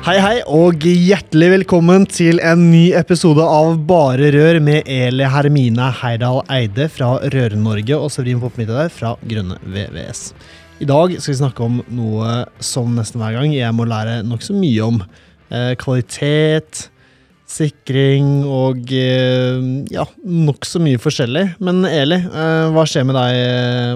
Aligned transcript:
Hei, 0.00 0.14
hei, 0.16 0.38
og 0.48 0.80
hjertelig 0.80 1.50
velkommen 1.52 2.06
til 2.08 2.38
en 2.40 2.62
ny 2.70 2.94
episode 2.96 3.44
av 3.44 3.74
Bare 3.84 4.30
Rør 4.32 4.56
med 4.64 4.88
Eli 4.88 5.26
Hermine 5.28 5.90
Heidal 5.98 6.40
Eide 6.48 6.86
fra 6.88 7.18
Røre-Norge 7.20 7.98
og 7.98 8.08
Severin 8.08 8.40
Poppmitte 8.40 8.86
fra 8.94 9.10
Grønne 9.28 9.58
VVS. 9.60 10.22
I 10.80 10.88
dag 10.88 11.12
skal 11.18 11.34
vi 11.34 11.36
snakke 11.42 11.66
om 11.66 11.82
noe 11.92 12.38
som 12.64 12.96
nesten 12.96 13.20
hver 13.20 13.36
gang 13.36 13.52
jeg 13.52 13.76
må 13.76 13.84
lære 13.92 14.22
nokså 14.24 14.56
mye 14.56 14.88
om. 14.88 15.02
Eh, 15.52 15.74
kvalitet, 15.84 16.86
sikring 17.44 18.32
og 18.48 18.96
eh, 18.96 19.60
ja, 19.92 20.08
nokså 20.24 20.80
mye 20.80 21.04
forskjellig. 21.04 21.44
Men 21.60 21.84
Eli, 21.84 22.22
eh, 22.24 22.72
hva 22.72 22.88
skjer 22.88 23.04
med 23.04 23.20
deg? 23.20 23.44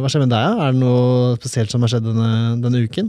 Hva 0.04 0.12
skjer 0.12 0.28
med 0.28 0.36
deg? 0.36 0.64
Er 0.68 0.76
det 0.76 0.84
noe 0.84 1.36
spesielt 1.40 1.72
som 1.72 1.80
har 1.80 1.96
skjedd 1.96 2.12
denne, 2.12 2.32
denne 2.60 2.84
uken? 2.84 3.08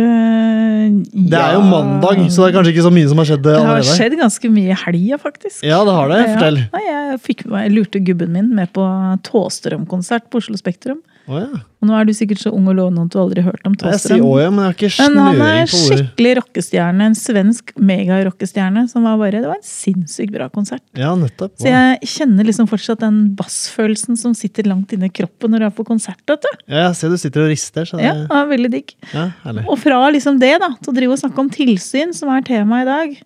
Uh, 0.00 1.02
Det 1.30 1.38
er 1.40 1.54
jo 1.58 1.62
mandag, 1.68 2.22
så 2.32 2.44
det 2.44 2.48
er 2.50 2.56
kanskje 2.58 2.72
ikke 2.74 2.86
så 2.88 2.92
mye 2.94 3.08
som 3.12 3.20
har 3.22 3.28
skjedd 3.30 3.44
Det 3.46 3.54
har 3.56 3.66
allerede. 3.76 3.96
skjedd 3.98 4.16
ganske 4.20 4.50
mye 4.56 4.72
i 4.74 4.78
helga, 4.84 5.18
faktisk. 5.22 5.60
Ja, 5.66 5.82
det 5.86 5.94
har 5.98 6.08
det. 6.14 6.20
Fortell. 6.34 6.58
Ja. 6.62 6.68
Nei, 6.78 6.84
jeg, 6.88 7.20
fikk, 7.28 7.46
jeg 7.50 7.74
lurte 7.76 8.02
gubben 8.06 8.32
min 8.34 8.50
med 8.56 8.72
på 8.76 8.86
Tåstrøm-konsert 9.28 10.30
på 10.32 10.40
Oslo 10.42 10.56
Spektrum. 10.60 11.02
Oh, 11.30 11.36
ja. 11.38 11.46
Og 11.80 11.86
nå 11.86 11.94
er 11.94 12.08
du 12.08 12.10
sikkert 12.16 12.40
så 12.42 12.50
ung 12.52 12.64
og 12.68 12.74
lovende 12.74 13.04
at 13.06 13.12
du 13.14 13.18
aldri 13.20 13.42
har 13.44 13.52
hørt 13.54 13.66
om 13.68 13.74
Jeg 13.78 14.00
sier 14.02 14.18
Tåstrøm. 14.18 14.40
ja, 14.40 14.48
men 14.50 14.64
jeg 14.64 14.66
har 14.66 14.74
ikke 14.74 15.04
Men 15.04 15.18
han 15.22 15.42
er 15.46 15.68
skikkelig 15.70 16.32
rockestjerne. 16.40 17.06
En 17.06 17.14
svensk 17.16 17.70
megarockestjerne. 17.78 18.82
Som 18.90 19.04
var 19.06 19.16
bare, 19.20 19.38
det 19.44 19.46
var 19.46 19.60
en 19.60 19.64
sinnssykt 19.68 20.32
bra 20.34 20.48
konsert. 20.52 20.82
Ja, 20.98 21.12
nettopp. 21.16 21.54
Så 21.60 21.70
jeg 21.70 22.00
kjenner 22.10 22.48
liksom 22.48 22.66
fortsatt 22.72 23.04
den 23.04 23.20
bassfølelsen 23.38 24.18
som 24.18 24.34
sitter 24.34 24.66
langt 24.68 24.92
inni 24.96 25.08
kroppen 25.12 25.54
når 25.54 25.62
du 25.64 25.68
er 25.70 25.76
på 25.78 25.86
konsert. 25.86 26.18
vet 26.28 26.42
du. 26.42 26.50
Ja, 26.66 26.88
jeg 26.88 26.98
ser 26.98 27.14
du 27.14 27.16
sitter 27.22 27.46
og 27.46 27.52
rister. 27.52 27.86
Så 27.86 28.00
det, 28.00 28.08
Ja, 28.10 28.14
det 28.26 28.40
er 28.40 28.50
veldig 28.50 28.70
digg. 28.74 28.94
ja, 29.14 29.28
herlig. 29.44 29.64
Og 29.70 29.78
fra 29.90 29.98
liksom 30.14 30.38
det 30.38 30.54
da, 30.62 30.70
til 30.78 30.92
å 30.94 30.96
drive 30.96 31.16
og 31.18 31.20
snakke 31.24 31.42
om 31.42 31.50
tilsyn, 31.50 32.14
som 32.14 32.30
er 32.30 32.46
tema 32.46 32.80
i 32.84 32.88
dag, 32.88 33.18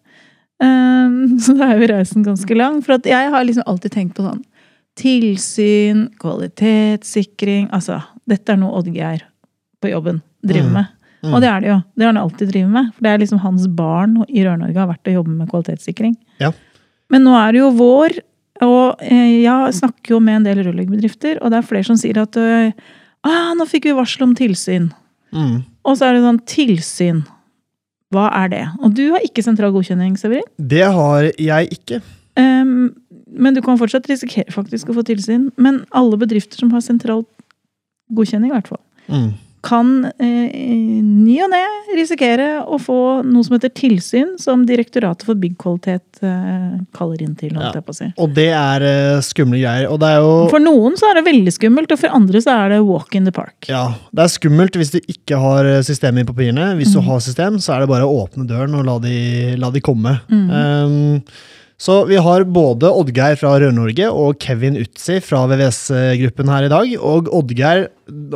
ehm, 0.64 1.20
så 1.44 1.52
da 1.58 1.68
er 1.74 1.84
jo 1.84 1.92
reisen 1.92 2.24
ganske 2.24 2.56
lang. 2.56 2.80
For 2.84 2.96
at 2.96 3.06
jeg 3.12 3.30
har 3.36 3.44
liksom 3.44 3.68
alltid 3.68 3.92
tenkt 3.94 4.16
på 4.16 4.24
sånn 4.24 4.42
tilsyn, 4.94 6.04
kvalitetssikring 6.22 7.64
Altså, 7.74 7.96
dette 8.30 8.54
er 8.54 8.60
noe 8.60 8.78
Oddgeir 8.78 9.24
på 9.82 9.90
jobben 9.90 10.20
driver 10.44 10.70
Mm. 10.70 10.76
med. 10.78 10.86
Og 11.24 11.40
det 11.40 11.48
er 11.48 11.60
det 11.60 11.68
jo. 11.70 11.78
Det 11.96 12.04
har 12.04 12.12
han 12.12 12.20
alltid 12.20 12.50
drevet 12.52 12.70
med. 12.70 12.92
For 12.94 13.02
det 13.02 13.10
er 13.10 13.18
liksom 13.22 13.38
hans 13.40 13.66
barn 13.66 14.18
i 14.28 14.44
Rør-Norge 14.44 14.76
har 14.76 14.90
vært 14.90 15.08
og 15.08 15.14
jobbe 15.18 15.32
med 15.38 15.48
kvalitetssikring. 15.48 16.14
Ja. 16.38 16.52
Men 17.10 17.24
nå 17.24 17.32
er 17.34 17.52
det 17.52 17.62
jo 17.62 17.70
vår, 17.78 18.18
og 18.62 19.00
eh, 19.02 19.42
jeg 19.42 19.72
snakker 19.80 20.14
jo 20.14 20.20
med 20.20 20.36
en 20.36 20.44
del 20.44 20.60
rørleggerbedrifter, 20.66 21.40
og 21.42 21.50
det 21.50 21.58
er 21.58 21.66
flere 21.66 21.88
som 21.88 21.96
sier 21.96 22.20
at 22.20 22.36
øh, 22.36 22.72
ah, 23.24 23.54
nå 23.56 23.66
fikk 23.66 23.88
vi 23.88 23.96
varsel 23.96 24.26
om 24.28 24.34
tilsyn. 24.36 24.90
Mm. 25.32 25.64
Og 25.84 25.98
så 25.98 26.08
er 26.08 26.16
det 26.16 26.24
sånn 26.24 26.42
tilsyn. 26.48 27.22
Hva 28.14 28.28
er 28.42 28.50
det? 28.52 28.64
Og 28.80 28.94
du 28.96 29.06
har 29.12 29.24
ikke 29.26 29.42
sentral 29.44 29.72
godkjenning, 29.74 30.14
Severin. 30.20 30.46
Det 30.58 30.84
har 30.96 31.30
jeg 31.40 31.72
ikke. 31.76 32.00
Um, 32.38 32.92
men 33.34 33.56
du 33.56 33.60
kan 33.64 33.78
fortsatt 33.80 34.06
risikere 34.10 34.54
faktisk 34.54 34.90
å 34.90 34.96
få 34.96 35.04
tilsyn. 35.06 35.48
Men 35.60 35.82
alle 35.94 36.18
bedrifter 36.20 36.60
som 36.60 36.70
har 36.74 36.84
sentral 36.84 37.24
godkjenning, 38.14 38.52
i 38.52 38.56
hvert 38.56 38.70
fall, 38.70 38.82
Mm. 39.04 39.34
Kan 39.64 40.04
eh, 40.20 41.00
ny 41.00 41.38
og 41.44 41.50
ne 41.52 41.62
risikere 41.96 42.48
å 42.68 42.76
få 42.82 42.96
noe 43.24 43.44
som 43.46 43.56
heter 43.56 43.72
tilsyn, 43.74 44.34
som 44.40 44.66
Direktoratet 44.68 45.24
for 45.28 45.38
byggkvalitet 45.40 46.20
eh, 46.26 46.74
kaller 46.96 47.22
inn 47.24 47.34
til. 47.40 47.54
Ja. 47.56 47.70
si. 47.96 48.10
Og 48.20 48.34
det 48.36 48.50
er 48.52 48.84
eh, 48.88 49.22
skumle 49.24 49.60
greier. 49.62 49.88
Og 49.88 50.00
det 50.02 50.10
er 50.12 50.20
jo 50.24 50.34
For 50.52 50.62
noen 50.62 50.98
så 51.00 51.10
er 51.10 51.20
det 51.20 51.26
veldig 51.30 51.54
skummelt, 51.56 51.94
og 51.96 52.02
for 52.02 52.16
andre 52.20 52.44
så 52.44 52.58
er 52.64 52.74
det 52.76 52.82
walk 52.84 53.16
in 53.16 53.24
the 53.28 53.32
park. 53.34 53.56
ja, 53.70 53.86
det 54.12 54.26
er 54.26 54.34
skummelt 54.34 54.76
hvis 54.80 54.92
du 54.94 55.00
ikke 55.00 55.40
har 55.40 55.64
eh, 55.70 55.82
systemet 55.86 56.26
i 56.26 56.30
papirene. 56.32 56.72
Hvis 56.78 56.92
du 56.92 57.00
Mm. 57.00 57.08
har 57.08 57.20
system, 57.20 57.58
så 57.58 57.74
er 57.74 57.80
det 57.80 57.88
bare 57.90 58.06
å 58.06 58.22
åpne 58.24 58.46
døren 58.46 58.74
og 58.78 58.84
la 58.86 58.98
de, 59.02 59.56
la 59.58 59.70
de 59.70 59.80
komme. 59.84 60.18
Mm. 60.30 60.46
Um, 60.50 61.22
så 61.80 62.04
vi 62.06 62.16
har 62.22 62.44
både 62.46 62.86
Oddgeir 62.86 63.34
fra 63.40 63.56
Rør-Norge 63.58 64.06
og 64.14 64.38
Kevin 64.42 64.76
Utsi 64.78 65.16
fra 65.24 65.40
VVS-gruppen 65.50 66.50
her 66.52 66.66
i 66.68 66.70
dag. 66.70 66.92
Og 67.02 67.30
Oddgeir 67.34 67.88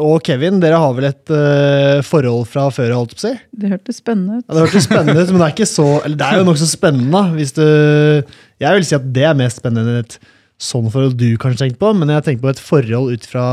og 0.02 0.24
Kevin, 0.26 0.58
dere 0.62 0.80
har 0.82 0.96
vel 0.96 1.06
et 1.12 1.30
uh, 1.30 2.00
forhold 2.06 2.48
fra 2.50 2.66
før, 2.74 2.96
holdt 2.96 3.14
på 3.14 3.20
å 3.20 3.24
si? 3.28 3.32
Det 3.62 3.70
hørtes 3.70 4.00
spennende 4.02 4.40
ut. 4.40 4.46
Ja, 4.48 4.56
det 4.56 4.64
hørtes 4.66 4.88
spennende 4.88 5.22
ut, 5.22 5.30
men 5.30 5.38
det 5.38 5.46
er 5.46 5.54
ikke 5.54 5.70
så 5.70 5.86
Eller 6.00 6.18
det 6.18 6.26
er 6.26 6.40
jo 6.40 6.48
nokså 6.48 6.66
spennende. 6.70 7.22
Hvis 7.36 7.54
du 7.54 7.62
Jeg 7.62 8.74
vil 8.74 8.88
si 8.88 8.98
at 8.98 9.06
det 9.14 9.28
er 9.30 9.38
mest 9.38 9.62
spennende 9.62 9.94
enn 9.94 10.02
et 10.02 10.18
sånn 10.58 10.90
forhold 10.90 11.14
du 11.20 11.28
kanskje 11.38 11.68
tenkte 11.68 11.82
på, 11.84 11.92
men 11.94 12.10
jeg 12.10 12.26
tenker 12.26 12.42
på 12.42 12.50
et 12.50 12.64
forhold 12.64 13.14
ut 13.14 13.30
fra 13.30 13.46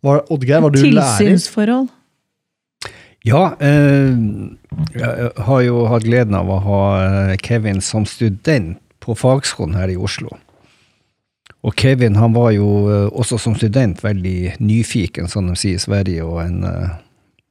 hva, 0.00 0.22
Oddgeir, 0.32 0.64
var 0.64 0.72
du 0.72 0.80
lærer? 0.80 1.20
Tilsynsforhold. 1.20 1.90
Ja, 3.26 3.42
eh, 3.60 4.16
jeg 4.94 5.30
har 5.48 5.62
jo 5.66 5.84
hatt 5.90 6.06
gleden 6.06 6.36
av 6.38 6.48
å 6.48 6.58
ha 6.62 6.82
eh, 7.02 7.36
Kevin 7.42 7.82
som 7.84 8.06
student 8.08 8.78
på 9.06 9.16
fagskolen 9.18 9.78
her 9.78 9.92
i 9.92 9.96
Oslo. 9.96 10.34
Og 11.66 11.74
Kevin 11.78 12.18
han 12.18 12.34
var 12.34 12.52
jo 12.54 12.68
eh, 12.90 13.08
også 13.10 13.38
som 13.42 13.56
student 13.58 14.02
veldig 14.04 14.58
nyfiken, 14.62 15.30
som 15.30 15.48
de 15.50 15.56
sier 15.58 15.80
i 15.80 15.82
Sverige, 15.82 16.26
og 16.26 16.40
en 16.44 16.62
uh, 16.66 16.94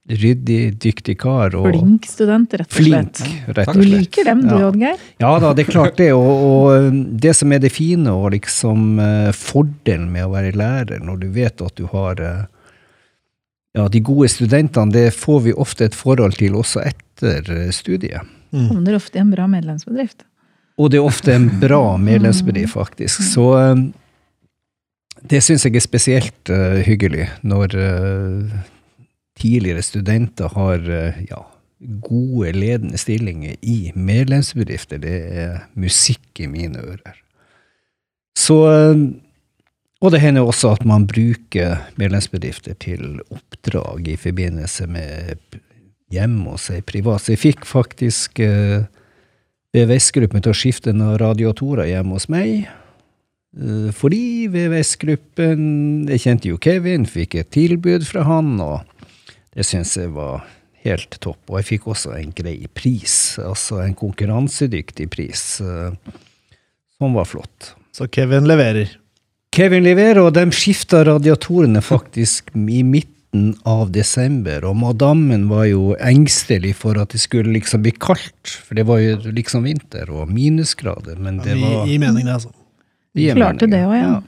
ryddig, 0.08 0.76
dyktig 0.80 1.18
kar. 1.20 1.56
Og 1.58 1.68
Flink 1.72 2.08
student, 2.08 2.54
rett 2.56 2.70
og 2.70 2.78
slett. 2.78 3.20
flink, 3.20 3.50
rett 3.50 3.72
og 3.72 3.80
slett. 3.80 3.82
Du 3.82 3.96
liker 3.98 4.30
dem, 4.30 4.44
du, 4.46 4.56
Ja. 4.56 4.70
Oddgeir? 4.70 5.06
Ja 5.24 5.32
da, 5.44 5.54
det 5.58 5.66
er 5.66 5.72
klart 5.72 5.98
det. 6.00 6.12
Og, 6.16 6.44
og 6.48 6.88
um, 6.88 7.02
det 7.26 7.36
som 7.40 7.52
er 7.56 7.64
det 7.64 7.74
fine 7.76 8.14
og 8.14 8.30
liksom 8.36 9.00
uh, 9.02 9.32
fordelen 9.36 10.12
med 10.14 10.28
å 10.28 10.36
være 10.36 10.56
lærer, 10.56 11.04
når 11.04 11.24
du 11.26 11.28
vet 11.36 11.66
at 11.66 11.76
du 11.80 11.88
har 11.92 12.22
uh, 12.22 12.46
ja, 13.76 13.90
de 13.92 14.00
gode 14.00 14.30
studentene, 14.32 14.94
det 14.94 15.10
får 15.16 15.42
vi 15.50 15.58
ofte 15.66 15.90
et 15.90 15.98
forhold 15.98 16.38
til 16.40 16.56
også 16.56 16.86
etter 16.86 17.50
eh, 17.52 17.72
studiet. 17.76 18.24
Mm. 18.56 18.70
Havner 18.70 18.96
ofte 18.96 19.20
i 19.20 19.24
en 19.24 19.34
bra 19.34 19.50
medlemsbedrift. 19.52 20.24
Og 20.78 20.92
det 20.92 21.00
er 21.00 21.08
ofte 21.08 21.34
en 21.36 21.50
bra 21.62 21.96
medlemsbedrift, 21.98 22.74
faktisk. 22.76 23.24
Så 23.24 23.46
um, 23.56 23.88
det 25.24 25.42
syns 25.44 25.66
jeg 25.66 25.78
er 25.80 25.84
spesielt 25.84 26.52
uh, 26.52 26.82
hyggelig 26.84 27.30
når 27.48 27.76
uh, 27.80 28.56
tidligere 29.40 29.86
studenter 29.86 30.52
har 30.52 30.84
uh, 30.84 31.22
ja, 31.30 31.44
gode 32.02 32.52
ledende 32.56 32.98
stillinger 32.98 33.56
i 33.62 33.92
medlemsbedrifter. 33.96 35.00
Det 35.02 35.16
er 35.32 35.62
musikk 35.80 36.44
i 36.44 36.50
mine 36.52 36.82
ører. 36.82 37.22
Så 38.36 38.58
eh, 38.72 39.06
Og 40.04 40.12
det 40.12 40.20
hender 40.22 40.46
også 40.46 40.74
at 40.76 40.84
man 40.86 41.08
bruker 41.08 41.80
medlemsbedrifter 41.98 42.76
til 42.84 43.22
oppdrag 43.32 44.08
i 44.12 44.18
forbindelse 44.20 44.86
med 44.92 45.40
hjemme 46.12 46.52
hos 46.52 46.70
ei 46.70 46.82
privat. 46.86 47.24
Så 47.24 47.32
jeg 47.34 47.42
fikk 47.42 47.66
faktisk 47.66 48.40
eh, 48.44 48.84
VVS-gruppen 49.76 50.44
til 50.44 50.54
å 50.54 50.58
skifte 50.58 50.94
noen 50.96 51.18
radiatorer 51.20 51.90
hjemme 51.90 52.16
hos 52.16 52.30
meg. 52.32 52.68
Eh, 53.56 53.92
Fordi 53.96 54.48
VVS-gruppen 54.52 56.08
Jeg 56.08 56.24
kjente 56.24 56.52
jo 56.52 56.60
Kevin, 56.62 57.06
fikk 57.06 57.36
et 57.42 57.52
tilbud 57.56 58.06
fra 58.08 58.24
han, 58.28 58.56
og 58.64 58.84
det 59.56 59.66
syns 59.68 59.96
jeg 59.98 60.14
var 60.16 60.46
helt 60.86 61.18
topp. 61.20 61.42
Og 61.50 61.60
jeg 61.60 61.70
fikk 61.74 61.90
også 61.92 62.14
en 62.16 62.32
grei 62.36 62.60
pris, 62.68 63.38
altså 63.42 63.82
en 63.84 63.96
konkurransedyktig 63.98 65.10
pris, 65.12 65.60
eh, 65.62 65.92
som 66.98 67.18
var 67.18 67.28
flott. 67.28 67.74
Så 67.96 68.08
Kevin 68.12 68.48
leverer. 68.48 68.98
Kevin 69.56 69.86
leverer, 69.86 70.20
og 70.20 70.34
de 70.36 70.44
skifta 70.52 71.06
radiatorene 71.08 71.80
faktisk 71.84 72.52
i 72.56 72.82
midten 73.36 73.62
av 73.66 73.92
desember, 73.92 74.64
og 74.66 74.76
madammen 74.78 75.48
var 75.50 75.66
jo 75.68 75.96
engstelig 76.00 76.76
for 76.76 76.98
at 76.98 77.10
det 77.12 77.20
skulle 77.22 77.54
liksom 77.54 77.82
bli 77.84 77.92
kaldt, 77.92 78.48
for 78.66 78.76
det 78.76 78.86
var 78.88 79.00
jo 79.00 79.18
liksom 79.32 79.64
vinter 79.66 80.10
og 80.10 80.30
minusgrader, 80.30 81.18
men 81.20 81.38
det 81.44 81.58
Ja, 81.58 81.80
var 81.80 81.88
I 81.88 81.98
mening, 81.98 82.26
det, 82.26 82.34
altså. 82.34 82.52
Vi 83.14 83.32
Klarte 83.34 83.68
det 83.68 83.84
òg, 83.86 83.96
ja. 83.96 84.22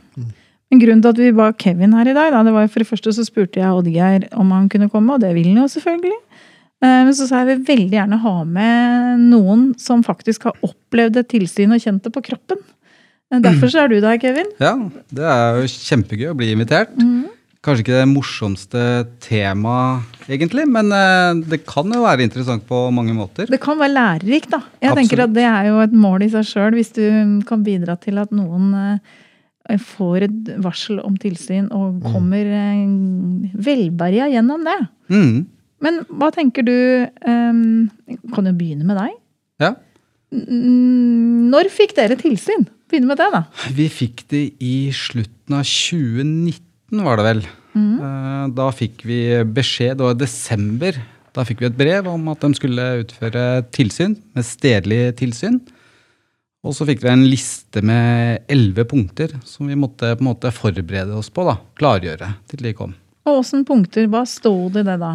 Men 0.69 0.79
grunnen 0.81 1.01
til 1.01 1.09
at 1.09 1.17
vi 1.17 1.31
ba 1.31 1.51
Kevin 1.53 1.93
her 1.93 2.07
i 2.07 2.13
dag, 2.13 2.31
da, 2.31 2.43
det 2.43 2.51
var 2.53 2.65
jo 2.65 2.71
for 2.73 2.79
det 2.83 2.87
første 2.89 3.13
så 3.13 3.23
spurte 3.23 3.59
jeg 3.59 3.71
Oddgeir 3.71 4.27
om 4.35 4.51
han 4.51 4.67
kunne 4.69 4.89
komme, 4.89 5.13
og 5.13 5.21
det 5.21 5.33
vil 5.35 5.47
han 5.53 5.61
jo 5.63 5.67
selvfølgelig. 5.71 6.17
Eh, 6.83 7.03
Men 7.07 7.13
så 7.13 7.27
sa 7.27 7.45
jeg 7.45 7.57
vi 7.63 7.73
veldig 7.73 7.95
gjerne 7.95 8.19
ha 8.19 8.43
med 8.43 9.19
noen 9.31 9.73
som 9.79 10.03
faktisk 10.03 10.43
har 10.43 10.53
opplevd 10.61 11.17
et 11.17 11.29
tilsyn 11.29 11.71
og 11.71 11.79
kjent 11.79 12.03
det 12.03 12.11
på 12.13 12.21
kroppen. 12.21 12.57
Eh, 13.31 13.39
Derfor 13.39 13.71
så 13.71 13.85
er 13.85 13.87
du 13.87 14.01
der, 14.01 14.17
Kevin. 14.19 14.51
Ja, 14.59 14.75
det 15.09 15.23
er 15.23 15.61
jo 15.61 15.71
kjempegøy 15.71 16.29
å 16.33 16.37
bli 16.37 16.51
invitert. 16.51 16.91
Mhm. 16.97 17.36
Kanskje 17.67 17.83
ikke 17.83 17.99
det 17.99 18.07
morsomste 18.09 18.81
temaet, 19.23 20.17
egentlig, 20.31 20.65
men 20.71 20.91
eh, 20.95 21.43
det 21.51 21.61
kan 21.67 21.91
jo 21.91 22.05
være 22.05 22.25
interessant 22.25 22.63
på 22.69 22.85
mange 22.95 23.15
måter. 23.17 23.49
Det 23.51 23.59
kan 23.63 23.79
være 23.79 23.93
lærerikt, 23.93 24.51
da. 24.55 24.61
Jeg 24.83 24.95
tenker 25.01 25.25
at 25.25 25.35
Det 25.35 25.45
er 25.47 25.69
jo 25.69 25.81
et 25.83 25.95
mål 25.95 26.25
i 26.25 26.31
seg 26.33 26.47
sjøl, 26.47 26.77
hvis 26.79 26.93
du 26.95 27.03
kan 27.47 27.65
bidra 27.67 27.97
til 27.99 28.21
at 28.23 28.31
noen 28.35 28.71
eh, 28.79 29.77
får 29.83 30.27
et 30.29 30.53
varsel 30.63 31.01
om 31.03 31.17
tilsyn 31.19 31.67
og 31.75 31.99
kommer 32.07 32.47
eh, 32.47 32.81
velberga 33.67 34.29
gjennom 34.31 34.63
det. 34.67 34.79
Mm. 35.11 35.35
Men 35.83 35.99
hva 36.09 36.31
tenker 36.33 36.65
du 36.65 36.73
um, 37.21 37.85
Kan 38.33 38.49
jo 38.49 38.53
begynne 38.57 38.87
med 38.87 38.97
deg. 38.97 39.11
Ja. 39.61 39.75
Mm, 40.33 41.47
Når 41.53 41.69
fikk 41.71 41.93
dere 41.99 42.17
tilsyn? 42.19 42.65
Begynne 42.89 43.11
med 43.11 43.19
det, 43.19 43.27
da. 43.33 43.43
Vi 43.75 43.87
fikk 43.91 44.23
det 44.31 44.43
i 44.63 44.89
slutten 44.95 45.57
av 45.57 45.67
2019, 45.67 46.66
var 46.91 47.19
det 47.19 47.25
vel. 47.27 47.41
Mm. 47.77 48.53
Da 48.57 48.67
fikk 48.73 49.03
vi 49.05 49.19
beskjed, 49.43 49.97
det 49.99 50.05
var 50.05 50.15
i 50.15 50.21
desember, 50.23 50.97
da 51.35 51.43
fikk 51.45 51.59
vi 51.61 51.67
et 51.69 51.77
brev 51.77 52.07
om 52.09 52.29
at 52.31 52.41
de 52.41 52.49
skulle 52.57 52.85
utføre 53.03 53.43
tilsyn, 53.75 54.15
med 54.33 54.47
stedlig 54.47 55.01
tilsyn. 55.19 55.59
Og 56.65 56.73
så 56.75 56.87
fikk 56.89 57.03
vi 57.03 57.11
en 57.11 57.27
liste 57.29 57.83
med 57.85 58.47
elleve 58.51 58.87
punkter 58.89 59.35
som 59.47 59.69
vi 59.69 59.77
måtte 59.77 60.15
på 60.17 60.23
en 60.23 60.31
måte 60.31 60.51
forberede 60.51 61.13
oss 61.15 61.29
på. 61.31 61.45
da, 61.47 61.59
Klargjøre 61.79 62.31
til 62.49 62.65
de 62.65 62.73
kom. 62.75 62.95
Og 63.27 63.41
åssen 63.41 63.65
punkter? 63.67 64.07
Hva 64.07 64.21
sto 64.27 64.53
det 64.71 64.85
i 64.85 64.87
det, 64.87 64.97
da? 65.01 65.11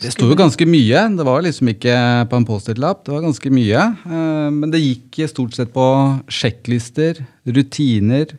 Det 0.00 0.12
sto 0.14 0.28
jo 0.30 0.38
ganske 0.38 0.66
mye. 0.70 1.00
Det 1.18 1.24
var 1.26 1.42
liksom 1.42 1.70
ikke 1.72 1.94
på 2.30 2.38
en 2.38 2.46
Post-It-lapp. 2.46 3.02
Det 3.06 3.14
var 3.14 3.24
ganske 3.26 3.50
mye. 3.50 3.84
Eh, 4.06 4.50
Men 4.54 4.70
det 4.70 4.82
gikk 4.84 5.18
stort 5.32 5.56
sett 5.58 5.72
på 5.74 5.86
sjekklister, 6.30 7.24
rutiner, 7.46 8.36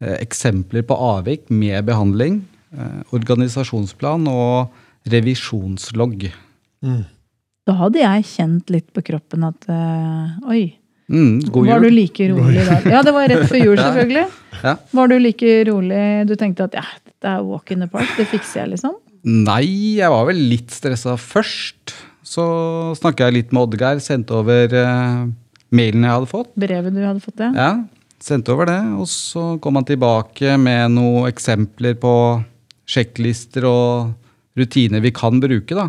eksempler 0.00 0.84
på 0.88 0.96
avvik 0.96 1.50
med 1.52 1.84
behandling, 1.88 2.40
eh, 2.76 3.00
organisasjonsplan 3.16 4.28
og 4.30 4.70
revisjonslogg. 5.10 6.30
Da 6.80 7.76
hadde 7.76 8.00
jeg 8.02 8.28
kjent 8.32 8.70
litt 8.72 8.88
på 8.96 9.02
kroppen 9.04 9.44
at 9.48 9.68
eh, 9.68 10.48
Oi, 10.50 10.62
Mm, 11.10 11.40
god 11.50 11.66
var 11.66 11.82
du 11.82 11.90
like 11.90 12.26
rolig 12.30 12.62
da? 12.68 12.76
Ja, 12.86 13.00
det 13.02 13.10
var 13.10 13.26
rett 13.26 13.48
før 13.50 13.58
jul, 13.58 13.80
selvfølgelig. 13.82 14.26
Ja. 14.62 14.76
Var 14.94 15.10
du 15.10 15.16
like 15.18 15.54
rolig? 15.66 16.02
Du 16.30 16.36
tenkte 16.38 16.68
at 16.68 16.76
ja, 16.78 16.84
det 17.10 17.32
er 17.32 17.42
walk 17.42 17.72
in 17.74 17.82
the 17.82 17.88
park, 17.90 18.12
det 18.14 18.28
fikser 18.30 18.62
jeg, 18.62 18.76
liksom? 18.76 18.94
Nei, 19.26 19.64
jeg 19.98 20.12
var 20.12 20.28
vel 20.30 20.38
litt 20.52 20.70
stressa 20.72 21.16
først. 21.18 21.96
Så 22.22 22.44
snakka 23.00 23.26
jeg 23.26 23.40
litt 23.40 23.50
med 23.56 23.64
Oddgeir, 23.66 23.98
sendte 24.04 24.36
over 24.38 24.70
eh, 24.70 25.24
mailen 25.74 26.06
jeg 26.06 26.14
hadde 26.14 26.30
fått. 26.30 26.52
Brevet 26.62 26.94
du 26.94 27.02
hadde 27.02 27.24
fått 27.24 27.42
ja. 27.42 27.50
Ja, 27.58 27.70
sendte 28.24 28.52
over 28.54 28.68
det, 28.68 28.80
og 29.00 29.08
så 29.08 29.54
kom 29.62 29.78
han 29.78 29.86
tilbake 29.88 30.56
med 30.60 30.96
noen 30.96 31.28
eksempler 31.30 31.96
på 32.00 32.14
sjekklister 32.90 33.66
og 33.68 34.12
rutiner 34.58 35.02
vi 35.02 35.12
kan 35.14 35.40
bruke. 35.42 35.74
da. 35.76 35.88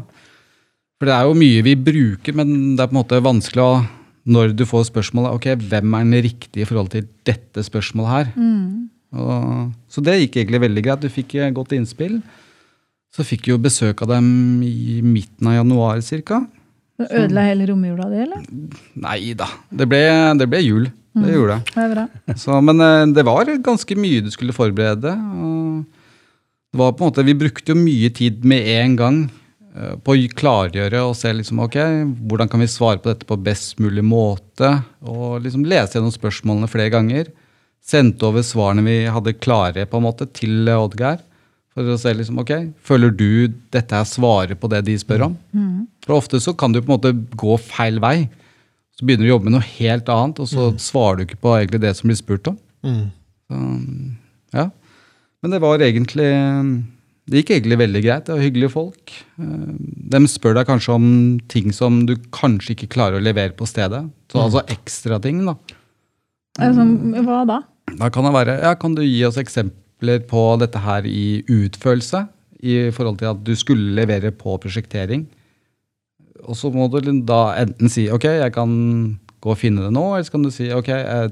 For 0.99 1.09
det 1.09 1.15
er 1.15 1.25
jo 1.25 1.37
mye 1.37 1.65
vi 1.65 1.75
bruker, 1.75 2.35
men 2.37 2.75
det 2.77 2.83
er 2.83 2.91
på 2.91 2.95
en 2.95 3.01
måte 3.01 3.25
vanskelig 3.25 3.65
å 3.65 3.73
Når 4.21 4.51
du 4.53 4.67
får 4.69 4.83
spørsmålet 4.91 5.33
ok, 5.33 5.45
hvem 5.65 5.95
er 5.97 6.03
den 6.05 6.21
riktige 6.21 6.61
i 6.61 6.65
forhold 6.69 6.91
til 6.93 7.07
dette 7.25 7.63
spørsmålet 7.65 8.11
her? 8.11 8.27
Og, 9.17 9.71
så 9.89 10.03
det 10.05 10.19
gikk 10.19 10.35
egentlig 10.37 10.59
veldig 10.61 10.83
greit. 10.85 11.01
Du 11.01 11.09
fikk 11.09 11.33
eh, 11.39 11.49
godt 11.49 11.73
innspill. 11.73 12.19
Så 13.09 13.25
fikk 13.25 13.49
jo 13.49 13.57
besøk 13.57 14.03
av 14.05 14.11
dem 14.13 14.61
i 14.61 15.01
midten 15.01 15.49
av 15.49 15.57
januar 15.57 16.03
ca. 16.21 16.37
Ødela 17.09 17.45
hele 17.49 17.67
romjula 17.69 18.07
di, 18.11 18.21
eller? 18.25 18.43
Nei 19.01 19.33
da, 19.37 19.47
det 19.73 19.87
ble, 19.89 20.01
det 20.39 20.47
ble 20.51 20.61
jul. 20.63 20.89
Det 21.11 21.33
gjorde 21.33 21.57
det. 21.57 21.73
Det 21.75 21.89
bra. 21.91 22.05
Så, 22.39 22.57
men 22.63 22.79
eh, 22.85 23.09
det 23.15 23.25
var 23.27 23.49
ganske 23.63 23.97
mye 23.99 24.23
du 24.23 24.31
skulle 24.31 24.55
forberede. 24.55 25.11
Det 26.71 26.79
var 26.79 26.93
på 26.95 27.03
en 27.03 27.11
måte, 27.11 27.25
vi 27.27 27.35
brukte 27.35 27.73
jo 27.73 27.79
mye 27.79 28.11
tid 28.15 28.45
med 28.47 28.67
en 28.77 28.95
gang 28.99 29.17
eh, 29.75 29.97
på 29.99 30.15
å 30.15 30.29
klargjøre 30.39 31.01
og 31.03 31.17
se 31.19 31.33
liksom, 31.35 31.59
ok, 31.65 31.77
hvordan 32.31 32.51
kan 32.51 32.63
vi 32.63 32.69
svare 32.71 33.01
på 33.01 33.11
dette 33.11 33.27
på 33.27 33.39
best 33.43 33.81
mulig 33.83 34.05
måte. 34.07 34.77
Og 35.03 35.41
liksom 35.43 35.67
lese 35.67 35.97
gjennom 35.97 36.15
spørsmålene 36.15 36.71
flere 36.71 36.93
ganger. 36.95 37.33
Sendte 37.83 38.29
over 38.29 38.45
svarene 38.45 38.85
vi 38.85 39.01
hadde 39.11 39.35
klare 39.41 39.83
på 39.89 39.99
en 39.99 40.07
måte 40.07 40.29
til 40.31 40.69
Oddgeir. 40.71 41.19
For 41.81 41.95
å 41.95 41.99
se 42.01 42.13
liksom, 42.13 42.39
ok, 42.43 42.51
Føler 42.85 43.13
du 43.17 43.47
dette 43.73 43.97
er 43.97 44.07
svaret 44.09 44.59
på 44.61 44.69
det 44.71 44.83
de 44.87 44.97
spør 45.01 45.27
om? 45.31 45.35
For 46.05 46.17
ofte 46.19 46.39
så 46.43 46.53
kan 46.57 46.73
du 46.73 46.81
på 46.81 46.89
en 46.91 46.95
måte 46.97 47.11
gå 47.37 47.57
feil 47.61 47.99
vei. 48.03 48.29
Så 48.97 49.05
begynner 49.07 49.25
du 49.25 49.31
å 49.31 49.35
jobbe 49.35 49.49
med 49.49 49.55
noe 49.57 49.67
helt 49.79 50.09
annet, 50.13 50.39
og 50.43 50.49
så 50.51 50.69
svarer 50.81 51.21
du 51.21 51.25
ikke 51.25 51.41
på 51.41 51.55
egentlig 51.57 51.81
det 51.81 51.95
som 51.97 52.11
blir 52.11 52.19
spurt 52.19 52.49
om. 52.51 52.57
Mm. 52.85 53.03
Så, 53.49 53.59
ja. 54.59 54.67
Men 55.41 55.55
det 55.55 55.59
var 55.63 55.81
egentlig 55.81 56.27
Det 57.31 57.41
gikk 57.41 57.51
egentlig 57.55 57.77
veldig 57.79 58.01
greit. 58.03 58.25
Det 58.27 58.33
var 58.33 58.43
hyggelige 58.43 58.73
folk. 58.73 59.13
Eh, 59.39 59.73
De 60.11 60.21
spør 60.27 60.57
deg 60.57 60.67
kanskje 60.67 60.95
om 60.97 61.05
ting 61.51 61.71
som 61.73 62.01
du 62.09 62.15
kanskje 62.33 62.75
ikke 62.75 62.89
klarer 62.97 63.19
å 63.21 63.23
levere 63.23 63.55
på 63.55 63.67
stedet. 63.69 64.03
Så 64.31 64.41
altså 64.41 64.63
ekstra 64.73 65.19
ting, 65.23 65.43
da. 65.47 65.55
Altså, 66.59 66.83
hva 67.23 67.43
da? 67.47 67.59
Da 67.99 68.09
kan 68.11 68.27
det 68.27 68.33
være 68.35 68.57
Ja, 68.61 68.73
kan 68.75 68.95
du 68.95 69.01
gi 69.05 69.23
oss 69.27 69.37
eksempler 70.01 70.27
på 70.27 70.57
dette 70.59 70.79
her 70.79 71.05
i 71.05 71.43
utførelse? 71.47 72.27
I 72.63 72.91
forhold 72.91 73.17
til 73.19 73.31
at 73.31 73.43
du 73.43 73.55
skulle 73.55 73.95
levere 73.95 74.31
på 74.31 74.57
prosjektering. 74.57 75.27
Og 76.45 76.55
så 76.55 76.71
må 76.71 76.87
du 76.87 77.21
da 77.23 77.55
enten 77.57 77.89
si 77.89 78.09
ok, 78.09 78.23
jeg 78.23 78.53
kan 78.53 79.19
gå 79.41 79.49
og 79.49 79.57
finne 79.57 79.81
det 79.87 79.93
nå, 79.93 80.13
eller 80.13 80.25
så 80.25 80.31
kan 80.31 80.43
du 80.43 80.51
si 80.51 80.71
ok, 80.71 80.87
jeg, 80.87 81.31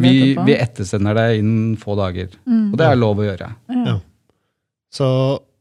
vi, 0.00 0.34
vi 0.34 0.56
ettersender 0.56 1.14
det 1.14 1.38
innen 1.38 1.76
få 1.78 1.94
dager. 1.94 2.30
Og 2.46 2.76
det 2.76 2.86
er 2.86 2.98
lov 2.98 3.18
å 3.18 3.26
gjøre. 3.26 3.54
ja. 3.70 4.00
Så 4.90 5.06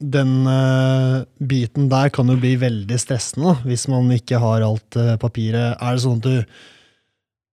den 0.02 0.48
uh, 0.48 1.22
biten 1.38 1.86
der 1.92 2.10
kan 2.10 2.26
jo 2.31 2.38
bli 2.40 2.56
veldig 2.58 2.98
stressende 2.98 3.52
da, 3.52 3.68
hvis 3.70 3.86
man 3.92 4.10
ikke 4.16 4.40
har 4.42 4.66
alt 4.66 4.98
uh, 4.98 5.20
papiret. 5.22 5.78
Er 5.78 5.94
det 5.94 6.02
sånn 6.02 6.18
at 6.18 6.26
du 6.26 6.46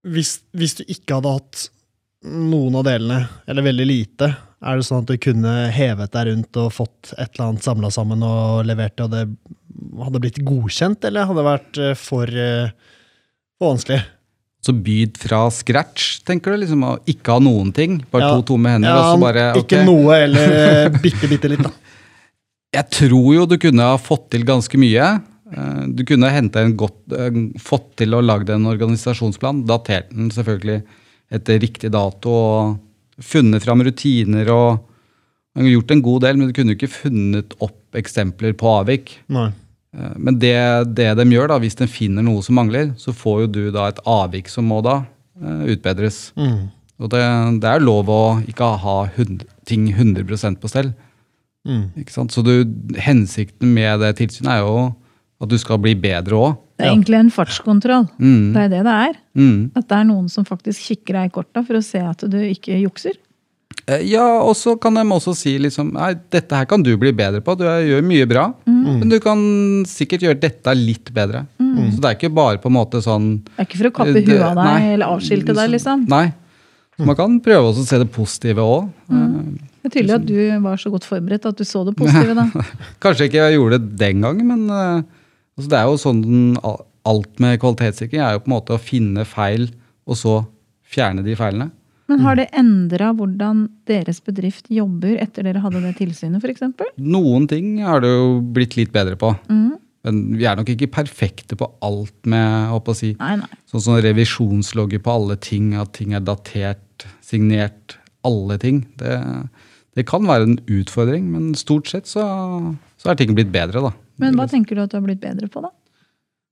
hvis, 0.07 0.39
hvis 0.57 0.79
du 0.79 0.85
ikke 0.87 1.19
hadde 1.19 1.35
hatt 1.37 1.67
noen 2.25 2.79
av 2.79 2.87
delene, 2.87 3.19
eller 3.45 3.67
veldig 3.67 3.87
lite, 3.87 4.31
er 4.65 4.79
det 4.79 4.87
sånn 4.89 5.05
at 5.05 5.11
du 5.11 5.19
kunne 5.21 5.53
hevet 5.75 6.13
deg 6.15 6.29
rundt 6.31 6.59
og 6.63 6.73
fått 6.75 7.13
et 7.19 7.29
eller 7.37 7.51
annet 7.51 7.67
samla 7.67 7.91
sammen 7.93 8.23
og 8.25 8.65
levert 8.69 8.97
det, 8.97 9.05
og 9.05 9.13
det 9.13 9.25
hadde 10.07 10.23
blitt 10.25 10.43
godkjent, 10.47 11.05
eller 11.05 11.29
hadde 11.29 11.41
det 11.43 11.49
vært 11.51 11.81
eh, 11.83 11.97
for, 12.01 12.31
eh, 12.31 12.71
for 13.59 13.75
vanskelig? 13.75 14.01
Så 14.67 14.75
byd 14.83 15.21
fra 15.21 15.45
scratch, 15.55 16.07
tenker 16.27 16.55
du? 16.55 16.63
liksom 16.65 16.83
Å 16.89 16.97
ikke 17.07 17.37
ha 17.37 17.43
noen 17.45 17.71
ting? 17.77 18.01
Bare 18.11 18.25
Ja. 18.25 18.33
to 18.35 18.47
tomme 18.55 18.73
hender? 18.73 18.97
og 18.97 19.13
så 19.13 19.21
bare, 19.23 19.45
okay. 19.53 19.63
Ikke 19.63 19.85
noe, 19.87 20.17
eller 20.25 20.57
eh, 20.57 20.89
bitte, 21.05 21.31
bitte 21.31 21.53
litt, 21.53 21.63
da. 21.63 21.71
Jeg 22.75 22.91
tror 22.97 23.29
jo 23.37 23.47
du 23.47 23.57
kunne 23.63 23.93
ha 23.93 24.01
fått 24.01 24.31
til 24.35 24.45
ganske 24.45 24.77
mye. 24.81 25.07
Du 25.95 26.03
kunne 26.05 26.29
godt, 26.75 27.15
fått 27.63 27.93
til 28.03 28.17
å 28.19 28.21
lage 28.21 28.51
en 28.53 28.67
organisasjonsplan, 28.67 29.63
datert 29.65 30.11
den 30.11 30.33
selvfølgelig 30.35 30.83
etter 31.31 31.61
riktig 31.63 31.93
dato, 31.95 32.35
og 32.35 32.75
funnet 33.23 33.65
fram 33.65 33.83
rutiner 33.87 34.51
og 34.53 34.83
man 35.57 35.65
har 35.65 35.73
gjort 35.73 35.93
en 35.95 36.03
god 36.05 36.25
del, 36.27 36.37
men 36.37 36.51
du 36.51 36.57
kunne 36.57 36.75
ikke 36.77 36.93
funnet 36.93 37.55
opp 37.65 37.97
eksempler 37.97 38.53
på 38.61 38.69
avvik. 38.77 39.15
Nei. 39.33 39.49
Eh, 39.97 40.13
Men 40.21 40.39
det, 40.43 40.57
det 40.93 41.15
de 41.17 41.25
gjør, 41.33 41.49
da, 41.49 41.57
hvis 41.63 41.79
de 41.79 41.89
finner 41.89 42.27
noe 42.27 42.43
som 42.45 42.59
mangler, 42.61 42.91
så 43.01 43.15
får 43.17 43.47
jo 43.47 43.53
du 43.55 43.63
da 43.73 43.87
et 43.89 44.03
avvik 44.05 44.51
som 44.53 44.69
må 44.69 44.83
da 44.85 44.99
eh, 45.41 45.73
utbedres. 45.73 46.35
Mm. 46.37 46.69
Og 47.01 47.13
det, 47.13 47.23
det 47.63 47.71
er 47.73 47.85
lov 47.85 48.13
å 48.13 48.21
ikke 48.45 48.69
ha 48.85 48.99
hund, 49.17 49.47
ting 49.69 49.89
100% 49.95 50.61
på 50.61 50.69
stell. 50.69 50.93
Mm. 51.67 51.89
Ikke 52.03 52.13
sant? 52.15 52.37
Så 52.37 52.45
du, 52.45 52.53
hensikten 53.01 53.73
med 53.75 54.05
det 54.05 54.13
tilsynet 54.21 54.59
er 54.59 54.63
jo 54.65 54.77
at 55.41 55.51
du 55.53 55.57
skal 55.61 55.81
bli 55.81 55.97
bedre 55.99 56.37
òg. 56.37 56.61
Det 56.77 56.85
er 56.85 56.91
egentlig 56.93 57.17
en 57.19 57.31
fartskontroll. 57.33 58.09
Mm. 58.21 58.53
Det 58.53 58.63
er 58.67 58.69
det 58.75 58.83
det 58.85 58.97
er. 59.09 59.15
Mm. 59.39 59.71
At 59.77 59.87
det 59.89 59.97
er 59.97 60.05
noen 60.11 60.27
som 60.29 60.45
faktisk 60.45 60.91
kikker 60.91 61.17
deg 61.17 61.31
i 61.31 61.33
korta 61.33 61.63
for 61.65 61.79
å 61.79 61.83
se 61.85 62.03
at 62.05 62.25
du 62.29 62.37
ikke 62.45 62.77
jukser. 62.83 63.17
Eh, 63.87 64.03
Ja, 64.11 64.25
og 64.43 64.55
så 64.59 64.75
kan 64.81 64.95
de 64.95 65.05
også 65.15 65.35
si 65.37 65.57
liksom 65.63 65.93
Nei, 65.95 66.15
dette 66.33 66.57
her 66.57 66.67
kan 66.67 66.83
du 66.83 66.91
bli 67.01 67.13
bedre 67.17 67.41
på. 67.45 67.55
Du 67.57 67.65
gjør 67.65 68.03
mye 68.05 68.27
bra. 68.29 68.49
Men 68.67 69.09
du 69.09 69.19
kan 69.21 69.39
sikkert 69.89 70.21
gjøre 70.27 70.41
dette 70.41 70.75
litt 70.77 71.13
bedre. 71.17 71.47
Så 71.59 72.01
det 72.01 72.09
er 72.11 72.17
ikke 72.17 72.33
bare 72.35 72.59
på 72.59 72.69
en 72.71 72.77
måte 72.77 73.01
sånn 73.05 73.45
Det 73.45 73.61
er 73.63 73.67
ikke 73.69 73.79
for 73.83 73.89
å 73.91 73.95
kappe 74.01 74.15
Det- 74.15 74.27
huet 74.29 74.43
av 74.43 74.55
deg 74.57 74.65
nei. 74.65 74.93
eller 74.95 75.07
avskilte 75.07 75.55
deg, 75.55 75.71
liksom. 75.71 76.07
Nei. 76.09 76.33
Så 76.97 77.05
man 77.05 77.17
kan 77.17 77.41
prøve 77.41 77.69
også 77.73 77.83
å 77.85 77.87
se 77.87 77.99
det 78.01 78.11
positive 78.11 78.57
òg. 78.65 78.89
Det 79.87 79.93
er 79.93 80.01
tydelig 80.01 80.15
at 80.17 80.27
du 80.27 80.61
var 80.65 80.77
så 80.81 80.91
godt 80.91 81.05
forberedt 81.07 81.45
at 81.47 81.57
du 81.57 81.65
så 81.65 81.85
det 81.87 81.95
positive, 81.97 82.35
da. 82.35 82.47
Kanskje 83.05 83.29
ikke 83.29 83.43
jeg 83.45 83.59
gjorde 83.59 83.79
det 83.79 83.97
den 84.01 84.21
gangen, 84.25 84.47
men 84.49 84.71
eh, 84.71 85.03
altså 85.57 85.71
det 85.73 85.79
er 85.81 85.89
jo 85.91 85.97
sånn 86.01 86.23
den- 86.23 86.59
alt 87.07 87.39
med 87.39 87.61
kvalitetssikring 87.63 88.21
er 88.21 88.33
jo 88.35 88.41
på 88.43 88.51
en 88.51 88.57
måte 88.57 88.75
å 88.75 88.83
finne 88.83 89.25
feil, 89.25 89.69
og 90.07 90.17
så 90.19 90.37
fjerne 90.91 91.23
de 91.25 91.37
feilene. 91.39 91.71
Men 92.09 92.21
har 92.23 92.37
det 92.39 92.51
endra 92.55 93.13
hvordan 93.15 93.69
deres 93.87 94.21
bedrift 94.23 94.69
jobber 94.71 95.17
etter 95.23 95.43
dere 95.47 95.63
hadde 95.63 95.81
det 95.83 95.97
tilsynet, 95.99 96.43
f.eks.? 96.43 96.63
Noen 96.99 97.49
ting 97.51 97.81
har 97.83 98.01
det 98.01 98.11
jo 98.13 98.41
blitt 98.55 98.77
litt 98.79 98.93
bedre 98.95 99.17
på. 99.19 99.33
Mm. 99.51 99.73
Men 100.07 100.21
vi 100.39 100.47
er 100.47 100.55
nok 100.59 100.69
ikke 100.71 100.87
perfekte 100.95 101.57
på 101.59 101.67
alt 101.83 102.15
med 102.31 102.69
håper 102.71 102.95
å 102.95 102.99
si, 102.99 103.11
Nei, 103.19 103.33
nei. 103.41 103.49
sånn 103.67 103.83
som 103.83 103.99
revisjonslogger 103.99 105.03
på 105.03 105.15
alle 105.19 105.37
ting, 105.43 105.73
at 105.75 105.93
ting 105.99 106.15
er 106.15 106.23
datert, 106.23 107.07
signert, 107.27 107.97
alle 108.27 108.59
ting. 108.63 108.85
Det, 108.99 109.17
Det 109.97 110.05
kan 110.09 110.27
være 110.29 110.45
en 110.45 110.59
utfordring, 110.69 111.25
men 111.33 111.55
stort 111.57 111.89
sett 111.89 112.07
så, 112.11 112.23
så 113.01 113.11
er 113.11 113.17
ting 113.19 113.33
blitt 113.37 113.49
bedre, 113.55 113.81
da. 113.89 113.93
Men 114.21 114.37
hva 114.37 114.45
tenker 114.49 114.77
du 114.77 114.83
at 114.85 114.93
du 114.93 114.99
har 114.99 115.05
blitt 115.07 115.21
bedre 115.23 115.49
på, 115.53 115.63
da? 115.65 115.71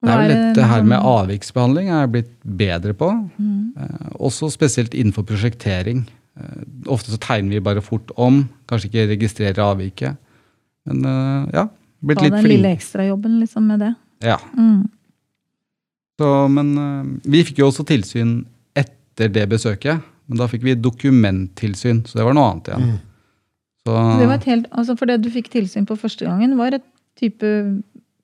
Det 0.04 0.12
er 0.12 0.18
vel 0.20 0.32
dette 0.34 0.64
her 0.68 0.82
med 0.84 1.00
avviksbehandling 1.00 1.86
er 1.88 2.02
jeg 2.02 2.10
blitt 2.12 2.32
bedre 2.60 2.92
på. 3.00 3.08
Mm. 3.40 3.72
Eh, 3.80 4.08
også 4.20 4.50
spesielt 4.52 4.92
innenfor 4.96 5.24
prosjektering. 5.28 6.02
Eh, 6.40 6.64
ofte 6.92 7.12
så 7.14 7.20
tegner 7.24 7.56
vi 7.56 7.62
bare 7.64 7.80
fort 7.84 8.12
om, 8.20 8.42
kanskje 8.68 8.90
ikke 8.90 9.06
registrerer 9.14 9.62
avviket. 9.64 10.18
Men 10.88 11.04
eh, 11.08 11.54
ja, 11.56 11.66
blitt 12.04 12.20
Ta 12.20 12.26
litt 12.26 12.36
den 12.36 12.48
lille 12.50 12.68
flink. 12.68 12.80
ekstrajobben 12.82 13.38
liksom 13.44 13.68
med 13.72 13.80
det. 13.86 13.94
Ja, 14.28 14.36
Mm. 14.56 14.84
så, 16.20 16.28
men 16.52 16.68
eh, 16.78 17.08
vi 17.32 17.40
fikk 17.48 17.58
jo 17.64 17.70
også 17.72 17.84
tilsyn 17.88 18.42
etter 18.76 19.32
det 19.32 19.48
besøket. 19.52 20.04
Men 20.28 20.40
da 20.40 20.46
fikk 20.48 20.62
vi 20.64 20.76
dokumenttilsyn, 20.80 22.04
så 22.08 22.16
det 22.20 22.24
var 22.28 22.36
noe 22.36 22.52
annet 22.52 22.70
igjen. 22.70 22.86
Mm. 22.92 23.00
Så, 23.84 23.92
Det 24.18 24.26
var 24.30 24.34
et 24.38 24.44
helt, 24.48 24.66
altså 24.72 24.94
For 24.96 25.06
det 25.10 25.18
du 25.22 25.28
fikk 25.30 25.50
tilsyn 25.52 25.84
på 25.86 25.96
første 26.00 26.24
gangen, 26.24 26.56
var 26.56 26.72
et 26.78 26.84
type 27.20 27.44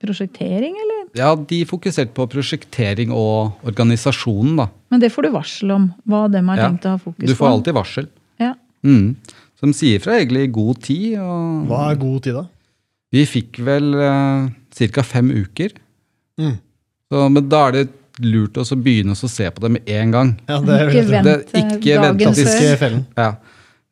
prosjektering, 0.00 0.76
eller? 0.80 1.00
ja, 1.18 1.34
de 1.36 1.58
fokuserte 1.68 2.14
på 2.16 2.24
prosjektering 2.32 3.10
og 3.12 3.58
organisasjonen, 3.68 4.54
da. 4.56 4.68
Men 4.90 5.02
det 5.02 5.10
får 5.12 5.26
du 5.26 5.30
varsel 5.34 5.74
om, 5.74 5.90
hva 6.08 6.22
dem 6.32 6.48
har 6.48 6.56
Ja. 6.56 6.68
tenkt 6.70 6.86
å 6.88 6.94
ha 6.94 6.98
fokus 7.02 7.20
på. 7.20 7.26
Du 7.26 7.34
får 7.36 7.50
alltid 7.50 7.74
varsel. 7.74 8.08
Ja. 8.40 8.54
Mm. 8.82 9.16
Så 9.60 9.66
de 9.68 9.72
sier 9.76 10.00
fra 10.00 10.16
egentlig 10.16 10.44
i 10.48 10.52
god 10.54 10.80
tid. 10.80 11.18
Og 11.18 11.66
Hva 11.68 11.90
er 11.90 11.96
god 12.00 12.22
tid, 12.22 12.34
da? 12.34 12.46
Vi 13.12 13.26
fikk 13.26 13.58
vel 13.66 13.92
eh, 13.94 14.48
ca. 14.94 15.02
fem 15.02 15.28
uker. 15.30 15.70
Mm. 16.40 16.56
Så, 17.12 17.30
men 17.30 17.48
da 17.50 17.66
er 17.68 17.72
det 17.72 17.88
lurt 18.20 18.56
å 18.56 18.64
begynne 18.80 19.12
å 19.12 19.28
se 19.28 19.50
på 19.50 19.60
det 19.60 19.70
med 19.70 19.88
en 19.88 20.10
gang. 20.10 20.40
Ja, 20.48 20.60
det 20.60 20.80
er 20.80 20.88
Ikke 20.88 21.10
vent 21.10 21.24
Det- 21.24 21.52
ikke 21.52 22.00
vent 22.00 22.18
dagen 22.18 22.34
de 22.34 22.76
før. 22.80 23.04
Ja. 23.18 23.34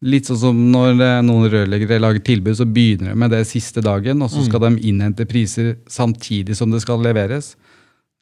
Litt 0.07 0.29
sånn 0.31 0.39
som 0.39 0.59
når 0.71 1.01
eh, 1.03 1.17
noen 1.27 1.49
rørleggere 1.51 1.99
lager 1.99 2.23
tilbud, 2.23 2.55
så 2.55 2.67
begynner 2.71 3.11
de 3.11 3.19
med 3.19 3.33
det 3.35 3.41
siste 3.51 3.83
dagen, 3.83 4.21
og 4.23 4.31
så 4.31 4.45
skal 4.47 4.63
de 4.63 4.71
innhente 4.87 5.27
priser 5.27 5.73
samtidig 5.91 6.55
som 6.59 6.71
det 6.71 6.85
skal 6.85 7.03
leveres. 7.03 7.57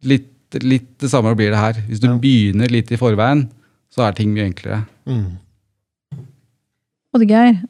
Litt, 0.08 0.30
litt 0.64 0.94
det 1.02 1.10
samme 1.12 1.34
blir 1.36 1.52
det 1.52 1.60
her. 1.60 1.82
Hvis 1.88 2.00
du 2.00 2.08
Ja. 2.08 2.16
begynner 2.16 2.72
litt 2.72 2.92
i 2.92 2.96
forveien, 2.96 3.50
så 3.92 4.06
er 4.08 4.12
ting 4.16 4.32
mye 4.32 4.46
enklere. 4.48 4.86
Mm. 5.06 5.36
Oddgeir, 7.16 7.60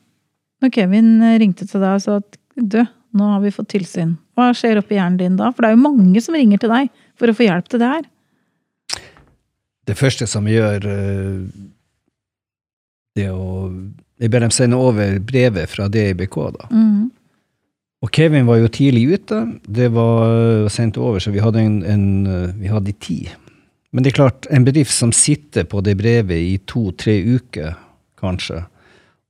når 0.62 0.72
Kevin 0.74 1.10
ringte 1.42 1.66
til 1.66 1.80
deg 1.82 1.96
og 1.98 2.02
sa 2.02 2.16
at 2.22 2.38
du, 2.56 2.80
nå 3.16 3.32
har 3.34 3.40
vi 3.42 3.50
fått 3.54 3.68
tilsyn, 3.74 4.16
hva 4.36 4.52
skjer 4.56 4.78
oppi 4.80 4.96
hjernen 4.98 5.18
din 5.20 5.36
da? 5.38 5.50
For 5.50 5.62
det 5.62 5.70
er 5.72 5.76
jo 5.76 5.82
mange 5.82 6.22
som 6.22 6.34
ringer 6.38 6.62
til 6.62 6.70
deg 6.72 6.90
for 7.18 7.30
å 7.30 7.34
få 7.36 7.46
hjelp 7.46 7.68
til 7.72 7.82
det 7.82 7.90
her. 7.90 8.06
Det 9.86 9.94
første 9.98 10.26
som 10.26 10.46
gjør 10.50 10.86
eh, 10.90 11.42
det 13.16 13.30
å 13.32 13.70
Jeg 14.16 14.32
ber 14.32 14.40
dem 14.40 14.52
sende 14.54 14.78
over 14.80 15.18
brevet 15.20 15.68
fra 15.68 15.90
DIBK, 15.92 16.36
da. 16.54 16.68
Mm. 16.72 17.10
Og 18.00 18.12
Kevin 18.16 18.46
var 18.48 18.62
jo 18.62 18.70
tidlig 18.72 19.02
ute. 19.12 19.40
Det 19.68 19.90
var 19.92 20.70
sendt 20.72 20.96
over, 20.96 21.20
så 21.20 21.32
vi 21.34 21.42
hadde 21.44 21.60
en, 21.60 21.74
en 21.84 22.06
vi 22.56 22.70
hadde 22.72 22.94
tid. 22.96 23.28
Men 23.92 24.04
det 24.04 24.14
er 24.14 24.16
klart, 24.22 24.48
en 24.48 24.64
bedrift 24.64 24.92
som 24.92 25.12
sitter 25.12 25.68
på 25.68 25.82
det 25.84 25.98
brevet 26.00 26.36
i 26.36 26.56
to-tre 26.64 27.18
uker, 27.36 27.76
kanskje, 28.16 28.62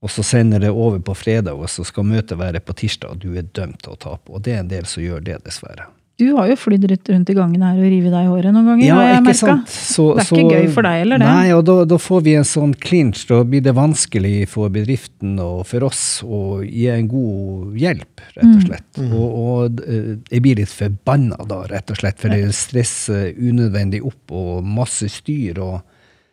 og 0.03 0.13
så 0.13 0.23
sender 0.23 0.63
det 0.63 0.71
over 0.71 1.01
på 1.03 1.15
fredag, 1.19 1.59
og 1.59 1.71
så 1.71 1.85
skal 1.87 2.07
møtet 2.07 2.39
være 2.39 2.61
på 2.63 2.75
tirsdag, 2.79 3.17
og 3.17 3.23
du 3.23 3.39
er 3.39 3.49
dømt 3.57 3.81
til 3.83 3.95
å 3.95 4.01
tape. 4.01 4.31
Og 4.31 4.45
det 4.47 4.55
er 4.55 4.63
en 4.63 4.71
del 4.71 4.87
som 4.87 5.03
gjør 5.03 5.25
det, 5.27 5.41
dessverre. 5.47 5.89
Du 6.19 6.31
har 6.33 6.47
jo 6.49 6.55
flydd 6.57 6.87
rundt 6.89 7.29
i 7.29 7.35
gangen 7.37 7.61
her 7.61 7.77
og 7.77 7.85
revet 7.85 8.09
deg 8.15 8.25
i 8.25 8.29
håret 8.31 8.53
noen 8.55 8.65
ganger, 8.71 8.87
Ja, 8.87 8.95
har 8.97 9.03
jeg 9.11 9.17
ikke 9.19 9.25
merka. 9.27 9.47
sant? 9.51 9.69
Så- 9.69 10.15
Det 10.17 10.23
er 10.23 10.25
så- 10.25 10.37
ikke 10.39 10.55
gøy 10.57 10.71
for 10.73 10.83
deg 10.83 10.93
heller, 11.03 11.19
det. 11.19 11.27
Nei, 11.29 11.51
og 11.53 11.65
da, 11.67 11.85
da 11.85 11.97
får 11.99 12.23
vi 12.23 12.35
en 12.37 12.43
sånn 12.45 12.75
clinch. 12.75 13.27
Da 13.29 13.43
blir 13.45 13.61
det 13.63 13.75
vanskelig 13.75 14.49
for 14.49 14.71
bedriften 14.71 15.39
og 15.39 15.67
for 15.67 15.85
oss 15.85 16.23
å 16.23 16.65
gi 16.65 16.87
en 16.89 17.07
god 17.07 17.75
hjelp, 17.77 18.17
rett 18.35 18.45
og 18.45 18.63
Mm. 18.63 18.65
slett. 18.67 19.13
Og, 19.13 19.37
og 19.37 19.81
eh, 19.87 20.17
jeg 20.31 20.43
blir 20.43 20.57
litt 20.57 20.69
forbanna 20.73 21.37
da, 21.47 21.63
rett 21.69 21.91
og 21.91 21.97
slett, 21.99 22.19
for 22.19 22.29
det 22.31 22.49
stresser 22.55 23.35
unødvendig 23.37 24.01
opp 24.03 24.33
og 24.33 24.65
masse 24.65 25.05
styr. 25.11 25.59
og 25.59 25.83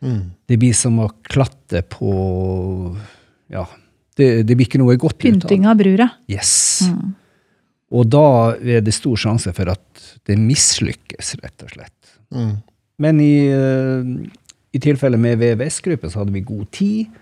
Mm. 0.02 0.30
det 0.48 0.58
blir 0.58 0.74
som 0.74 0.98
å 0.98 1.10
klatte 1.28 1.82
på 1.82 2.96
Ja, 3.50 3.66
det, 4.16 4.46
det 4.46 4.56
blir 4.56 4.66
ikke 4.66 4.78
noe 4.78 4.96
godt 4.96 5.22
ut 5.24 5.44
av 5.44 5.48
Pynting 5.50 5.66
av 5.66 5.76
brura. 5.76 6.10
Yes. 6.28 6.88
Mm. 6.90 7.14
Og 7.94 8.08
da 8.10 8.26
er 8.58 8.82
det 8.82 8.94
stor 8.96 9.18
sjanse 9.20 9.52
for 9.54 9.70
at 9.70 10.06
det 10.26 10.38
mislykkes, 10.40 11.34
rett 11.44 11.62
og 11.66 11.74
slett. 11.76 12.14
Mm. 12.34 12.54
Men 13.04 13.20
i, 13.22 13.34
eh, 13.54 14.08
i 14.74 14.80
tilfelle 14.82 15.18
med 15.20 15.38
VVS-gruppen 15.38 16.10
så 16.10 16.22
hadde 16.22 16.34
vi 16.34 16.42
god 16.46 16.66
tid, 16.74 17.20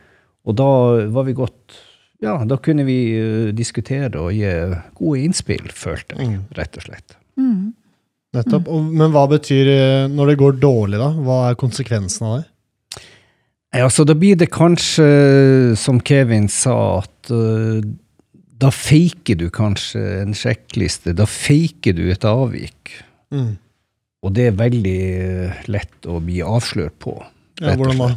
og 0.48 0.56
da 0.58 0.70
var 1.14 1.28
vi 1.28 1.36
godt 1.38 1.80
Ja, 2.22 2.36
da 2.46 2.54
kunne 2.62 2.84
vi 2.86 2.96
eh, 3.18 3.48
diskutere 3.50 4.14
og 4.22 4.28
gi 4.30 4.46
gode 4.94 5.22
innspill, 5.24 5.64
følte 5.74 6.14
jeg, 6.14 6.28
Mm. 6.28 6.44
rett 6.54 6.76
og 6.78 6.84
slett. 6.86 7.16
Mm. 7.36 7.72
Nettopp. 8.36 8.68
Og, 8.70 8.84
men 8.94 9.10
hva 9.10 9.24
betyr 9.28 9.66
eh, 9.72 10.04
når 10.06 10.30
det 10.30 10.36
går 10.38 10.60
dårlig, 10.62 11.00
da? 11.02 11.08
Hva 11.18 11.38
er 11.50 11.58
konsekvensen 11.58 12.28
av 12.28 12.36
det? 12.38 12.46
Ja, 13.74 13.88
så 13.90 14.04
da 14.06 14.14
blir 14.14 14.36
det 14.38 14.52
kanskje, 14.54 15.74
som 15.80 15.98
Kevin 16.00 16.46
sa, 16.48 17.00
at 17.02 17.32
da 18.62 18.70
faker 18.74 19.38
du 19.40 19.48
kanskje 19.52 20.00
en 20.22 20.36
sjekkliste. 20.38 21.14
Da 21.18 21.26
faker 21.28 21.96
du 21.98 22.04
et 22.12 22.26
avvik. 22.28 22.92
Mm. 23.34 23.56
Og 24.22 24.34
det 24.36 24.48
er 24.50 24.58
veldig 24.58 24.98
eh, 25.18 25.62
lett 25.72 26.06
å 26.06 26.20
bli 26.22 26.38
avslørt 26.46 26.94
på. 27.02 27.16
Ja, 27.62 27.74
hvordan 27.74 27.98
da? 27.98 28.10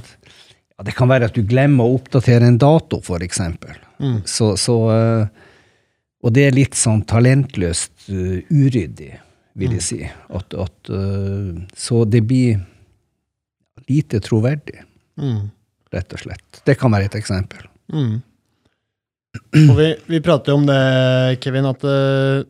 Ja, 0.76 0.86
det 0.86 0.94
kan 0.98 1.10
være 1.10 1.30
at 1.30 1.38
du 1.38 1.42
glemmer 1.48 1.88
å 1.88 1.98
oppdatere 1.98 2.50
en 2.50 2.60
dato, 2.62 3.00
eksempel. 3.24 3.78
Mm. 3.98 4.20
Så, 4.28 4.54
så 4.60 4.76
eh, 4.92 5.44
Og 6.26 6.34
det 6.36 6.48
er 6.48 6.56
litt 6.56 6.74
sånn 6.74 7.04
talentløst 7.06 8.08
uh, 8.10 8.40
uryddig, 8.50 9.12
vil 9.62 9.76
jeg 9.78 9.84
si. 9.86 10.00
At, 10.34 10.56
at, 10.58 10.90
uh, 10.90 11.54
så 11.78 12.00
det 12.10 12.24
blir 12.26 12.64
lite 13.90 14.22
troverdig, 14.26 14.82
Mm. 15.16 15.46
rett 15.94 16.12
og 16.12 16.20
slett. 16.20 16.58
Det 16.68 16.74
kan 16.76 16.92
være 16.92 17.08
et 17.08 17.14
eksempel. 17.16 17.62
Mm. 17.94 18.18
Og 19.70 19.76
vi, 19.78 19.92
vi 20.10 20.24
prater 20.24 20.54
jo 20.54 20.60
om 20.60 20.66
det, 20.68 20.82
Kevin, 21.44 21.68
at 21.70 21.86
eh, 21.90 22.42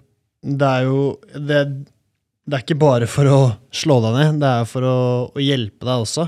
det 0.46 0.70
er 0.70 0.88
jo 0.88 1.00
det, 1.34 1.62
det 2.46 2.58
er 2.58 2.64
ikke 2.64 2.78
bare 2.82 3.10
for 3.10 3.30
å 3.30 3.40
slå 3.74 4.00
deg 4.04 4.18
ned, 4.20 4.42
det 4.44 4.52
er 4.62 4.70
for 4.70 4.86
å, 4.86 4.98
å 5.34 5.44
hjelpe 5.44 5.88
deg 5.88 6.06
også. 6.06 6.28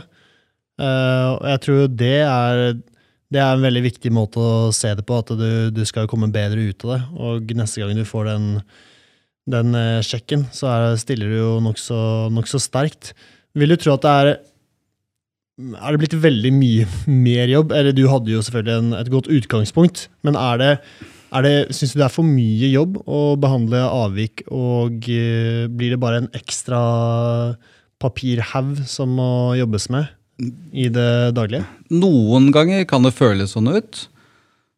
Uh, 0.78 1.38
og 1.38 1.48
jeg 1.50 1.62
tror 1.66 1.88
det 1.98 2.18
er, 2.22 2.64
det 3.34 3.42
er 3.42 3.56
en 3.56 3.66
veldig 3.66 3.84
viktig 3.88 4.12
måte 4.14 4.42
å 4.42 4.74
se 4.76 4.92
det 4.98 5.06
på, 5.06 5.22
at 5.22 5.34
du, 5.38 5.50
du 5.74 5.82
skal 5.90 6.10
komme 6.10 6.30
bedre 6.34 6.70
ut 6.70 6.86
av 6.86 6.94
det. 6.94 7.00
Og 7.18 7.56
neste 7.58 7.82
gang 7.82 7.98
du 7.98 8.06
får 8.08 8.30
den, 8.30 8.52
den 9.50 9.78
eh, 9.78 10.06
sjekken, 10.06 10.46
så 10.54 10.70
er, 10.72 10.86
stiller 11.02 11.34
du 11.34 11.40
jo 11.40 11.50
nokså 11.66 11.98
nok 12.34 12.50
så 12.50 12.62
sterkt. 12.62 13.14
Vil 13.58 13.74
du 13.74 13.78
tro 13.82 13.98
at 13.98 14.06
det 14.06 14.14
er 14.14 14.32
er 15.58 15.94
det 15.94 16.02
blitt 16.04 16.18
veldig 16.24 16.54
mye 16.54 16.88
mer 17.28 17.52
jobb? 17.52 17.76
Eller 17.76 17.96
du 17.96 18.06
hadde 18.12 18.34
jo 18.34 18.44
selvfølgelig 18.46 18.82
en, 18.82 18.98
et 19.00 19.14
godt 19.14 19.30
utgangspunkt, 19.34 20.08
men 20.28 20.38
er 20.40 20.62
det, 20.62 20.74
er 21.36 21.48
det, 21.48 21.56
syns 21.76 21.96
du 21.96 22.02
det 22.02 22.08
er 22.10 22.14
for 22.14 22.28
mye 22.28 22.70
jobb 22.72 23.00
å 23.06 23.24
behandle 23.42 23.82
avvik, 23.86 24.46
og 24.52 25.10
uh, 25.10 25.66
blir 25.72 25.96
det 25.96 26.02
bare 26.02 26.24
en 26.24 26.30
ekstra 26.38 26.82
papirhaug 27.98 28.84
som 28.86 29.18
må 29.18 29.32
jobbes 29.58 29.90
med 29.94 30.14
i 30.72 30.86
det 30.94 31.34
daglige? 31.34 31.66
Noen 31.90 32.52
ganger 32.54 32.86
kan 32.90 33.06
det 33.06 33.16
føles 33.18 33.56
sånn 33.56 33.72
ut. 33.74 34.06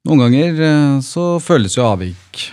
Noen 0.07 0.21
ganger 0.23 0.61
eh, 0.63 0.99
så 1.03 1.23
føles 1.43 1.75
jo 1.75 1.83
avvik, 1.83 2.45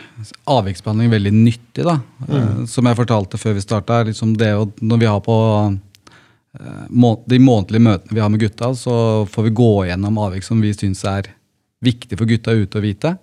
avviksbehandling 0.51 1.13
veldig 1.13 1.33
nyttig. 1.37 1.85
da. 1.87 2.01
Mm. 2.27 2.65
Som 2.67 2.89
jeg 2.89 2.99
fortalte 2.99 3.39
før 3.39 3.55
vi 3.55 3.63
starta, 3.63 4.01
liksom 4.09 4.35
det 4.41 4.51
når 4.83 5.03
vi 5.03 5.07
har 5.07 5.23
på 5.23 5.37
eh, 5.53 5.77
de 6.57 7.39
månedlige 7.43 7.83
møtene 7.85 8.15
vi 8.17 8.23
har 8.23 8.31
med 8.33 8.41
gutta, 8.41 8.73
så 8.75 9.27
får 9.31 9.49
vi 9.49 9.55
gå 9.59 9.71
gjennom 9.91 10.19
avvik 10.19 10.45
som 10.47 10.61
vi 10.61 10.73
syns 10.75 11.05
er 11.05 11.31
viktig 11.85 12.17
for 12.19 12.29
gutta 12.29 12.55
ute 12.57 12.79
å 12.79 12.85
vite. 12.85 13.17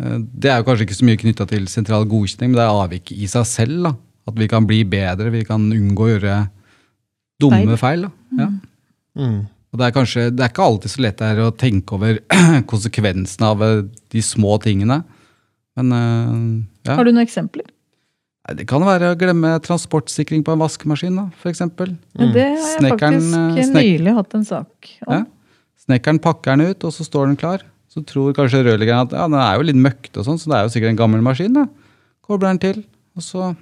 Eh, 0.00 0.18
Det 0.18 0.50
er 0.50 0.58
jo 0.60 0.66
kanskje 0.68 0.86
ikke 0.88 0.98
så 1.00 1.08
mye 1.08 1.20
knytta 1.20 1.46
til 1.50 1.66
sentral 1.68 2.06
godkjenning, 2.08 2.52
men 2.52 2.58
det 2.60 2.66
er 2.66 2.82
avvik 2.84 3.12
i 3.12 3.26
seg 3.30 3.46
selv. 3.46 3.82
da. 3.82 3.94
At 4.26 4.38
vi 4.40 4.48
kan 4.48 4.66
bli 4.66 4.84
bedre, 4.84 5.30
vi 5.30 5.44
kan 5.44 5.70
unngå 5.70 6.06
å 6.06 6.12
gjøre 6.14 6.36
dumme 7.40 7.76
feil. 7.76 8.06
da. 8.08 8.10
Ja. 8.38 8.48
Mm. 9.18 9.46
Og 9.74 9.78
det 9.78 9.86
er 9.86 9.94
kanskje, 9.94 10.30
det 10.30 10.40
er 10.44 10.50
ikke 10.52 10.64
alltid 10.64 10.90
så 10.90 11.02
lett 11.02 11.20
å 11.20 11.50
tenke 11.58 11.96
over 11.96 12.18
konsekvensene 12.70 13.46
av 13.50 13.62
eh, 13.62 13.82
de 14.10 14.22
små 14.22 14.56
tingene. 14.62 15.02
Men 15.76 15.92
eh, 15.92 16.88
ja. 16.88 16.96
Har 16.96 17.04
du 17.04 17.12
noen 17.12 17.26
eksempler? 17.26 17.66
Det 18.44 18.66
kan 18.68 18.82
være 18.84 19.14
å 19.14 19.16
glemme 19.16 19.54
transportsikring 19.64 20.42
på 20.44 20.52
en 20.52 20.60
vaskemaskin, 20.60 21.14
da, 21.16 21.30
eksempel. 21.48 21.94
Ja, 22.12 22.26
det 22.28 22.42
har 22.44 22.58
jeg 22.58 22.74
Snekkeren, 22.74 23.14
faktisk 23.22 23.62
eh, 23.62 23.68
snek- 23.70 23.86
nylig 23.88 24.12
hatt 24.18 24.34
en 24.36 24.44
sak 24.44 24.90
om. 25.06 25.14
Ja. 25.14 25.22
Snekkeren 25.86 26.20
pakker 26.20 26.56
den 26.58 26.74
ut, 26.74 26.84
og 26.84 26.92
så 26.92 27.06
står 27.08 27.30
den 27.30 27.38
klar. 27.40 27.64
Så 27.88 28.02
tror 28.04 28.34
kanskje 28.36 28.60
rørleggeren 28.66 29.06
at 29.06 29.14
ja, 29.16 29.24
den 29.30 29.38
er 29.40 29.56
jo 29.56 29.64
litt 29.70 29.80
møkkete, 29.80 30.20
og 30.20 30.28
sånn, 30.28 30.38
så 30.42 30.50
det 30.52 30.58
er 30.58 30.66
jo 30.68 30.74
sikkert 30.74 30.92
en 30.92 31.00
gammel 31.00 31.24
maskin. 31.24 31.56
da. 31.56 31.64
Kobler 32.24 32.52
den 32.52 32.60
til, 32.60 32.84
og 33.16 33.22
så 33.24 33.54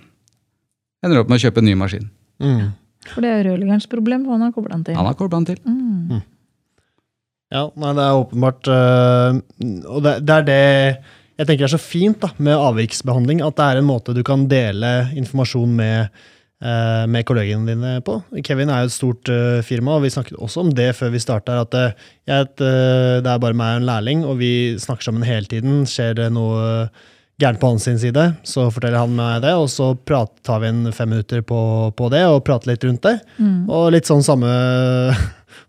ender 1.05 1.15
du 1.15 1.23
opp 1.23 1.31
med 1.31 1.39
å 1.39 1.45
kjøpe 1.47 1.63
en 1.63 1.69
ny 1.71 1.75
maskin. 1.79 2.11
Mm. 2.43 2.69
For 3.13 3.23
det 3.23 3.31
er 3.37 3.47
rørleggerens 3.51 3.87
problem, 3.91 4.25
for 4.27 4.35
han 4.35 4.47
har 4.49 4.53
kobla 4.55 4.75
den 4.81 4.85
til. 4.91 4.99
Han 4.99 5.07
har 5.07 5.15
kobla 5.19 5.39
den 5.43 5.49
til. 5.53 5.63
Mm. 5.67 6.23
Ja, 7.53 7.67
nei, 7.77 7.91
det 7.99 8.05
er 8.07 8.17
åpenbart 8.17 8.69
øh, 8.73 9.41
Og 9.93 9.99
det, 10.07 10.13
det 10.25 10.37
er 10.39 10.47
det 10.47 10.63
jeg 11.39 11.49
tenker 11.49 11.65
det 11.65 11.71
er 11.71 11.75
så 11.77 11.81
fint 11.81 12.21
da, 12.23 12.31
med 12.43 12.61
avviksbehandling, 12.61 13.43
at 13.45 13.57
det 13.59 13.67
er 13.67 13.81
en 13.81 13.89
måte 13.89 14.15
du 14.17 14.23
kan 14.27 14.45
dele 14.51 14.93
informasjon 15.19 15.73
med, 15.79 16.11
øh, 16.63 17.05
med 17.09 17.25
kollegene 17.29 17.73
dine 17.73 17.95
på. 18.05 18.19
Kevin 18.45 18.73
er 18.73 18.85
jo 18.85 18.91
et 18.91 18.97
stort 18.97 19.33
øh, 19.33 19.63
firma, 19.67 19.97
og 19.97 20.05
vi 20.05 20.13
snakket 20.13 20.37
også 20.39 20.67
om 20.67 20.75
det 20.77 20.91
før 20.99 21.15
vi 21.15 21.23
starta. 21.23 21.63
At 21.65 21.75
øh, 21.79 21.97
jeg 22.29 22.53
øh, 22.61 23.23
det 23.25 23.33
er 23.33 23.43
bare 23.43 23.57
meg 23.57 23.79
og 23.79 23.83
en 23.83 23.89
lærling, 23.89 24.27
og 24.29 24.39
vi 24.43 24.53
snakker 24.79 25.09
sammen 25.09 25.27
hele 25.27 25.49
tiden. 25.49 25.83
Skjer 25.89 26.21
det 26.21 26.29
noe 26.37 26.89
gærent 27.41 27.59
på 27.59 27.73
hans 27.73 27.89
side, 27.89 28.25
så 28.47 28.69
forteller 28.71 29.03
han 29.03 29.15
meg 29.17 29.41
det, 29.43 29.55
og 29.59 29.67
så 29.73 29.95
prat, 29.97 30.31
tar 30.47 30.61
vi 30.63 30.69
en 30.69 30.93
fem 30.95 31.09
minutter 31.11 31.41
på, 31.43 31.91
på 31.97 32.11
det 32.13 32.21
og 32.29 32.45
prater 32.47 32.71
litt 32.71 32.85
rundt 32.87 33.03
det. 33.09 33.17
Og 33.73 33.89
litt 33.91 34.07
sånn 34.07 34.23
samme 34.23 34.53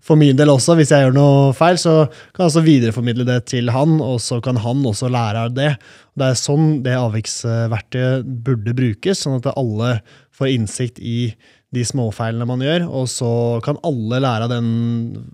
for 0.04 0.20
min 0.20 0.38
del 0.40 0.52
også, 0.54 0.76
hvis 0.80 0.92
jeg 0.94 1.06
gjør 1.06 1.16
noe 1.16 1.54
feil, 1.58 1.80
så 1.82 1.96
kan 2.34 2.44
jeg 2.44 2.52
også 2.52 2.66
videreformidle 2.66 3.26
det 3.28 3.40
til 3.52 3.72
han, 3.74 3.98
og 4.04 4.20
så 4.24 4.40
kan 4.44 4.60
han 4.64 4.86
også 4.90 5.12
lære 5.14 5.48
av 5.48 5.58
det. 5.58 5.72
Det 6.20 6.30
er 6.30 6.40
sånn 6.40 6.80
det 6.86 6.96
avviksverktøyet 7.00 8.30
burde 8.46 8.76
brukes, 8.78 9.24
sånn 9.26 9.40
at 9.40 9.52
alle 9.56 9.98
får 10.34 10.54
innsikt 10.56 11.02
i 11.04 11.34
de 11.74 11.86
småfeilene 11.88 12.48
man 12.50 12.62
gjør, 12.64 12.88
og 12.90 13.08
så 13.10 13.32
kan 13.66 13.82
alle 13.88 14.22
lære 14.22 14.48
av 14.48 14.52
den, 14.54 14.68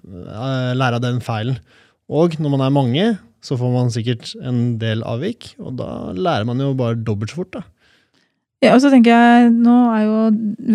eh, 0.07 0.71
lære 0.77 0.99
av 0.99 1.03
den 1.03 1.19
feilen. 1.23 1.59
Og 2.09 2.39
når 2.39 2.55
man 2.55 2.63
er 2.65 2.73
mange, 2.73 3.09
så 3.43 3.57
får 3.59 3.73
man 3.73 3.91
sikkert 3.93 4.31
en 4.43 4.77
del 4.79 5.03
avvik, 5.07 5.53
og 5.59 5.77
da 5.79 6.11
lærer 6.15 6.47
man 6.47 6.59
jo 6.59 6.73
bare 6.73 6.95
dobbelt 6.95 7.31
så 7.31 7.43
fort. 7.43 7.51
da. 7.51 7.63
Ja, 8.59 8.73
og 8.75 8.81
så 8.83 8.89
tenker 8.91 9.13
jeg, 9.13 9.51
Nå 9.55 9.75
er 9.95 10.01
jo 10.03 10.15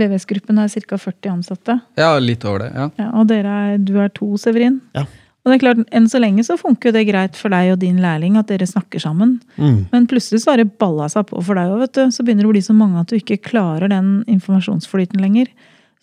VVS-gruppen 0.01 0.57
her 0.63 0.71
ca. 0.73 0.97
40 0.97 1.33
ansatte. 1.35 1.75
Ja, 2.01 2.15
litt 2.19 2.45
over 2.49 2.65
det. 2.65 2.71
ja. 2.75 2.87
Ja, 3.03 3.11
og 3.21 3.29
dere 3.29 3.59
er, 3.75 3.77
du 3.79 3.99
er 4.01 4.09
to, 4.15 4.31
Severin. 4.41 4.81
Ja. 4.97 5.05
Og 5.45 5.53
det 5.53 5.59
er 5.59 5.61
klart, 5.61 5.83
Enn 5.93 6.07
så 6.09 6.17
lenge 6.23 6.41
så 6.47 6.57
funker 6.57 6.89
jo 6.89 6.95
det 6.97 7.03
greit 7.11 7.37
for 7.37 7.53
deg 7.53 7.75
og 7.75 7.83
din 7.83 7.99
lærling 8.01 8.39
at 8.41 8.49
dere 8.49 8.65
snakker 8.65 9.03
sammen. 9.03 9.35
Men 9.61 10.07
plutselig 10.09 10.41
så 10.41 10.55
har 10.55 10.63
det 10.63 10.71
balla 10.81 11.05
seg 11.13 11.27
på 11.29 11.43
for 11.45 11.61
deg 11.61 11.69
òg, 11.69 11.83
vet 11.85 11.99
du. 11.99 12.05
Så 12.17 12.25
begynner 12.25 12.47
det 12.47 12.49
å 12.49 12.55
bli 12.55 12.63
så 12.65 12.73
mange 12.79 13.03
at 13.03 13.13
du 13.13 13.19
ikke 13.19 13.37
klarer 13.51 13.93
den 13.93 14.23
informasjonsflyten 14.33 15.21
lenger. 15.21 15.51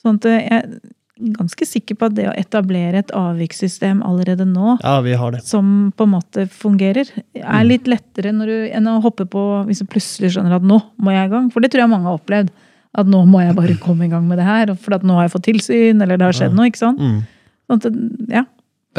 Sånn 0.04 0.22
at 0.22 0.30
jeg 0.30 0.46
er 0.60 0.68
ganske 1.38 1.66
sikker 1.68 1.98
på 2.00 2.08
at 2.10 2.16
det 2.18 2.26
å 2.30 2.34
etablere 2.38 3.02
et 3.04 3.12
avvikssystem 3.16 4.02
allerede 4.06 4.46
nå, 4.50 4.78
Ja, 4.84 4.98
vi 5.06 5.14
har 5.18 5.32
det. 5.36 5.44
som 5.48 5.92
på 5.98 6.08
en 6.08 6.14
måte 6.16 6.48
fungerer, 6.50 7.10
er 7.36 7.64
litt 7.68 7.88
lettere 7.88 8.34
når 8.36 8.52
du, 8.52 8.58
enn 8.78 8.88
å 8.92 9.02
hoppe 9.04 9.26
på 9.30 9.44
hvis 9.68 9.84
du 9.84 9.86
plutselig 9.92 10.34
skjønner 10.36 10.58
at 10.58 10.66
nå 10.66 10.80
må 10.98 11.14
jeg 11.16 11.30
i 11.30 11.34
gang. 11.34 11.52
For 11.54 11.62
det 11.64 11.72
tror 11.74 11.86
jeg 11.86 11.94
mange 11.94 12.10
har 12.10 12.18
opplevd. 12.20 12.50
At 12.92 13.08
nå 13.08 13.22
må 13.30 13.40
jeg 13.40 13.56
bare 13.56 13.78
komme 13.80 14.04
i 14.04 14.10
gang 14.12 14.26
med 14.28 14.38
det 14.42 14.44
her, 14.50 14.74
for 14.76 14.98
at 14.98 15.04
nå 15.08 15.16
har 15.16 15.24
jeg 15.30 15.32
fått 15.38 15.46
tilsyn, 15.48 16.02
eller 16.04 16.18
det 16.20 16.26
har 16.28 16.36
skjedd 16.36 16.58
noe. 16.58 16.66
ikke 16.68 16.82
sant? 16.82 17.00
Mm. 17.00 17.22
Sånn 17.72 17.80
at, 17.80 18.02
ja, 18.36 18.44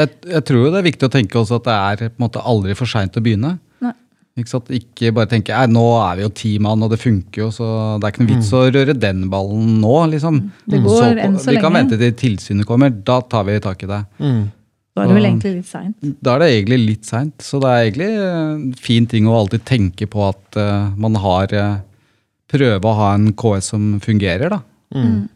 Jeg, 0.01 0.09
jeg 0.33 0.45
tror 0.49 0.63
jo 0.65 0.71
det 0.73 0.79
er 0.81 0.87
viktig 0.87 1.05
å 1.05 1.13
tenke 1.13 1.37
også 1.37 1.59
at 1.61 1.67
det 1.69 1.75
er 1.77 2.09
på 2.09 2.17
en 2.17 2.25
måte 2.25 2.41
aldri 2.41 2.73
for 2.79 2.89
seint 2.89 3.13
å 3.19 3.21
begynne. 3.21 3.59
Ikke, 4.33 4.49
sant? 4.49 4.71
ikke 4.73 5.11
bare 5.13 5.29
tenke 5.29 5.53
"Nei, 5.53 5.67
nå 5.69 5.85
er 6.01 6.17
vi 6.17 6.23
jo 6.25 6.31
ti 6.33 6.53
mann, 6.63 6.83
og 6.83 6.89
det 6.91 7.01
funker 7.03 7.43
jo, 7.45 7.51
så 7.53 7.67
det 8.01 8.07
er 8.09 8.15
ikke 8.15 8.25
noe 8.25 8.31
vits 8.33 8.53
å 8.57 8.63
røre 8.73 8.95
den 8.97 9.27
ballen 9.33 9.75
nå. 9.83 9.97
liksom. 10.15 10.39
Det 10.65 10.81
går 10.81 11.03
Så 11.03 11.11
enn 11.27 11.37
så 11.39 11.53
vi 11.53 11.61
kan 11.61 11.77
vente 11.77 11.99
til 12.01 12.15
tilsynet 12.17 12.67
kommer, 12.67 12.89
da 12.91 13.21
tar 13.21 13.45
vi 13.45 13.59
tak 13.61 13.83
i 13.85 13.91
det. 13.91 14.01
Mm. 14.19 14.43
da 14.97 15.03
er 15.03 15.09
det 15.09 15.17
vel 15.17 15.25
egentlig 15.29 15.55
litt 15.57 15.69
seint. 15.69 15.97
Da 16.23 16.35
er 16.35 16.39
det 16.39 16.49
egentlig 16.53 16.81
litt 16.87 17.05
seint. 17.09 17.37
Så 17.41 17.61
det 17.61 17.69
er 17.69 17.85
egentlig 17.87 18.11
en 18.25 18.73
fin 18.75 19.07
ting 19.07 19.29
å 19.29 19.37
alltid 19.39 19.65
tenke 19.65 20.09
på 20.09 20.25
at 20.29 20.57
uh, 20.61 20.93
man 20.97 21.15
har 21.17 21.53
uh, 21.53 21.81
Prøve 22.53 22.85
å 22.85 22.97
ha 22.99 23.15
en 23.17 23.31
KS 23.33 23.71
som 23.73 24.01
fungerer, 24.05 24.51
da. 24.53 24.59
Mm. 24.93 25.29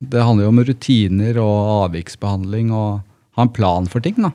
Det 0.00 0.22
handler 0.24 0.46
jo 0.46 0.52
om 0.54 0.60
rutiner 0.64 1.40
og 1.42 1.56
avviksbehandling 1.90 2.70
og 2.72 3.02
ha 3.36 3.44
en 3.44 3.52
plan 3.52 3.84
for 3.86 4.00
ting, 4.00 4.16
da. 4.16 4.30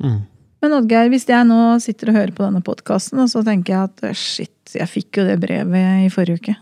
Mm. 0.00 0.22
Men 0.60 0.76
Oddgeir, 0.76 1.08
hvis 1.12 1.24
jeg 1.28 1.46
nå 1.48 1.58
sitter 1.80 2.10
og 2.10 2.18
hører 2.18 2.32
på 2.36 2.44
denne 2.44 2.60
podkasten, 2.64 3.22
så 3.32 3.42
tenker 3.46 3.74
jeg 3.74 3.88
at 3.88 4.16
shit, 4.18 4.74
jeg 4.76 4.88
fikk 4.90 5.20
jo 5.20 5.26
det 5.28 5.38
brevet 5.40 6.06
i 6.06 6.10
forrige 6.12 6.40
uke. 6.42 6.56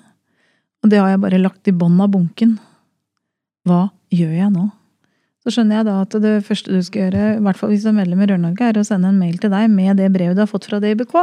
Og 0.85 0.93
det 0.93 1.01
har 1.03 1.11
jeg 1.11 1.23
bare 1.25 1.41
lagt 1.43 1.71
i 1.71 1.75
bånn 1.75 1.99
av 2.01 2.13
bunken. 2.15 2.59
Hva 3.67 3.89
gjør 4.15 4.37
jeg 4.37 4.53
nå? 4.55 4.69
Så 5.43 5.55
skjønner 5.55 5.81
jeg 5.81 5.89
da 5.89 5.97
at 6.05 6.15
det 6.23 6.35
første 6.47 6.75
du 6.75 6.79
skal 6.85 7.07
gjøre, 7.07 7.25
i 7.39 7.43
hvert 7.43 7.59
fall 7.59 7.73
hvis 7.73 7.87
du 7.87 7.91
er 7.91 7.97
medlem 7.97 8.23
i 8.23 8.29
Rør-Norge, 8.31 8.69
er 8.69 8.79
å 8.79 8.87
sende 8.87 9.11
en 9.11 9.19
mail 9.19 9.39
til 9.43 9.53
deg 9.55 9.67
med 9.73 9.99
det 9.99 10.11
brevet 10.15 10.39
du 10.39 10.43
har 10.45 10.51
fått 10.51 10.69
fra 10.69 10.81
DIBK. 10.83 11.15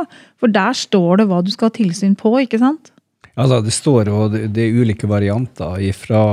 For 0.41 0.51
der 0.51 0.75
står 0.75 1.21
det 1.21 1.27
hva 1.29 1.41
du 1.45 1.51
skal 1.53 1.69
ha 1.69 1.75
tilsyn 1.75 2.15
på, 2.19 2.33
ikke 2.43 2.59
sant? 2.61 2.91
Altså, 3.35 3.59
det 3.63 3.75
står 3.75 4.11
jo 4.11 4.25
det, 4.31 4.47
det 4.55 4.65
er 4.65 4.79
ulike 4.81 5.07
varianter 5.11 5.83
fra 5.95 6.23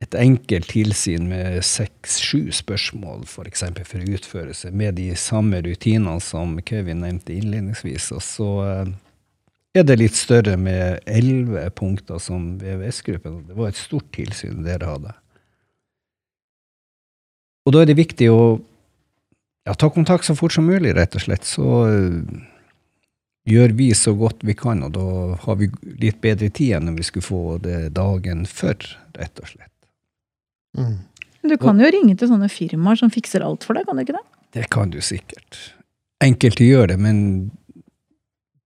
et 0.00 0.16
enkelt 0.16 0.70
tilsyn 0.72 1.26
med 1.28 1.60
seks-sju 1.66 2.48
spørsmål, 2.56 3.26
For, 3.28 3.48
eksempel, 3.48 3.84
for 3.84 4.00
utførelse, 4.00 4.70
med 4.72 4.96
de 4.96 5.12
samme 5.16 5.60
rutinene 5.60 6.20
som 6.24 6.56
Kevin 6.64 7.02
nevnte 7.04 7.36
innledningsvis. 7.36 8.10
Og 8.16 8.22
så 8.24 8.50
eh, 8.64 8.92
er 9.76 9.84
det 9.84 9.98
litt 10.00 10.16
større 10.16 10.56
med 10.56 11.04
elleve 11.04 11.68
punkter 11.76 12.18
som 12.18 12.56
VVS-gruppen. 12.62 13.42
Det 13.50 13.58
var 13.58 13.68
et 13.68 13.80
stort 13.80 14.08
tilsyn 14.16 14.64
dere 14.64 14.88
hadde. 14.88 15.12
Og 17.68 17.76
da 17.76 17.82
er 17.82 17.90
det 17.90 18.00
viktig 18.00 18.30
å 18.32 18.40
ja, 19.68 19.74
ta 19.76 19.90
kontakt 19.92 20.24
så 20.24 20.34
fort 20.34 20.56
som 20.56 20.64
mulig, 20.64 20.94
rett 20.96 21.12
og 21.14 21.26
slett. 21.26 21.44
Så 21.44 21.66
eh, 21.90 22.40
gjør 23.52 23.76
vi 23.76 23.90
så 23.92 24.16
godt 24.16 24.40
vi 24.48 24.56
kan, 24.56 24.80
og 24.88 24.96
da 24.96 25.36
har 25.44 25.60
vi 25.60 25.68
litt 26.00 26.24
bedre 26.24 26.48
tid 26.48 26.78
enn 26.78 26.88
om 26.88 26.96
vi 26.96 27.04
skulle 27.04 27.28
få 27.28 27.58
det 27.60 27.90
dagen 28.00 28.46
før, 28.48 28.80
rett 29.20 29.44
og 29.44 29.52
slett. 29.52 29.68
Mm. 30.78 30.98
Du 31.42 31.56
kan 31.60 31.80
jo 31.80 31.88
ringe 31.88 32.14
til 32.20 32.28
sånne 32.30 32.50
firmaer 32.52 33.00
som 33.00 33.12
fikser 33.12 33.44
alt 33.44 33.64
for 33.64 33.78
deg, 33.78 33.88
kan 33.88 33.96
du 33.96 34.04
ikke 34.04 34.18
det? 34.18 34.24
Det 34.56 34.66
kan 34.74 34.92
du 34.92 35.00
sikkert. 35.04 35.58
Enkelte 36.20 36.66
gjør 36.66 36.90
det, 36.92 36.98
men 37.00 37.20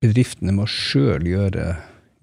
bedriftene 0.02 0.54
må 0.56 0.66
sjøl 0.68 1.26
gjøre 1.28 1.74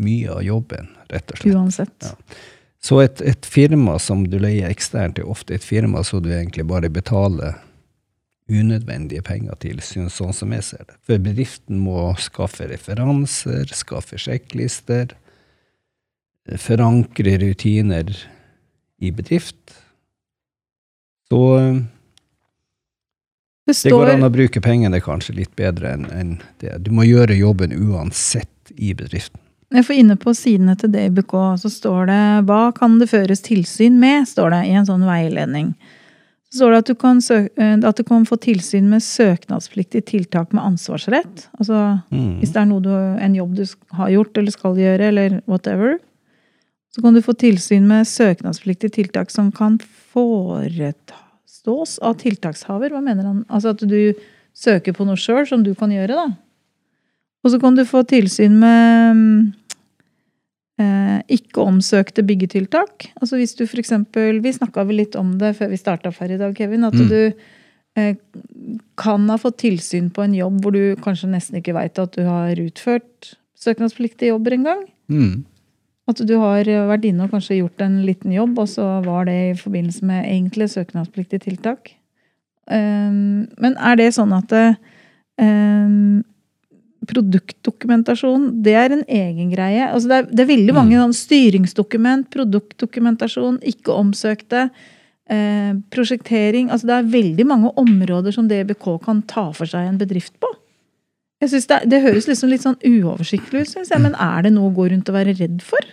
mye 0.02 0.34
av 0.34 0.42
jobben, 0.44 0.90
rett 1.14 1.32
og 1.32 1.40
slett. 1.40 1.56
Uansett. 1.56 2.08
Ja. 2.10 2.42
Så 2.82 2.98
et, 3.04 3.22
et 3.22 3.46
firma 3.46 4.00
som 4.02 4.26
du 4.28 4.40
leier 4.42 4.72
eksternt, 4.74 5.22
er 5.22 5.30
ofte 5.30 5.56
et 5.56 5.66
firma 5.66 6.02
som 6.06 6.24
du 6.26 6.32
egentlig 6.34 6.66
bare 6.70 6.90
betaler 6.90 7.60
unødvendige 8.52 9.22
penger 9.24 9.56
til, 9.62 9.80
synes 9.86 10.18
sånn 10.20 10.34
som 10.36 10.52
jeg 10.56 10.66
ser 10.68 10.84
det. 10.90 10.98
For 11.08 11.22
bedriften 11.22 11.80
må 11.80 12.10
skaffe 12.20 12.68
referanser, 12.68 13.70
skaffe 13.78 14.20
sjekklister, 14.20 15.14
forankre 16.60 17.38
rutiner 17.44 18.10
i 19.02 19.12
bedrift. 19.12 19.76
Så 21.32 21.42
det, 21.58 21.86
Det 23.66 23.84
det 23.84 23.92
går 23.94 24.10
an 24.16 24.26
å 24.28 24.32
bruke 24.34 24.62
pengene 24.62 25.00
kanskje 25.04 25.36
litt 25.38 25.54
bedre 25.56 25.94
enn 25.96 26.10
en 26.12 26.34
det. 26.60 26.76
Du 26.84 26.92
må 26.92 27.06
gjøre 27.08 27.38
jobben 27.38 27.74
uansett 27.74 28.74
i 28.76 28.94
bedriften. 28.98 29.40
Jeg 29.72 29.88
får 29.88 30.02
inne 30.02 30.18
på 30.20 30.34
sidene 30.36 30.76
til 30.76 30.92
DBK, 30.92 31.34
så 31.62 31.70
står 31.72 32.10
det 32.10 32.22
'Hva 32.46 32.76
kan 32.76 33.00
det 33.00 33.08
føres 33.10 33.42
tilsyn 33.42 34.00
med?' 34.00 34.28
står 34.28 34.50
det 34.52 34.62
i 34.68 34.74
en 34.76 34.86
sånn 34.86 35.06
veiledning. 35.08 35.76
Så 36.52 36.58
står 36.58 36.72
det 36.72 36.78
at 36.78 36.86
du 36.86 36.96
kan, 36.96 37.22
sø 37.22 37.48
eh, 37.56 37.80
at 37.80 37.96
du 37.96 38.04
kan 38.04 38.26
få 38.26 38.36
tilsyn 38.36 38.90
med 38.90 39.00
søknadspliktige 39.00 40.04
tiltak 40.04 40.52
med 40.52 40.64
ansvarsrett. 40.64 41.48
Altså 41.58 42.02
Mm. 42.12 42.40
hvis 42.42 42.52
det 42.52 42.58
er 42.58 42.80
du, 42.82 42.90
en 43.24 43.36
jobb 43.36 43.56
du 43.56 43.66
har 43.94 44.10
gjort 44.10 44.38
eller 44.38 44.52
skal 44.52 44.76
gjøre, 44.76 45.08
eller 45.08 45.42
whatever. 45.48 45.98
Så 46.92 47.02
kan 47.02 47.16
du 47.16 47.22
få 47.24 47.34
tilsyn 47.40 47.86
med 47.88 48.08
søknadspliktige 48.10 48.92
tiltak 48.92 49.32
som 49.32 49.52
kan 49.56 49.78
forestås 50.12 51.98
av 52.04 52.18
tiltakshaver. 52.20 52.92
Hva 52.92 53.02
mener 53.04 53.24
han? 53.30 53.46
Altså 53.48 53.72
at 53.76 53.84
du 53.88 54.14
søker 54.58 54.92
på 54.98 55.06
noe 55.08 55.16
sjøl 55.20 55.48
som 55.48 55.64
du 55.64 55.72
kan 55.78 55.92
gjøre, 55.94 56.18
da. 56.18 56.28
Og 57.42 57.54
så 57.54 57.60
kan 57.62 57.78
du 57.78 57.86
få 57.88 58.04
tilsyn 58.06 58.60
med 58.62 59.22
eh, 60.82 61.20
ikke 61.38 61.64
omsøkte 61.64 62.26
byggetiltak. 62.28 63.08
Altså 63.22 63.40
hvis 63.40 63.56
du 63.56 63.64
eksempel, 63.66 64.42
Vi 64.42 64.52
snakka 64.54 64.84
vel 64.86 64.98
litt 65.02 65.16
om 65.16 65.38
det 65.40 65.56
før 65.58 65.70
vi 65.72 65.78
starta 65.80 66.12
her 66.12 66.32
i 66.32 66.38
dag, 66.38 66.56
Kevin. 66.58 66.84
At 66.84 66.94
Mm. 66.94 67.08
du 67.08 67.34
eh, 67.96 68.16
kan 68.98 69.30
ha 69.30 69.38
fått 69.38 69.58
tilsyn 69.58 70.10
på 70.12 70.24
en 70.24 70.34
jobb 70.34 70.62
hvor 70.62 70.72
du 70.72 70.96
kanskje 71.02 71.28
nesten 71.32 71.58
ikke 71.60 71.74
veit 71.74 71.98
at 72.00 72.12
du 72.16 72.24
har 72.24 72.56
utført 72.56 73.36
søknadspliktige 73.58 74.30
jobber 74.32 74.52
engang. 74.52 74.86
Mm. 75.10 75.46
At 76.12 76.22
du 76.28 76.36
har 76.42 76.68
vært 76.90 77.08
inne 77.08 77.26
og 77.26 77.34
kanskje 77.34 77.62
gjort 77.62 77.84
en 77.86 78.02
liten 78.06 78.34
jobb, 78.36 78.60
og 78.62 78.70
så 78.70 78.88
var 79.06 79.30
det 79.30 79.38
i 79.40 79.58
forbindelse 79.60 80.08
med 80.08 80.28
egentlig 80.28 80.70
søknadspliktige 80.74 81.48
tiltak. 81.48 81.94
Um, 82.72 83.48
men 83.60 83.76
er 83.80 83.98
det 84.00 84.12
sånn 84.16 84.32
at 84.36 84.54
um, 84.56 86.22
produktdokumentasjon, 87.10 88.48
det 88.64 88.76
er 88.78 88.94
en 88.94 89.04
egen 89.08 89.52
greie? 89.54 89.88
Altså 89.90 90.12
det, 90.12 90.18
er, 90.18 90.32
det 90.32 90.44
er 90.44 90.52
veldig 90.54 90.76
mange 90.78 91.00
sånn 91.00 91.16
styringsdokument, 91.18 92.30
produktdokumentasjon, 92.34 93.60
ikke 93.74 93.96
omsøkte, 93.96 94.68
eh, 95.32 95.72
prosjektering 95.94 96.70
Altså 96.70 96.90
det 96.90 96.98
er 96.98 97.14
veldig 97.16 97.48
mange 97.50 97.72
områder 97.82 98.36
som 98.36 98.50
DBK 98.50 98.94
kan 99.06 99.24
ta 99.28 99.50
for 99.56 99.70
seg 99.70 99.90
en 99.90 100.00
bedrift 100.02 100.36
på. 100.42 100.52
Jeg 101.42 101.56
synes 101.56 101.68
det, 101.72 101.80
det 101.90 102.04
høres 102.04 102.30
liksom 102.30 102.52
litt 102.52 102.66
sånn 102.68 102.78
uoversiktlig 102.86 103.64
ut, 103.64 103.72
syns 103.72 103.90
jeg, 103.90 104.04
men 104.04 104.14
er 104.14 104.46
det 104.46 104.54
noe 104.54 104.70
å 104.70 104.76
gå 104.76 104.92
rundt 104.92 105.10
og 105.10 105.18
være 105.18 105.34
redd 105.40 105.64
for? 105.66 105.88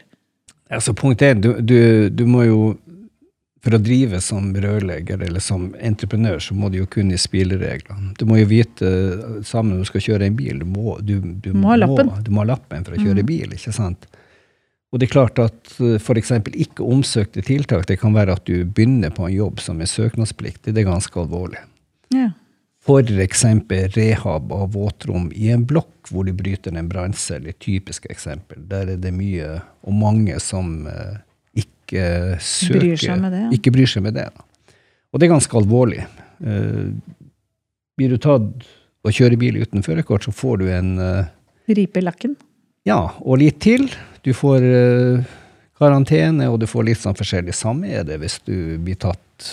Altså, 0.71 0.93
punkt 0.95 1.23
én, 1.25 1.41
du, 1.41 1.55
du, 1.65 2.09
du 2.13 2.27
må 2.29 2.45
jo 2.45 2.61
for 3.65 3.75
å 3.75 3.81
drive 3.83 4.21
som 4.23 4.53
rørlegger 4.55 5.23
eller 5.27 5.43
som 5.43 5.73
entreprenør, 5.83 6.39
så 6.41 6.55
må 6.55 6.69
du 6.71 6.77
jo 6.79 6.87
kunne 6.87 7.17
spillereglene. 7.19 8.13
Du 8.17 8.23
må 8.29 8.37
jo 8.39 8.47
vite 8.53 8.87
eh, 8.87 9.25
sammen 9.49 9.75
når 9.75 9.83
du 9.83 9.89
skal 9.91 10.05
kjøre 10.05 10.29
en 10.29 10.37
bil. 10.39 10.61
Du 10.63 10.69
må, 10.71 10.95
du, 11.03 11.17
du 11.43 11.51
Må 11.59 11.73
ha 11.73 11.79
lappen. 11.81 12.13
du 12.25 12.31
må 12.31 12.45
ha 12.45 12.53
lappen 12.53 12.87
for 12.87 12.95
å 12.95 13.01
kjøre 13.03 13.25
Mm. 13.25 13.27
bil, 13.27 13.57
ikke 13.59 13.75
sant? 13.75 14.07
Og 14.93 15.01
det 15.03 15.09
er 15.09 15.13
klart 15.13 15.41
at 15.43 15.73
f.eks. 16.01 16.31
ikke 16.55 16.87
omsøkte 16.87 17.43
tiltak, 17.45 17.83
det 17.91 17.99
kan 18.01 18.15
være 18.17 18.39
at 18.39 18.45
du 18.49 18.63
begynner 18.65 19.11
på 19.13 19.27
en 19.27 19.35
jobb 19.35 19.59
som 19.61 19.83
er 19.85 19.91
søknadspliktig. 19.91 20.73
Det 20.73 20.81
er 20.85 20.89
ganske 20.89 21.19
alvorlig. 21.21 21.61
Ja. 22.15 22.31
F.eks. 22.89 23.45
rehab 23.97 24.53
av 24.53 24.73
våtrom 24.73 25.29
i 25.37 25.51
en 25.53 25.67
blokk 25.69 26.09
hvor 26.09 26.25
du 26.25 26.33
bryter 26.33 26.73
en 26.73 26.89
branncelle, 26.89 27.53
typisk 27.61 28.07
eksempel. 28.09 28.63
Der 28.71 28.95
er 28.95 29.01
det 29.01 29.13
mye 29.13 29.59
og 29.85 29.97
mange 29.99 30.39
som 30.41 30.87
eh, 30.89 31.19
ikke 31.61 32.39
søker 32.41 32.81
Bryr 32.81 33.03
seg 33.03 33.21
med 33.21 33.35
det, 33.35 33.43
ja. 33.45 33.51
Ikke 33.59 33.75
bryr 33.75 33.93
seg 33.93 34.07
med 34.07 34.17
det. 34.17 34.27
Da. 34.33 34.75
Og 35.13 35.21
det 35.21 35.29
er 35.29 35.35
ganske 35.35 35.61
alvorlig. 35.61 36.07
Eh, 36.41 36.89
blir 37.99 38.15
du 38.15 38.21
tatt 38.25 38.69
og 39.05 39.15
kjører 39.15 39.41
bil 39.41 39.61
uten 39.61 39.85
førerkort, 39.85 40.25
så 40.25 40.33
får 40.33 40.63
du 40.63 40.69
en 40.73 40.95
eh, 41.03 41.35
Ripe 41.69 42.01
i 42.01 42.07
lakken. 42.07 42.39
Ja, 42.89 43.03
og 43.21 43.43
litt 43.43 43.59
til. 43.61 43.85
Du 44.25 44.33
får 44.33 44.65
karantene, 45.77 46.47
og 46.49 46.63
du 46.63 46.65
får 46.65 46.87
litt 46.89 47.03
sånn 47.03 47.19
forskjellig. 47.19 47.53
Samme 47.53 47.91
er 47.93 48.07
det 48.09 48.17
hvis 48.23 48.39
du 48.47 48.79
blir 48.81 48.97
tatt 48.97 49.51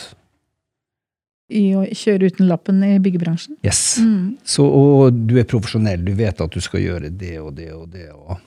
I 1.54 1.76
å 1.78 1.84
kjøre 1.86 2.32
uten 2.32 2.48
lappen 2.50 2.80
i 2.84 2.96
byggebransjen. 3.00 3.58
Yes. 3.66 3.98
Mm. 4.02 4.38
Så, 4.44 4.66
og 4.66 5.14
du 5.30 5.36
er 5.38 5.46
profesjonell, 5.50 6.02
du 6.06 6.14
vet 6.18 6.40
at 6.42 6.56
du 6.56 6.62
skal 6.64 6.82
gjøre 6.82 7.12
det 7.14 7.36
og 7.42 7.52
det 7.60 7.70
og 7.76 7.90
det. 7.94 8.08
Og 8.16 8.40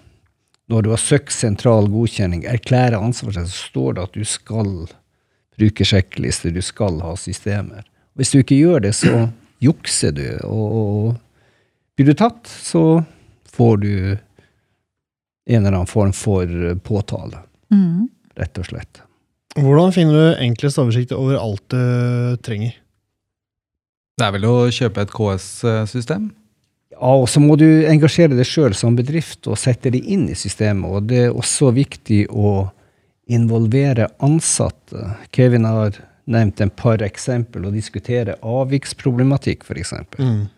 når 0.68 0.82
du 0.82 0.90
har 0.90 1.00
søkt 1.02 1.30
sentral 1.32 1.87
godkjenning, 1.92 2.42
erklærer 2.50 2.98
ansvar, 2.98 3.37
så 3.38 3.46
står 3.46 3.94
det 3.94 4.02
at 4.08 4.18
du 4.18 4.24
skal 4.26 4.72
bruke 5.58 5.87
sjekklister, 5.87 6.50
du 6.54 6.62
skal 6.62 6.98
ha 7.04 7.14
systemer. 7.18 7.87
Hvis 8.18 8.34
du 8.34 8.40
ikke 8.40 8.58
gjør 8.58 8.82
det, 8.88 8.92
så 8.98 9.28
jukser 9.62 10.12
du. 10.14 10.26
Og, 10.46 10.66
og 10.80 11.96
blir 11.98 12.11
du 12.11 12.18
tatt, 12.18 12.50
så 12.50 12.82
får 13.54 13.78
du 13.82 13.92
en 15.48 15.62
eller 15.62 15.72
annen 15.78 15.88
form 15.90 16.12
for 16.16 16.50
påtale, 16.87 17.44
Mm. 17.70 18.08
rett 18.38 18.58
og 18.58 18.64
slett. 18.64 19.00
Hvordan 19.58 19.90
finner 19.92 20.14
du 20.14 20.42
enklest 20.44 20.78
oversikt 20.80 21.11
over 21.12 21.37
alt 21.37 21.64
du 21.68 22.37
trenger? 22.46 22.76
Det 24.18 24.26
er 24.26 24.35
vel 24.35 24.48
å 24.48 24.57
kjøpe 24.74 25.04
et 25.04 25.14
KS-system? 25.14 26.31
Ja, 26.98 27.12
og 27.14 27.28
så 27.31 27.40
må 27.42 27.54
du 27.61 27.66
engasjere 27.87 28.35
deg 28.35 28.48
sjøl 28.48 28.74
som 28.74 28.96
bedrift 28.98 29.46
og 29.46 29.61
sette 29.61 29.92
deg 29.94 30.07
inn 30.11 30.26
i 30.33 30.37
systemet. 30.38 30.90
Og 30.90 31.07
det 31.11 31.28
er 31.28 31.37
også 31.37 31.70
viktig 31.76 32.24
å 32.35 32.72
involvere 33.31 34.09
ansatte. 34.24 35.12
Kevin 35.31 35.68
har 35.68 36.00
nevnt 36.28 36.61
en 36.61 36.72
par 36.74 37.02
eksempel 37.04 37.68
og 37.68 37.76
diskutere 37.76 38.37
avviksproblematikk, 38.42 39.62
f.eks. 39.64 39.94
Mm. 40.18 40.48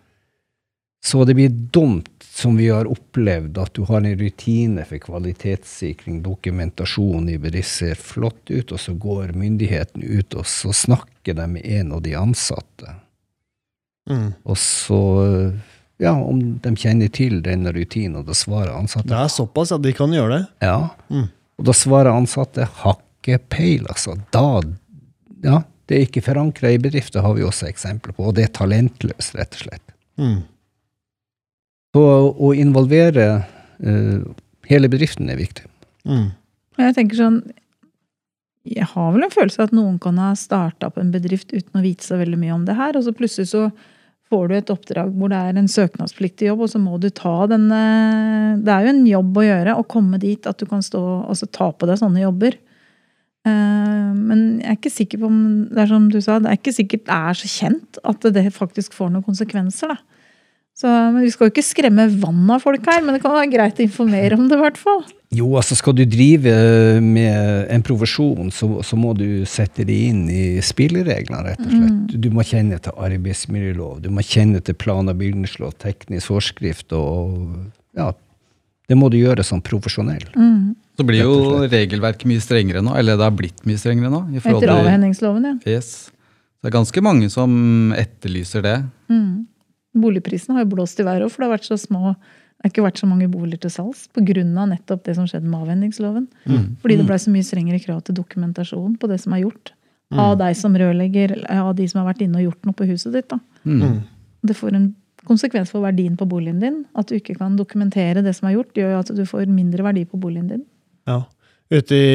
Så 1.05 1.25
det 1.25 1.37
blir 1.37 1.53
dumt, 1.73 2.09
som 2.31 2.57
vi 2.57 2.69
har 2.71 2.89
opplevd, 2.89 3.59
at 3.59 3.75
du 3.77 3.85
har 3.89 4.01
en 4.01 4.17
rutine 4.21 4.85
for 4.89 5.03
kvalitetssikring, 5.03 6.21
dokumentasjon 6.25 7.29
i 7.33 7.39
bedrift 7.41 7.73
ser 7.73 8.01
flott 8.01 8.51
ut, 8.51 8.73
og 8.73 8.81
så 8.81 8.97
går 8.97 9.35
myndigheten 9.37 10.05
ut 10.05 10.37
og 10.39 10.49
så 10.49 10.73
snakker 10.77 11.37
de 11.37 11.47
med 11.59 11.67
en 11.67 11.95
av 11.97 12.05
de 12.05 12.17
ansatte. 12.17 12.97
Mm. 14.11 14.29
Og 14.45 14.59
så, 14.59 15.01
ja, 16.03 16.15
om 16.19 16.41
de 16.63 16.73
kjenner 16.77 17.13
til 17.15 17.39
denne 17.47 17.73
rutinen, 17.77 18.19
og 18.21 18.27
da 18.29 18.37
svarer 18.37 18.75
ansatte 18.75 19.09
Det 19.13 19.21
er 19.21 19.31
såpass 19.33 19.73
at 19.77 19.85
de 19.87 19.95
kan 19.97 20.13
gjøre 20.15 20.39
det. 20.39 20.43
ja. 20.67 20.81
Mm. 21.11 21.29
Og 21.61 21.67
da 21.69 21.75
svarer 21.77 22.17
ansatte 22.17 22.65
hakke 22.81 23.37
peil, 23.53 23.85
altså. 23.93 24.15
Da, 24.33 24.63
ja, 25.45 25.59
det 25.91 25.97
er 25.97 26.07
ikke 26.07 26.23
forankra 26.25 26.71
i 26.73 26.79
bedrifter, 26.81 27.21
har 27.21 27.35
vi 27.37 27.45
også 27.45 27.69
eksempler 27.69 28.17
på, 28.17 28.31
og 28.31 28.39
det 28.39 28.47
er 28.47 28.55
talentløst, 28.57 29.35
rett 29.37 29.59
og 29.59 29.65
slett. 29.67 29.95
Mm. 30.17 30.39
Så 31.93 32.05
å 32.33 32.53
involvere 32.57 33.27
uh, 33.83 34.21
hele 34.71 34.91
bedriften 34.93 35.29
er 35.33 35.41
viktig. 35.41 35.67
Mm. 36.09 36.31
Jeg 36.81 36.97
tenker 36.97 37.19
sånn 37.19 37.41
Jeg 38.65 38.87
har 38.89 39.11
vel 39.13 39.27
en 39.27 39.33
følelse 39.35 39.61
av 39.61 39.69
at 39.69 39.75
noen 39.77 39.99
kan 40.01 40.17
ha 40.21 40.31
starta 40.39 40.89
opp 40.89 40.97
en 41.01 41.11
bedrift 41.13 41.51
uten 41.53 41.81
å 41.81 41.85
vite 41.85 42.07
så 42.07 42.17
veldig 42.21 42.39
mye 42.41 42.55
om 42.57 42.65
det 42.69 42.77
her, 42.79 42.97
og 42.97 43.05
så 43.05 43.13
plutselig 43.17 43.51
så 43.53 43.67
får 44.31 44.49
du 44.49 44.57
et 44.57 44.73
oppdrag 44.73 45.13
hvor 45.19 45.33
det 45.33 45.39
er 45.39 45.59
en 45.59 45.71
søknadspliktig 45.71 46.49
jobb, 46.51 46.65
og 46.65 46.73
så 46.73 46.81
må 46.83 46.99
du 47.03 47.09
ta 47.11 47.35
den 47.51 47.69
eh, 47.75 48.59
Det 48.63 48.73
er 48.73 48.87
jo 48.87 48.95
en 48.95 49.07
jobb 49.09 49.41
å 49.41 49.47
gjøre 49.47 49.77
å 49.79 49.87
komme 49.91 50.21
dit 50.23 50.47
at 50.47 50.61
du 50.61 50.69
kan 50.71 50.85
stå 50.85 51.01
og 51.27 51.47
ta 51.57 51.71
på 51.75 51.89
deg 51.91 51.99
sånne 52.01 52.23
jobber. 52.23 52.59
Eh, 53.49 54.11
Men 54.21 54.61
jeg 54.61 54.71
er 54.71 54.79
ikke 54.79 54.95
sikker 54.95 55.23
på 55.23 55.31
om 55.31 55.43
det 55.71 55.83
er 55.85 55.91
som 55.91 56.09
du 56.13 56.21
sa, 56.21 56.39
det 56.39 56.53
er 56.53 56.61
ikke 56.61 56.77
sikkert 56.77 57.07
det 57.09 57.19
er 57.19 57.41
så 57.43 57.51
kjent 57.51 58.01
at 58.13 58.31
det 58.37 58.47
faktisk 58.55 58.95
får 58.97 59.13
noen 59.15 59.27
konsekvenser. 59.27 59.95
da. 59.95 60.20
Så, 60.81 60.89
men 60.89 61.25
Vi 61.27 61.31
skal 61.35 61.49
jo 61.49 61.53
ikke 61.53 61.67
skremme 61.67 62.07
vann 62.23 62.53
av 62.55 62.63
folk 62.65 62.87
her, 62.89 63.03
men 63.05 63.17
det 63.17 63.23
kan 63.25 63.35
være 63.37 63.51
greit 63.53 63.81
å 63.81 63.85
informere 63.85 64.39
om 64.39 64.47
det. 64.49 64.57
i 64.57 64.63
hvert 64.63 64.79
fall. 64.81 65.03
Jo, 65.31 65.47
altså 65.61 65.77
skal 65.79 65.95
du 65.95 66.03
drive 66.11 66.53
med 67.05 67.69
en 67.71 67.85
provisjon, 67.87 68.49
så, 68.51 68.69
så 68.83 68.97
må 68.99 69.13
du 69.15 69.45
sette 69.47 69.85
det 69.87 69.99
inn 70.09 70.25
i 70.33 70.45
spillereglene, 70.65 71.53
rett 71.53 71.61
og 71.63 71.71
slett. 71.71 72.17
Du 72.25 72.31
må 72.35 72.43
kjenne 72.47 72.81
til 72.83 72.97
arbeidsmiljølov, 72.97 74.01
du 74.03 74.09
må 74.15 74.25
kjenne 74.27 74.63
til 74.65 74.75
plan- 74.75 75.13
og 75.13 75.21
bygningslov, 75.21 75.77
teknisk 75.83 76.33
forskrift 76.33 76.97
og 76.97 77.37
Ja, 77.99 78.13
det 78.91 78.97
må 78.99 79.11
du 79.11 79.21
gjøre 79.21 79.45
som 79.47 79.61
profesjonell. 79.63 80.25
Mm. 80.35 80.75
Så 80.99 81.07
blir 81.07 81.23
jo 81.23 81.61
regelverket 81.71 82.27
mye 82.27 82.43
strengere 82.43 82.83
nå, 82.83 82.97
eller 82.99 83.21
det 83.21 83.29
har 83.29 83.37
blitt 83.37 83.63
mye 83.69 83.79
strengere 83.79 84.11
nå. 84.11 84.25
i 84.35 84.41
Etter 84.41 84.73
avhendingsloven, 84.75 85.47
ja. 85.47 85.77
Yes. 85.77 86.11
Det 86.61 86.69
er 86.69 86.75
ganske 86.75 87.03
mange 87.05 87.31
som 87.33 87.95
etterlyser 87.97 88.67
det. 88.67 88.77
Mm. 89.13 89.47
Boligprisene 89.97 90.57
har 90.57 90.65
jo 90.65 90.75
blåst 90.77 91.01
i 91.01 91.07
været 91.07 91.27
òg, 91.27 91.33
for 91.33 91.43
det 91.43 91.49
har 91.49 91.57
vært 91.59 91.71
så 91.71 91.79
små 91.81 92.15
det 92.61 92.69
har 92.69 92.73
ikke 92.75 92.83
vært 92.85 92.99
så 93.01 93.07
mange 93.09 93.27
boliger 93.33 93.63
til 93.63 93.71
salgs 93.73 94.03
pga. 94.13 94.43
nettopp 94.45 95.05
det 95.07 95.15
som 95.17 95.25
skjedde 95.25 95.49
med 95.49 95.63
avhendingsloven. 95.65 96.27
Mm. 96.45 96.77
Fordi 96.83 96.97
det 97.01 97.07
ble 97.09 97.17
så 97.17 97.31
mye 97.33 97.47
strengere 97.47 97.81
krav 97.81 98.03
til 98.05 98.19
dokumentasjon 98.19 98.99
på 99.01 99.09
det 99.09 99.17
som 99.23 99.33
er 99.33 99.47
gjort. 99.47 99.73
Av 100.13 100.37
deg 100.37 100.57
som 100.59 100.77
rørlegger, 100.77 101.33
av 101.49 101.73
de 101.79 101.87
som 101.89 102.03
har 102.03 102.11
vært 102.11 102.21
inne 102.27 102.37
og 102.37 102.51
gjort 102.51 102.69
noe 102.69 102.77
på 102.77 102.89
huset 102.91 103.15
ditt. 103.15 103.31
da. 103.31 103.39
Mm. 103.65 104.03
Det 104.45 104.57
får 104.59 104.77
en 104.77 104.95
konsekvens 105.25 105.73
for 105.73 105.81
verdien 105.81 106.19
på 106.21 106.29
boligen 106.29 106.61
din. 106.61 106.85
At 106.93 107.09
du 107.09 107.17
ikke 107.17 107.39
kan 107.39 107.57
dokumentere 107.57 108.21
det 108.27 108.35
som 108.37 108.51
er 108.51 108.59
gjort, 108.59 108.75
gjør 108.77 108.93
jo 108.93 109.01
at 109.07 109.15
du 109.17 109.25
får 109.25 109.49
mindre 109.49 109.87
verdi 109.87 110.05
på 110.05 110.21
boligen 110.21 110.53
din. 110.53 110.65
Ja. 111.09 111.23
Ute 111.71 111.95
i, 111.95 112.07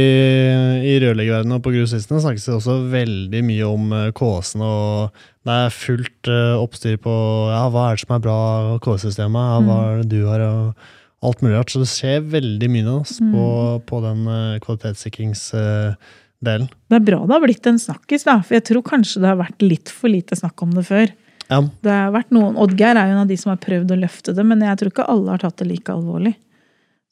i 0.84 0.98
rørleggerverdenen 1.00 1.56
og 1.56 1.62
på 1.63 1.72
grossistene 1.72 2.20
snakkes 2.20 2.50
det 2.50 2.58
også 2.58 2.74
veldig 2.91 3.39
mye 3.48 3.68
om 3.70 3.94
eh, 3.96 4.10
KS-ene, 4.18 4.68
og 4.68 5.22
det 5.48 5.56
er 5.56 5.72
fullt 5.72 6.30
eh, 6.32 6.56
oppstyr 6.60 6.98
på 7.00 7.13
ja, 7.54 7.62
hva 7.72 7.86
er 7.88 7.96
det 7.96 8.04
som 8.04 8.12
er 8.18 8.26
bra 8.26 8.39
KS-systemet, 8.84 9.54
ja, 9.54 9.62
hva 9.63 9.78
er 9.86 10.02
det 10.02 10.10
du 10.12 10.28
har, 10.28 10.44
og 10.44 11.26
alt 11.26 11.46
mulig 11.46 11.56
rart. 11.56 11.72
Så 11.72 11.86
det 11.86 11.94
skjer 11.94 12.28
veldig 12.36 12.70
mye 12.74 12.86
nå 12.86 12.98
ass, 13.06 13.15
på, 13.24 13.46
på 13.88 14.02
den 14.04 14.28
uh, 14.28 14.60
kvalitetssikringsdelen. 14.65 16.68
Det 16.68 17.00
er 17.00 17.08
bra 17.08 17.24
det 17.24 17.38
har 17.38 17.46
blitt 17.48 17.72
en 17.72 17.80
snakkis, 17.82 18.28
da, 18.28 18.41
for 18.44 18.60
jeg 18.60 18.68
tror 18.68 18.84
kanskje 18.91 19.24
det 19.24 19.32
har 19.32 19.39
vært 19.39 19.63
litt 19.63 19.94
for 19.94 20.12
lite 20.12 20.36
snakk 20.38 20.68
om 20.68 20.76
det 20.76 20.84
før. 20.91 21.15
ja. 21.48 21.63
Det 21.63 21.96
har 21.96 22.12
vært 22.13 22.36
noen, 22.36 22.60
Oddgeir 22.60 23.00
er 23.00 23.08
jo 23.08 23.15
en 23.15 23.24
av 23.24 23.32
de 23.32 23.39
som 23.39 23.56
har 23.56 23.63
prøvd 23.63 23.96
å 23.96 24.02
løfte 24.04 24.36
det, 24.36 24.44
men 24.52 24.68
jeg 24.68 24.82
tror 24.82 24.91
ikke 24.91 25.12
alle 25.15 25.32
har 25.32 25.48
tatt 25.48 25.63
det 25.63 25.72
like 25.72 25.96
alvorlig. 25.96 26.36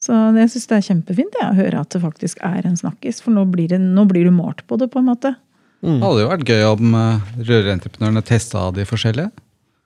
Så 0.04 0.12
jeg 0.36 0.52
syns 0.52 0.68
det 0.68 0.76
er 0.76 0.86
kjempefint 0.90 1.38
ja, 1.40 1.48
å 1.48 1.56
høre 1.56 1.80
at 1.80 1.94
det 1.94 2.02
faktisk 2.02 2.42
er 2.44 2.66
en 2.68 2.76
snakkis, 2.76 3.22
for 3.24 3.32
nå 3.32 3.46
blir, 3.48 3.70
det, 3.72 3.80
nå 3.80 4.04
blir 4.10 4.28
du 4.28 4.34
målt 4.34 4.60
på 4.68 4.76
det, 4.80 4.90
på 4.92 5.00
en 5.00 5.08
måte. 5.08 5.32
Mm. 5.84 5.98
Det 5.98 6.04
hadde 6.04 6.22
jo 6.22 6.30
vært 6.30 6.52
gøy 6.52 6.62
om 6.68 6.96
uh, 6.96 7.32
rørentreprenørene 7.40 8.24
testa 8.24 8.66
de 8.76 8.86
forskjellige. 8.88 9.30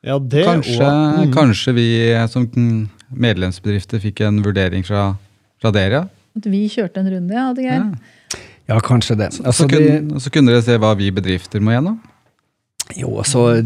ja, 0.07 0.19
det 0.19 0.45
Kanskje, 0.47 0.91
mm. 0.91 1.33
kanskje 1.35 1.75
vi 1.75 1.89
eh, 2.11 2.27
som 2.31 2.47
medlemsbedrifter 3.09 4.03
fikk 4.03 4.23
en 4.27 4.43
vurdering 4.45 4.87
fra, 4.87 5.13
fra 5.63 5.73
dere. 5.75 6.05
At 6.39 6.47
vi 6.51 6.67
kjørte 6.71 7.03
en 7.03 7.11
runde, 7.15 7.35
ja, 7.35 7.49
Oddgeir. 7.51 7.83
Ja. 7.83 8.45
Ja, 8.69 8.77
kanskje 8.85 9.17
det. 9.17 9.33
Så, 9.33 9.43
Altså, 9.49 9.65
så, 9.65 9.69
kunne, 9.73 10.21
så 10.21 10.31
kunne 10.31 10.53
dere 10.53 10.63
se 10.67 10.77
hva 10.77 10.93
vi 10.99 11.09
bedrifter 11.15 11.63
må 11.65 11.73
gjennom. 11.73 12.03
jo, 12.97 13.15
altså, 13.23 13.63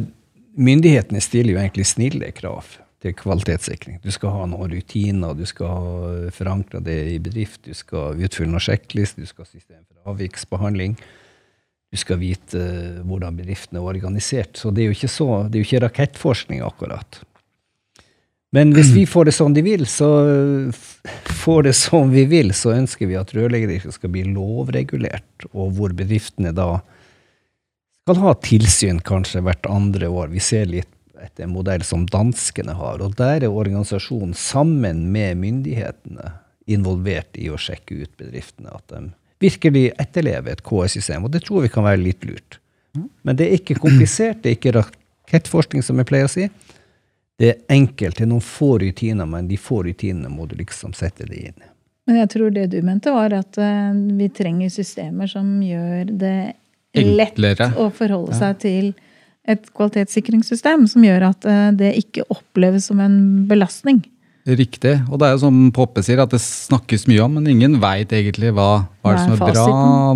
myndighetene 0.55 1.21
stiller 1.21 1.57
jo 1.57 1.63
egentlig 1.63 1.89
snille 1.91 2.31
krav 2.37 2.77
til 3.03 3.17
kvalitetssikring. 3.19 3.99
Du 4.03 4.13
skal 4.15 4.35
ha 4.37 4.45
noen 4.51 4.71
rutiner, 4.71 5.35
du 5.35 5.43
skal 5.49 6.29
forankre 6.35 6.83
det 6.85 7.01
i 7.17 7.19
bedrift, 7.23 7.65
du 7.67 7.75
skal 7.75 8.21
utfylle 8.23 8.53
noen 8.53 8.63
sjekklister, 8.63 9.25
du 9.25 9.31
skal 9.31 9.47
ha 9.47 9.51
system 9.51 9.83
for 9.83 10.15
avviksbehandling. 10.15 10.95
Du 11.93 12.01
skal 12.01 12.23
vite 12.23 12.57
eh, 12.57 13.03
hvordan 13.05 13.37
bedriften 13.37 13.77
er 13.77 13.85
organisert. 13.85 14.57
Så 14.57 14.71
det 14.73 14.85
er 14.85 14.93
jo 14.93 14.97
ikke, 14.97 15.11
så, 15.13 15.29
det 15.45 15.59
er 15.59 15.65
jo 15.65 15.69
ikke 15.69 15.83
rakettforskning, 15.85 16.63
akkurat. 16.65 17.21
Men 18.53 18.73
hvis 18.77 18.93
vi 18.93 19.05
får 19.09 19.29
det 19.29 19.35
som 19.37 19.53
de 19.57 19.65
vil, 19.65 19.85
så 19.89 20.09
får 21.43 21.63
det 21.69 21.75
som 21.77 22.11
vi 22.13 22.27
vil, 22.29 22.53
så 22.57 22.75
ønsker 22.77 23.09
vi 23.09 23.17
at 23.17 23.33
rørleggerdriften 23.33 23.95
skal 23.95 24.13
bli 24.13 24.27
lovregulert, 24.29 25.47
og 25.53 25.73
hvor 25.79 25.95
bedriftene 25.97 26.53
da 26.57 26.83
skal 28.05 28.21
ha 28.21 28.35
tilsyn 28.45 29.01
kanskje 29.05 29.41
hvert 29.47 29.69
andre 29.73 30.11
år. 30.13 30.29
Vi 30.35 30.43
ser 30.45 30.69
litt 30.69 30.91
etter 31.25 31.47
en 31.47 31.55
modell 31.55 31.85
som 31.87 32.07
danskene 32.11 32.75
har. 32.79 33.03
Og 33.03 33.17
der 33.19 33.47
er 33.47 33.51
organisasjonen 33.51 34.35
sammen 34.39 35.07
med 35.15 35.41
myndighetene 35.43 36.35
involvert 36.71 37.39
i 37.41 37.49
å 37.51 37.59
sjekke 37.59 38.03
ut 38.05 38.13
bedriftene. 38.21 38.75
At 38.75 38.93
de 38.93 39.11
virkelig 39.43 39.89
etterlever 39.99 40.55
et 40.55 40.63
KS-system. 40.67 41.25
og 41.25 41.33
det 41.35 41.45
tror 41.47 41.65
vi 41.65 41.73
kan 41.73 41.87
være 41.87 42.03
litt 42.03 42.25
lurt. 42.29 42.61
Men 43.23 43.37
det 43.37 43.49
er 43.49 43.59
ikke 43.59 43.81
komplisert, 43.81 44.43
det 44.43 44.51
er 44.51 44.59
ikke 44.59 44.75
rakettforskning, 44.77 45.83
som 45.83 45.99
jeg 45.99 46.09
pleier 46.09 46.29
å 46.29 46.33
si. 46.33 46.49
Det 47.41 47.49
er 47.49 47.61
enkelt, 47.75 48.19
det 48.19 48.27
er 48.27 48.31
noen 48.31 48.45
få 48.45 48.77
rutiner, 48.83 49.27
men 49.27 49.49
de 49.49 49.57
få 49.59 49.81
rutinene 49.87 50.31
må 50.31 50.47
du 50.47 50.55
liksom 50.59 50.93
sette 50.95 51.27
det 51.27 51.41
inn 51.49 51.57
i. 51.57 51.71
Men 52.07 52.19
jeg 52.21 52.33
tror 52.35 52.53
det 52.55 52.67
du 52.73 52.81
mente, 52.85 53.13
var 53.15 53.35
at 53.35 53.59
eh, 53.63 53.95
vi 54.19 54.29
trenger 54.35 54.73
systemer 54.75 55.31
som 55.31 55.49
gjør 55.63 56.11
det 56.11 56.37
lett 56.99 57.33
Enklere. 57.39 57.71
å 57.81 57.89
forholde 57.95 58.37
seg 58.37 58.59
til 58.63 58.93
et 59.49 59.69
kvalitetssikringssystem 59.75 60.87
som 60.91 61.05
gjør 61.05 61.29
at 61.33 61.47
eh, 61.49 61.69
det 61.79 61.93
ikke 61.99 62.27
oppleves 62.31 62.89
som 62.91 63.01
en 63.03 63.17
belastning. 63.51 64.03
Riktig. 64.47 64.97
Og 65.07 65.21
det 65.21 65.29
er 65.29 65.37
jo 65.37 65.43
som 65.45 65.59
Poppe 65.75 66.03
sier, 66.03 66.19
at 66.23 66.33
det 66.35 66.41
snakkes 66.43 67.07
mye 67.11 67.23
om, 67.23 67.37
men 67.39 67.47
ingen 67.51 67.77
veit 67.83 68.11
egentlig 68.15 68.51
hva, 68.55 68.89
hva 69.03 69.13
er 69.13 69.19
det 69.19 69.27
som 69.27 69.35
er 69.37 69.43
bra. 69.43 69.67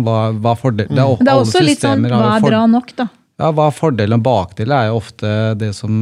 Hva, 0.03 0.17
hva 0.35 0.55
fordel, 0.59 0.89
det 0.89 0.99
er, 0.99 1.13
Men 1.13 1.23
det 1.23 1.31
er 1.31 1.37
alle 1.37 1.45
også 1.45 1.63
litt 1.63 1.85
sånn 1.85 2.03
hva 2.11 2.33
er 2.33 2.43
bra 2.43 2.65
nok, 2.71 2.91
da? 2.97 3.07
Ja, 3.37 3.51
Hva 3.53 3.67
er 3.69 3.77
fordelen 3.77 4.17
og 4.17 4.25
bakdelen, 4.25 4.73
er 4.73 4.89
jo 4.89 4.97
ofte 4.97 5.31
det 5.61 5.69
som 5.77 5.93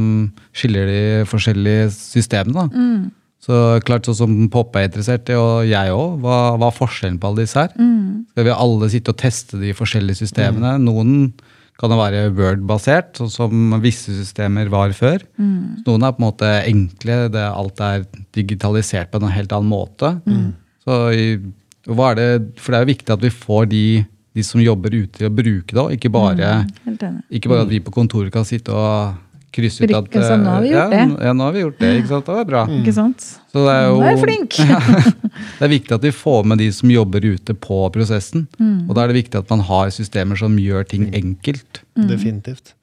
skiller 0.56 0.88
de 0.88 1.00
forskjellige 1.28 1.90
systemene. 1.92 2.64
da. 2.64 2.66
Mm. 2.72 3.26
Så 3.46 3.58
klart 3.86 4.08
sånn 4.08 4.18
som 4.18 4.32
Poppe 4.50 4.80
er 4.80 4.88
interessert 4.88 5.28
i, 5.30 5.36
og 5.38 5.68
jeg 5.68 5.92
òg, 5.94 6.16
hva, 6.24 6.38
hva 6.58 6.70
er 6.70 6.78
forskjellen 6.78 7.20
på 7.22 7.30
alle 7.30 7.44
disse 7.44 7.60
her? 7.60 7.76
Mm. 7.78 8.24
Skal 8.32 8.48
vi 8.48 8.54
alle 8.56 8.88
sitte 8.90 9.12
og 9.12 9.20
teste 9.20 9.60
de 9.60 9.74
forskjellige 9.76 10.24
systemene? 10.24 10.72
Noen 10.82 11.28
kan 11.76 11.92
det 11.92 11.98
være 12.00 12.22
Word-basert, 12.36 13.18
sånn 13.20 13.32
som 13.32 13.76
visse 13.82 14.14
systemer 14.16 14.70
var 14.72 14.94
før. 14.96 15.20
Mm. 15.36 15.82
Så 15.82 15.92
Noen 15.92 16.06
er 16.08 16.14
på 16.16 16.22
en 16.22 16.26
måte 16.26 16.52
enkle, 16.62 17.18
det, 17.34 17.44
alt 17.44 17.82
er 17.84 18.06
digitalisert 18.36 19.12
på 19.12 19.20
en 19.20 19.34
helt 19.34 19.52
annen 19.52 19.72
måte. 19.72 20.14
Mm. 20.24 20.54
Så 20.86 21.00
hva 21.92 22.12
er 22.12 22.18
det, 22.18 22.28
for 22.60 22.72
det 22.72 22.78
er 22.78 22.86
jo 22.86 22.92
viktig 22.94 23.14
at 23.14 23.26
vi 23.26 23.32
får 23.34 23.68
de, 23.74 23.84
de 24.36 24.46
som 24.46 24.62
jobber 24.62 24.96
ute 24.96 25.20
til 25.20 25.28
å 25.28 25.34
bruke 25.36 25.68
det, 25.68 25.82
og 25.82 25.92
ikke 25.98 26.12
bare, 26.16 26.54
Helt 26.88 27.06
ikke 27.28 27.52
bare 27.52 27.66
at 27.66 27.72
vi 27.74 27.84
på 27.84 27.94
kontoret 27.94 28.32
kan 28.34 28.48
sitte 28.48 28.72
og 28.72 29.20
krysse 29.56 29.82
ut 29.82 29.90
at 29.90 30.08
Trykke 30.08 30.22
sånn, 30.22 30.44
nå 30.44 30.52
har 30.54 30.64
vi 30.64 30.70
gjort 30.70 30.82
ja, 30.82 30.88
det. 30.92 31.26
Ja, 31.26 31.32
nå 31.36 31.46
har 31.48 31.56
vi 31.56 31.62
gjort 31.64 31.78
det, 31.80 31.92
ikke 32.00 32.10
sant? 32.12 32.28
Det 32.28 32.36
var 32.36 32.48
bra. 32.50 32.64
Ikke 32.76 32.94
sant? 32.96 33.26
Så 33.52 33.64
det 33.64 33.72
er 33.72 33.88
jo 33.88 33.96
Nå 33.96 34.04
er 34.04 34.12
jeg 34.12 34.22
flink! 34.22 34.58
det 35.58 35.66
er 35.66 35.72
viktig 35.72 35.96
at 35.96 36.06
vi 36.06 36.12
får 36.14 36.46
med 36.52 36.62
de 36.62 36.68
som 36.76 36.92
jobber 36.92 37.26
ute 37.26 37.56
på 37.66 37.80
prosessen. 37.94 38.46
Mm. 38.60 38.84
Og 38.86 38.92
da 38.96 39.04
er 39.04 39.12
det 39.12 39.18
viktig 39.22 39.40
at 39.40 39.50
man 39.54 39.64
har 39.70 39.90
systemer 39.96 40.38
som 40.40 40.60
gjør 40.60 40.86
ting 40.92 41.08
enkelt. 41.16 41.82
Mm. 41.96 42.06
Definitivt. 42.12 42.76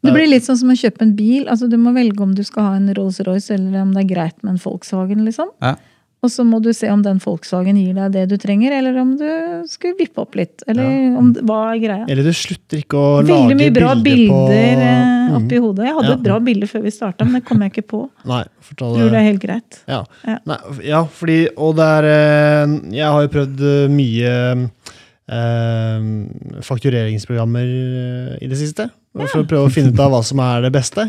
Det 0.00 0.14
blir 0.14 0.30
litt 0.30 0.46
sånn 0.46 0.58
som 0.62 0.72
å 0.72 0.78
kjøpe 0.78 1.04
en 1.04 1.14
bil. 1.16 1.44
altså 1.52 1.68
Du 1.68 1.76
må 1.80 1.92
velge 1.96 2.24
om 2.24 2.32
du 2.36 2.42
skal 2.46 2.70
ha 2.70 2.74
en 2.78 2.88
Rolls-Royce 2.96 3.52
eller 3.58 3.82
om 3.82 3.92
det 3.96 4.06
er 4.06 4.12
greit 4.14 4.38
med 4.42 4.54
en 4.54 4.62
Volkswagen. 4.62 5.24
liksom. 5.28 5.52
Ja. 5.60 5.76
Og 6.20 6.28
så 6.28 6.44
må 6.44 6.58
du 6.60 6.68
se 6.76 6.84
om 6.92 7.00
den 7.00 7.16
Volkswagen 7.22 7.78
gir 7.80 7.94
deg 7.96 8.10
det 8.12 8.26
du 8.28 8.34
trenger, 8.36 8.74
eller 8.76 8.98
om 9.00 9.14
du 9.16 9.24
skulle 9.70 9.96
vippe 9.96 10.20
opp 10.20 10.34
litt. 10.36 10.60
Eller 10.68 11.16
om, 11.16 11.30
hva 11.48 11.60
er 11.72 11.78
greia? 11.80 12.04
Eller 12.12 12.26
du 12.28 12.32
slutter 12.36 12.82
ikke 12.82 12.98
å 13.00 13.12
Veldig 13.22 13.38
lage 13.46 13.56
mye 13.56 13.72
bra 13.78 13.94
bilder 14.04 14.82
eh, 14.84 15.06
Mm. 15.30 15.36
oppi 15.38 15.58
hodet. 15.62 15.84
Jeg 15.86 15.94
hadde 15.94 16.08
Ja. 16.10 16.14
et 16.18 16.22
bra 16.26 16.36
bilde 16.42 16.66
før 16.66 16.82
vi 16.82 16.90
starta, 16.90 17.24
men 17.24 17.34
det 17.38 17.44
kom 17.46 17.60
jeg 17.62 17.70
ikke 17.72 17.86
på. 17.86 18.00
Nei, 18.26 18.42
fortell 18.66 18.96
Tror 18.98 19.10
det 19.14 19.20
er 19.20 19.26
helt 19.30 19.40
greit. 19.44 19.78
Ja. 19.88 20.00
Ja. 20.26 20.38
Nei, 20.50 20.56
ja, 20.90 21.04
fordi 21.06 21.36
Og 21.56 21.76
det 21.78 21.86
er 21.86 22.04
eh, 22.10 22.76
Jeg 22.98 23.06
har 23.06 23.22
jo 23.22 23.32
prøvd 23.36 23.62
eh, 23.70 23.88
mye 23.94 24.32
eh, 25.30 26.60
faktureringsprogrammer 26.66 27.70
eh, 27.70 28.44
i 28.44 28.48
det 28.50 28.58
siste. 28.60 28.88
For 29.16 29.42
å 29.42 29.46
prøve 29.48 29.68
å 29.70 29.72
finne 29.72 29.92
ut 29.94 30.02
av 30.02 30.12
hva 30.14 30.20
som 30.26 30.40
er 30.44 30.66
det 30.66 30.72
beste. 30.74 31.08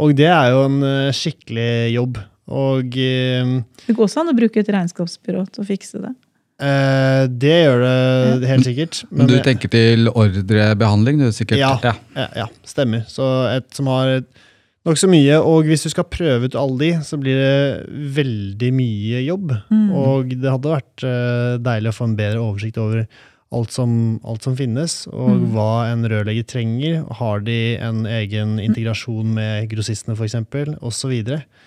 Og 0.00 0.14
det 0.16 0.28
er 0.32 0.50
jo 0.54 0.64
en 0.66 0.78
eh, 0.88 1.12
skikkelig 1.16 1.92
jobb. 1.94 2.18
Og 2.50 2.98
eh, 2.98 3.56
Det 3.86 3.94
går 3.94 4.06
også 4.08 4.22
an 4.24 4.32
å 4.32 4.36
bruke 4.36 4.62
et 4.62 4.70
regnskapsbyrå 4.74 5.44
til 5.52 5.62
å 5.62 5.66
fikse 5.68 6.02
det. 6.02 6.12
eh, 6.62 7.24
det 7.30 7.58
gjør 7.64 7.84
det 8.42 8.50
helt 8.50 8.66
sikkert. 8.66 9.02
Men 9.10 9.30
du 9.30 9.36
tenker 9.44 9.72
til 9.72 10.10
ordrebehandling, 10.10 11.22
du 11.22 11.30
sikkert? 11.34 11.62
Ja. 11.62 11.76
ja. 11.84 11.94
Ja, 12.18 12.28
ja, 12.44 12.48
stemmer. 12.66 13.06
Så 13.10 13.28
et 13.52 13.70
som 13.76 13.90
har 13.92 14.22
nokså 14.88 15.08
mye, 15.10 15.38
og 15.38 15.68
hvis 15.68 15.86
du 15.86 15.92
skal 15.92 16.08
prøve 16.10 16.48
ut 16.50 16.56
alle 16.58 16.78
de, 16.80 16.90
så 17.06 17.18
blir 17.20 17.38
det 17.38 18.06
veldig 18.16 18.70
mye 18.74 19.22
jobb. 19.22 19.54
Mm. 19.70 19.90
Og 19.98 20.32
det 20.34 20.50
hadde 20.50 20.74
vært 20.74 21.06
eh, 21.06 21.58
deilig 21.62 21.92
å 21.92 21.98
få 22.00 22.08
en 22.10 22.16
bedre 22.18 22.42
oversikt 22.42 22.80
over 22.82 23.04
alt 23.52 23.70
som, 23.74 24.18
alt 24.24 24.42
som 24.42 24.54
finnes, 24.56 25.06
og 25.12 25.28
Mm. 25.30 25.42
hva 25.52 25.92
en 25.92 26.02
rørlegger 26.08 26.46
trenger. 26.48 27.04
Har 27.18 27.40
de 27.40 27.76
en 27.76 28.04
egen 28.06 28.58
integrasjon 28.58 29.26
med 29.34 29.68
grossistene, 29.70 30.16
f.eks., 30.16 30.34
osv.? 30.80 31.12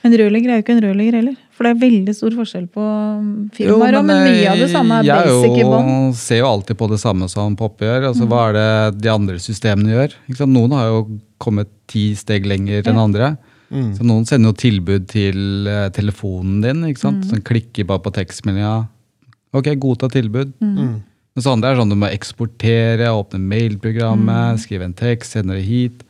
En 0.06 0.12
rørlegger 0.18 0.50
er 0.50 0.60
jo 0.60 0.64
ikke 0.66 0.76
en 0.78 0.84
rørlegger 0.84 1.14
heller. 1.20 1.36
For 1.56 1.64
det 1.64 1.72
er 1.76 1.80
veldig 1.90 2.16
stor 2.16 2.32
forskjell 2.36 2.68
på 2.74 2.82
um, 2.84 3.50
firmaer. 3.56 3.94
Jo, 3.96 4.02
Men 4.04 4.24
mye 4.28 4.50
av 4.52 4.58
det 4.60 4.70
samme 4.74 5.00
er 5.00 5.10
basic 5.26 5.58
i 5.62 5.64
bånn. 5.64 5.90
Jeg 6.12 6.16
ser 6.20 6.38
jo 6.42 6.48
alltid 6.52 6.78
på 6.78 6.90
det 6.92 7.00
samme 7.00 7.30
som 7.32 7.56
Poppe 7.56 7.86
gjør. 7.88 8.10
Altså, 8.12 8.26
Mm. 8.26 8.30
Hva 8.34 8.42
er 8.50 8.54
det 8.60 9.02
de 9.02 9.10
andre 9.10 9.36
systemene 9.40 9.94
gjør? 9.96 10.14
Ikke 10.30 10.38
sant? 10.42 10.52
Noen 10.54 10.72
har 10.74 10.88
jo 10.92 11.20
kommet 11.40 11.68
ti 11.88 12.14
steg 12.16 12.46
lenger 12.46 12.84
enn 12.88 12.96
Ja. 12.96 13.04
andre. 13.04 13.38
Mm. 13.72 13.96
Så 13.98 14.04
Noen 14.06 14.26
sender 14.26 14.52
jo 14.52 14.54
tilbud 14.54 15.08
til 15.08 15.68
uh, 15.68 15.90
telefonen 15.90 16.62
din. 16.62 16.84
ikke 16.90 17.00
sant? 17.00 17.24
Mm. 17.26 17.30
Så 17.32 17.42
klikker 17.44 17.86
bare 17.88 18.00
på 18.04 18.12
tekstmeldinga. 18.14 18.88
Ok, 19.56 19.66
godta 19.80 20.10
tilbud. 20.12 20.52
Mm. 20.62 21.04
Mens 21.36 21.48
andre 21.52 21.72
er 21.74 21.80
sånn 21.82 21.92
du 21.92 21.98
må 22.00 22.08
eksportere, 22.16 23.10
åpne 23.12 23.42
mailprogrammet, 23.44 24.62
skrive 24.64 24.88
en 24.88 24.96
tekst, 24.96 25.36
sende 25.36 25.58
det 25.58 25.66
hit. 25.68 26.04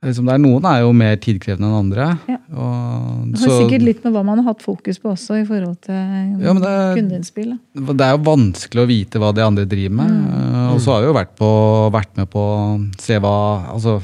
Liksom, 0.00 0.24
det 0.24 0.32
er 0.32 0.40
Noen 0.40 0.64
er 0.64 0.78
jo 0.80 0.94
mer 0.96 1.18
tidkrevende 1.20 1.68
enn 1.68 1.76
andre. 1.76 2.06
Ja. 2.30 2.38
Og, 2.56 3.34
Det 3.34 3.42
har 3.44 3.58
sikkert 3.66 3.82
litt 3.84 3.98
med 4.06 4.14
hva 4.14 4.22
man 4.24 4.40
har 4.40 4.54
hatt 4.54 4.62
fokus 4.64 4.96
på 4.96 5.10
også, 5.12 5.42
i 5.42 5.44
forhold 5.44 5.76
til 5.84 5.92
Ja, 6.40 6.54
men 6.54 6.62
det- 6.62 6.96
kundeinnspill. 6.96 7.58
det 7.76 8.00
er 8.06 8.16
jo 8.16 8.24
vanskelig 8.24 8.80
å 8.80 8.88
vite 8.88 9.20
hva 9.20 9.34
de 9.34 9.42
andre 9.44 9.66
driver 9.66 9.94
med. 9.96 10.08
Mm. 10.08 10.72
Og 10.72 10.80
så 10.80 10.94
har 10.94 11.02
vi 11.02 11.08
jo 11.08 11.18
vært, 11.18 11.36
på, 11.36 11.92
vært 11.92 12.16
med 12.16 12.30
på 12.30 12.40
å 12.40 12.90
se 12.98 13.18
hva 13.18 13.74
altså, 13.74 14.02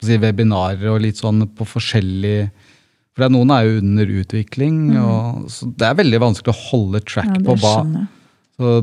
si 0.00 0.16
webinarer 0.16 0.88
og 0.94 1.02
litt 1.02 1.16
sånn 1.16 1.46
på 1.46 1.64
forskjellig 1.64 2.50
For 3.16 3.28
noen 3.28 3.50
er 3.52 3.62
jo 3.68 3.78
under 3.78 4.06
utvikling, 4.06 4.96
og, 4.98 5.44
så 5.46 5.68
det 5.76 5.86
er 5.86 5.94
veldig 5.94 6.18
vanskelig 6.18 6.50
å 6.50 6.62
holde 6.70 7.00
track 7.04 7.28
Ja, 7.36 7.44
på 7.46 7.54
hva. 7.62 8.08
Så 8.58 8.82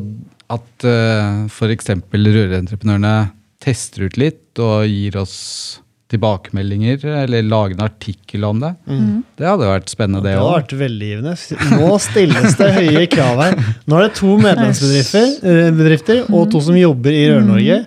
at 0.51 0.85
uh, 0.87 1.45
f.eks. 1.47 1.89
rørentreprenørene 2.11 3.15
tester 3.61 4.07
ut 4.09 4.17
litt 4.17 4.59
og 4.59 4.83
gir 4.89 5.15
oss 5.21 5.79
tilbakemeldinger, 6.11 7.05
eller 7.23 7.45
lager 7.47 7.77
en 7.77 7.85
artikkel 7.85 8.43
om 8.43 8.59
det, 8.59 8.73
Mm. 8.89 9.21
det 9.39 9.45
hadde 9.47 9.69
vært 9.69 9.87
spennende, 9.93 10.19
Det 10.25 10.33
det 10.33 10.39
hadde 10.41 10.49
òg. 10.49 10.57
vært 10.59 10.73
veldig 10.81 11.07
givende. 11.07 11.35
Nå 11.79 11.99
stilles 12.03 12.57
det 12.59 12.67
høye 12.75 13.05
krav 13.07 13.39
her. 13.45 13.55
Nå 13.87 13.95
er 13.95 14.07
det 14.09 14.15
to 14.19 14.33
medlemsbedrifter 14.43 16.17
eh, 16.21 16.33
og 16.35 16.49
to 16.51 16.59
som 16.61 16.75
jobber 16.75 17.15
i 17.15 17.23
Rør-Norge. 17.31 17.85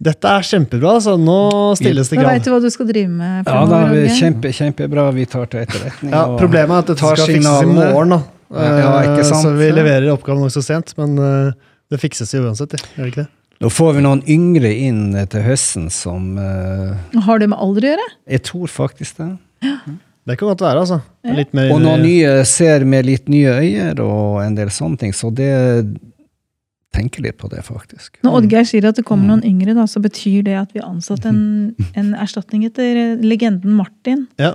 Dette 0.00 0.30
er 0.30 0.42
kjempebra. 0.46 0.96
så 1.02 1.14
Nå 1.18 1.38
stilles 1.78 2.08
det 2.10 2.16
Da 2.18 2.22
krav. 2.22 2.32
veit 2.32 2.44
du 2.44 2.50
hva 2.52 2.60
du 2.62 2.70
skal 2.70 2.86
drive 2.86 3.08
med. 3.10 3.46
Ja, 3.46 3.64
da 3.66 3.80
er 3.86 4.08
kjempe, 4.18 4.52
kjempebra. 4.54 5.08
Vi 5.14 5.24
tar 5.26 5.46
til 5.50 5.60
etterretning. 5.64 6.10
Ja, 6.14 6.24
Problemet 6.38 6.70
er 6.70 6.78
at 6.78 6.86
dette 6.92 6.98
skal 7.14 7.26
fikses 7.26 7.62
i 7.62 7.66
morgen. 7.66 8.08
da. 8.16 8.20
Ja, 8.50 9.02
ikke 9.04 9.20
Eh, 9.20 9.26
sant? 9.28 9.42
Så 9.44 9.52
vi 9.58 9.70
leverer 9.72 10.08
oppgaven 10.12 10.40
nokså 10.44 10.62
sent. 10.64 10.94
Men 10.96 11.18
eh, 11.18 11.52
det 11.90 12.00
fikses 12.00 12.32
jo 12.34 12.44
uansett. 12.46 12.76
Gjør 12.96 13.04
det 13.04 13.12
ikke 13.12 13.24
det? 13.26 13.30
Nå 13.60 13.68
får 13.74 13.94
vi 13.96 14.02
noen 14.04 14.20
yngre 14.30 14.70
inn 14.70 15.14
eh, 15.18 15.24
til 15.26 15.42
høsten 15.42 15.88
som 15.90 16.36
uh, 16.38 16.94
Har 17.26 17.40
det 17.42 17.48
med 17.50 17.58
alder 17.58 17.88
å 17.88 17.90
gjøre? 17.90 18.04
Jeg 18.30 18.42
tror 18.46 18.70
faktisk 18.70 19.18
det. 19.18 19.32
Det 20.28 20.36
kan 20.38 20.48
godt 20.52 20.60
være, 20.62 20.84
altså. 20.84 21.00
Ja. 21.26 21.32
Litt 21.34 21.52
mer 21.56 21.72
Og 21.74 21.80
noen 21.82 22.02
nye 22.04 22.44
ser 22.46 22.84
med 22.86 23.06
litt 23.08 23.28
nye 23.32 23.56
øyne 23.58 23.98
og 24.04 24.42
en 24.44 24.54
del 24.54 24.70
sånne 24.70 24.98
ting, 25.00 25.12
så 25.16 25.32
det 25.34 25.48
tenker 26.94 27.22
litt 27.22 27.36
på 27.40 27.48
det, 27.52 27.60
faktisk. 27.66 28.16
Når 28.24 28.38
Oddgeir 28.40 28.64
sier 28.68 28.86
at 28.88 28.96
det 28.96 29.04
kommer 29.04 29.24
Mm. 29.26 29.30
noen 29.34 29.44
yngre, 29.44 29.74
da, 29.74 29.84
så 29.86 30.00
betyr 30.00 30.42
det 30.44 30.54
at 30.56 30.72
vi 30.72 30.80
har 30.80 30.88
ansatt 30.88 31.24
en, 31.26 31.74
en 31.98 32.14
erstatning 32.14 32.64
etter 32.64 33.16
legenden 33.22 33.74
Martin 33.76 34.26
Ja. 34.38 34.54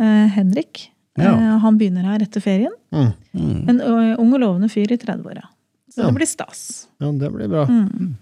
uh, 0.00 0.26
Henrik. 0.34 0.89
Ja. 1.18 1.32
Eh, 1.34 1.58
han 1.64 1.78
begynner 1.78 2.04
her 2.06 2.22
etter 2.22 2.40
ferien. 2.44 2.72
Mm. 2.94 3.12
Mm. 3.34 3.68
En 3.68 3.80
ung 4.20 4.32
og 4.36 4.40
lovende 4.40 4.68
fyr 4.70 4.92
i 4.92 4.96
30-åra. 5.00 5.42
Så 5.90 6.02
Ja. 6.02 6.06
det 6.06 6.14
blir 6.20 6.26
stas. 6.30 6.86
ja, 7.00 7.10
det 7.10 7.32
blir 7.34 7.48
bra. 7.50 7.64
Mm. 7.66 8.14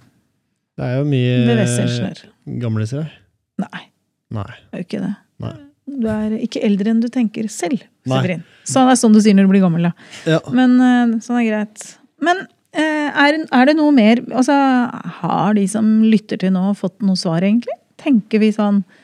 Det 0.78 0.84
er 0.86 0.98
jo 0.98 1.04
mye 1.04 2.58
gamliser 2.60 3.02
her. 3.02 3.12
Nei, 3.58 3.80
Nei. 4.30 4.44
det 4.70 4.78
er 4.78 4.82
jo 4.82 4.86
ikke 4.86 5.00
det. 5.02 5.14
Nei. 5.42 5.54
Du 5.88 6.06
er 6.12 6.34
ikke 6.44 6.62
eldre 6.64 6.90
enn 6.92 7.00
du 7.00 7.08
tenker 7.08 7.48
selv. 7.50 7.82
Severin. 8.06 8.42
Så 8.64 8.84
det 8.84 8.92
er 8.94 9.00
sånn 9.00 9.12
du 9.16 9.20
sier 9.24 9.34
når 9.36 9.48
du 9.48 9.52
blir 9.54 9.64
gammel, 9.64 9.88
da. 9.88 9.92
Ja. 10.28 10.38
Men 10.52 10.76
eh, 10.80 11.18
sånn 11.24 11.40
er 11.40 11.48
greit. 11.48 11.86
Men 12.24 12.42
eh, 12.72 13.08
er, 13.10 13.38
er 13.52 13.66
det 13.66 13.76
noe 13.78 13.92
mer 13.92 14.20
Altså, 14.32 14.52
har 15.20 15.54
de 15.54 15.66
som 15.70 16.02
lytter 16.04 16.38
til 16.40 16.52
nå, 16.52 16.74
fått 16.76 17.00
noe 17.02 17.16
svar, 17.16 17.40
egentlig? 17.44 17.74
Tenker 18.00 18.38
vi 18.42 18.52
sånn 18.54 18.82
eh, 18.84 18.97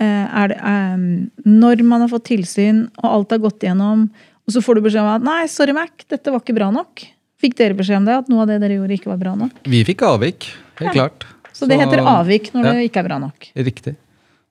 det, 0.00 0.56
eh, 0.56 0.96
Når 1.46 1.82
man 1.84 2.00
har 2.00 2.08
fått 2.08 2.24
tilsyn, 2.30 2.86
og 3.02 3.04
alt 3.10 3.30
har 3.36 3.38
gått 3.42 3.60
igjennom, 3.66 4.08
og 4.46 4.54
så 4.54 4.62
får 4.64 4.74
du 4.80 4.80
beskjed 4.88 5.02
om 5.04 5.14
at 5.14 5.22
'nei, 5.22 5.46
sorry, 5.46 5.72
Mac, 5.72 5.90
dette 6.08 6.30
var 6.32 6.40
ikke 6.40 6.56
bra 6.56 6.70
nok'. 6.72 7.06
Fikk 7.40 7.54
dere 7.56 7.74
beskjed 7.74 7.96
om 7.98 8.04
det? 8.04 8.16
At 8.18 8.28
noe 8.28 8.42
av 8.42 8.48
det 8.48 8.60
dere 8.60 8.76
gjorde, 8.76 8.98
ikke 8.98 9.06
var 9.12 9.16
bra 9.20 9.34
nok? 9.34 9.52
Vi 9.64 9.84
fikk 9.84 10.02
avvik, 10.04 10.48
helt 10.76 10.94
Ja. 10.94 11.08
klart. 11.08 11.24
Så 11.52 11.68
det 11.68 11.78
heter 11.78 11.98
avvik 12.04 12.52
når 12.52 12.64
ja. 12.64 12.72
det 12.72 12.90
ikke 12.90 13.00
er 13.00 13.08
bra 13.08 13.18
nok. 13.18 13.48
Riktig. 13.56 13.96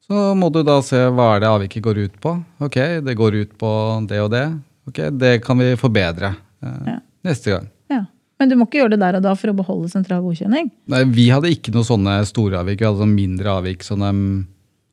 Så 0.10 0.36
må 0.36 0.52
du 0.52 0.64
da 0.64 0.80
se 0.82 0.96
hva 0.96 1.36
er 1.36 1.40
det 1.42 1.50
avviket 1.50 1.84
går 1.86 1.98
ut 2.06 2.16
på. 2.22 2.32
Ok, 2.62 2.76
det 3.06 3.16
går 3.18 3.36
ut 3.44 3.58
på 3.58 4.08
det 4.08 4.20
og 4.20 4.32
det. 4.32 4.46
Ok, 4.88 5.18
Det 5.18 5.44
kan 5.44 5.58
vi 5.58 5.76
forbedre 5.76 6.36
eh, 6.64 6.86
Ja. 6.88 7.00
neste 7.24 7.52
gang. 7.52 7.68
Ja. 7.90 8.06
Men 8.40 8.50
du 8.50 8.56
må 8.56 8.66
ikke 8.66 8.80
gjøre 8.82 8.92
det 8.92 9.00
der 9.00 9.16
og 9.18 9.22
da 9.24 9.34
for 9.36 9.50
å 9.52 9.56
beholde 9.56 9.90
sentral 9.92 10.22
godkjenning. 10.24 10.72
Nei, 10.88 11.04
Vi 11.04 11.30
hadde 11.30 11.50
ikke 11.52 11.72
noen 11.72 11.86
sånne 11.86 12.26
store 12.26 12.58
avvik. 12.64 12.80
Vi 12.80 12.86
hadde 12.86 12.98
sånne 13.04 13.16
mindre 13.16 13.46
avvik 13.62 13.80
sånne, 13.86 14.10
mm, 14.14 14.46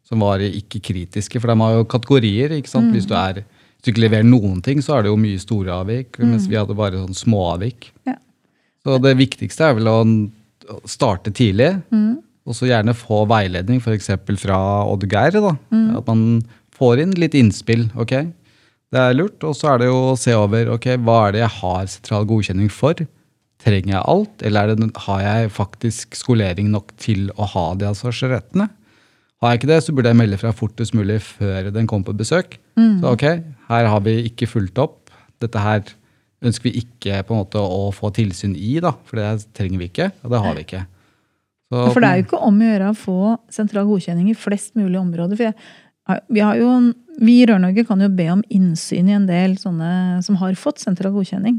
som 0.06 0.22
var 0.22 0.42
ikke 0.44 0.82
kritiske. 0.86 1.40
For 1.42 1.50
de 1.50 1.58
har 1.60 1.76
jo 1.78 1.88
kategorier. 1.90 2.54
ikke 2.54 2.70
sant? 2.70 2.92
Hvis, 2.94 3.08
du 3.10 3.14
er, 3.18 3.42
hvis 3.42 3.86
du 3.86 3.90
ikke 3.92 4.04
leverer 4.06 4.28
noen 4.28 4.60
ting, 4.62 4.82
så 4.84 4.96
er 4.96 5.06
det 5.06 5.12
jo 5.12 5.18
mye 5.20 5.40
store 5.42 5.80
avvik. 5.82 6.20
Mens 6.22 6.46
vi 6.50 6.58
hadde 6.58 6.76
bare 6.78 7.00
sånn 7.02 7.18
små 7.18 7.42
avvik. 7.56 7.90
Ja. 8.06 8.16
Så 8.86 9.00
det 9.02 9.16
viktigste 9.18 9.66
er 9.66 9.76
vel 9.80 9.90
å 9.90 9.98
starte 10.86 11.34
tidlig. 11.34 11.72
Og 12.46 12.54
så 12.54 12.68
gjerne 12.70 12.94
få 12.94 13.24
veiledning, 13.26 13.80
f.eks. 13.82 14.12
fra 14.38 14.60
Odd-Geir. 14.86 15.40
At 15.42 16.06
man 16.06 16.42
får 16.76 17.02
inn 17.02 17.16
litt 17.18 17.34
innspill. 17.34 17.88
ok? 17.98 18.14
Det 18.94 19.02
er 19.02 19.18
lurt. 19.18 19.42
Og 19.42 19.56
så 19.58 19.72
er 19.72 19.82
det 19.82 19.90
jo 19.90 19.98
å 20.12 20.16
se 20.20 20.34
over 20.38 20.70
ok, 20.76 20.92
hva 21.02 21.18
er 21.26 21.34
det 21.34 21.42
jeg 21.42 21.54
har 21.58 21.86
sentral 21.90 22.28
godkjenning 22.30 22.70
for. 22.70 23.02
Trenger 23.66 23.96
jeg 23.96 24.06
alt, 24.06 24.42
eller 24.46 24.70
er 24.70 24.78
det, 24.78 24.90
har 25.08 25.20
jeg 25.24 25.54
faktisk 25.56 26.14
skolering 26.14 26.70
nok 26.70 26.92
til 27.02 27.30
å 27.34 27.48
ha 27.56 27.64
de 27.74 27.88
ansvarsrettene? 27.90 28.68
Har 29.42 29.52
jeg 29.52 29.60
ikke 29.60 29.68
det, 29.68 29.82
så 29.84 29.92
burde 29.92 30.08
jeg 30.08 30.16
melde 30.16 30.38
fra 30.40 30.54
fortest 30.56 30.94
mulig 30.96 31.20
før 31.20 31.70
den 31.74 31.86
kommer 31.90 32.08
på 32.08 32.16
besøk. 32.16 32.56
Så 33.02 33.12
ok, 33.12 33.24
her 33.68 33.88
har 33.92 34.02
vi 34.06 34.16
ikke 34.30 34.48
fulgt 34.48 34.78
opp. 34.80 35.12
Dette 35.44 35.60
her 35.60 35.82
ønsker 36.46 36.70
vi 36.70 36.80
ikke 36.80 37.22
på 37.26 37.34
en 37.34 37.42
måte 37.42 37.60
å 37.60 37.90
få 37.92 38.10
tilsyn 38.16 38.54
i, 38.56 38.78
da, 38.80 38.94
for 39.04 39.20
det 39.20 39.48
trenger 39.56 39.82
vi 39.82 39.90
ikke. 39.90 40.10
Og 40.24 40.32
det 40.32 40.40
har 40.44 40.56
vi 40.56 40.64
ikke. 40.64 40.82
Så, 41.66 41.88
For 41.90 42.00
det 42.00 42.08
er 42.08 42.20
jo 42.20 42.26
ikke 42.28 42.42
om 42.46 42.60
å 42.62 42.68
gjøre 42.70 42.90
å 42.92 42.96
få 42.96 43.20
sentral 43.52 43.88
godkjenning 43.88 44.30
i 44.30 44.38
flest 44.38 44.76
mulig 44.78 45.00
områder. 45.00 45.38
For 45.38 45.48
jeg, 45.48 46.22
vi, 46.30 46.40
har 46.40 46.60
jo, 46.60 46.70
vi 47.18 47.40
i 47.40 47.46
Rør-Norge 47.50 47.84
kan 47.88 48.04
jo 48.04 48.10
be 48.14 48.28
om 48.32 48.44
innsyn 48.54 49.10
i 49.10 49.16
en 49.16 49.26
del 49.28 49.56
sånne 49.60 50.22
som 50.24 50.38
har 50.40 50.56
fått 50.60 50.80
sentral 50.84 51.14
godkjenning. 51.16 51.58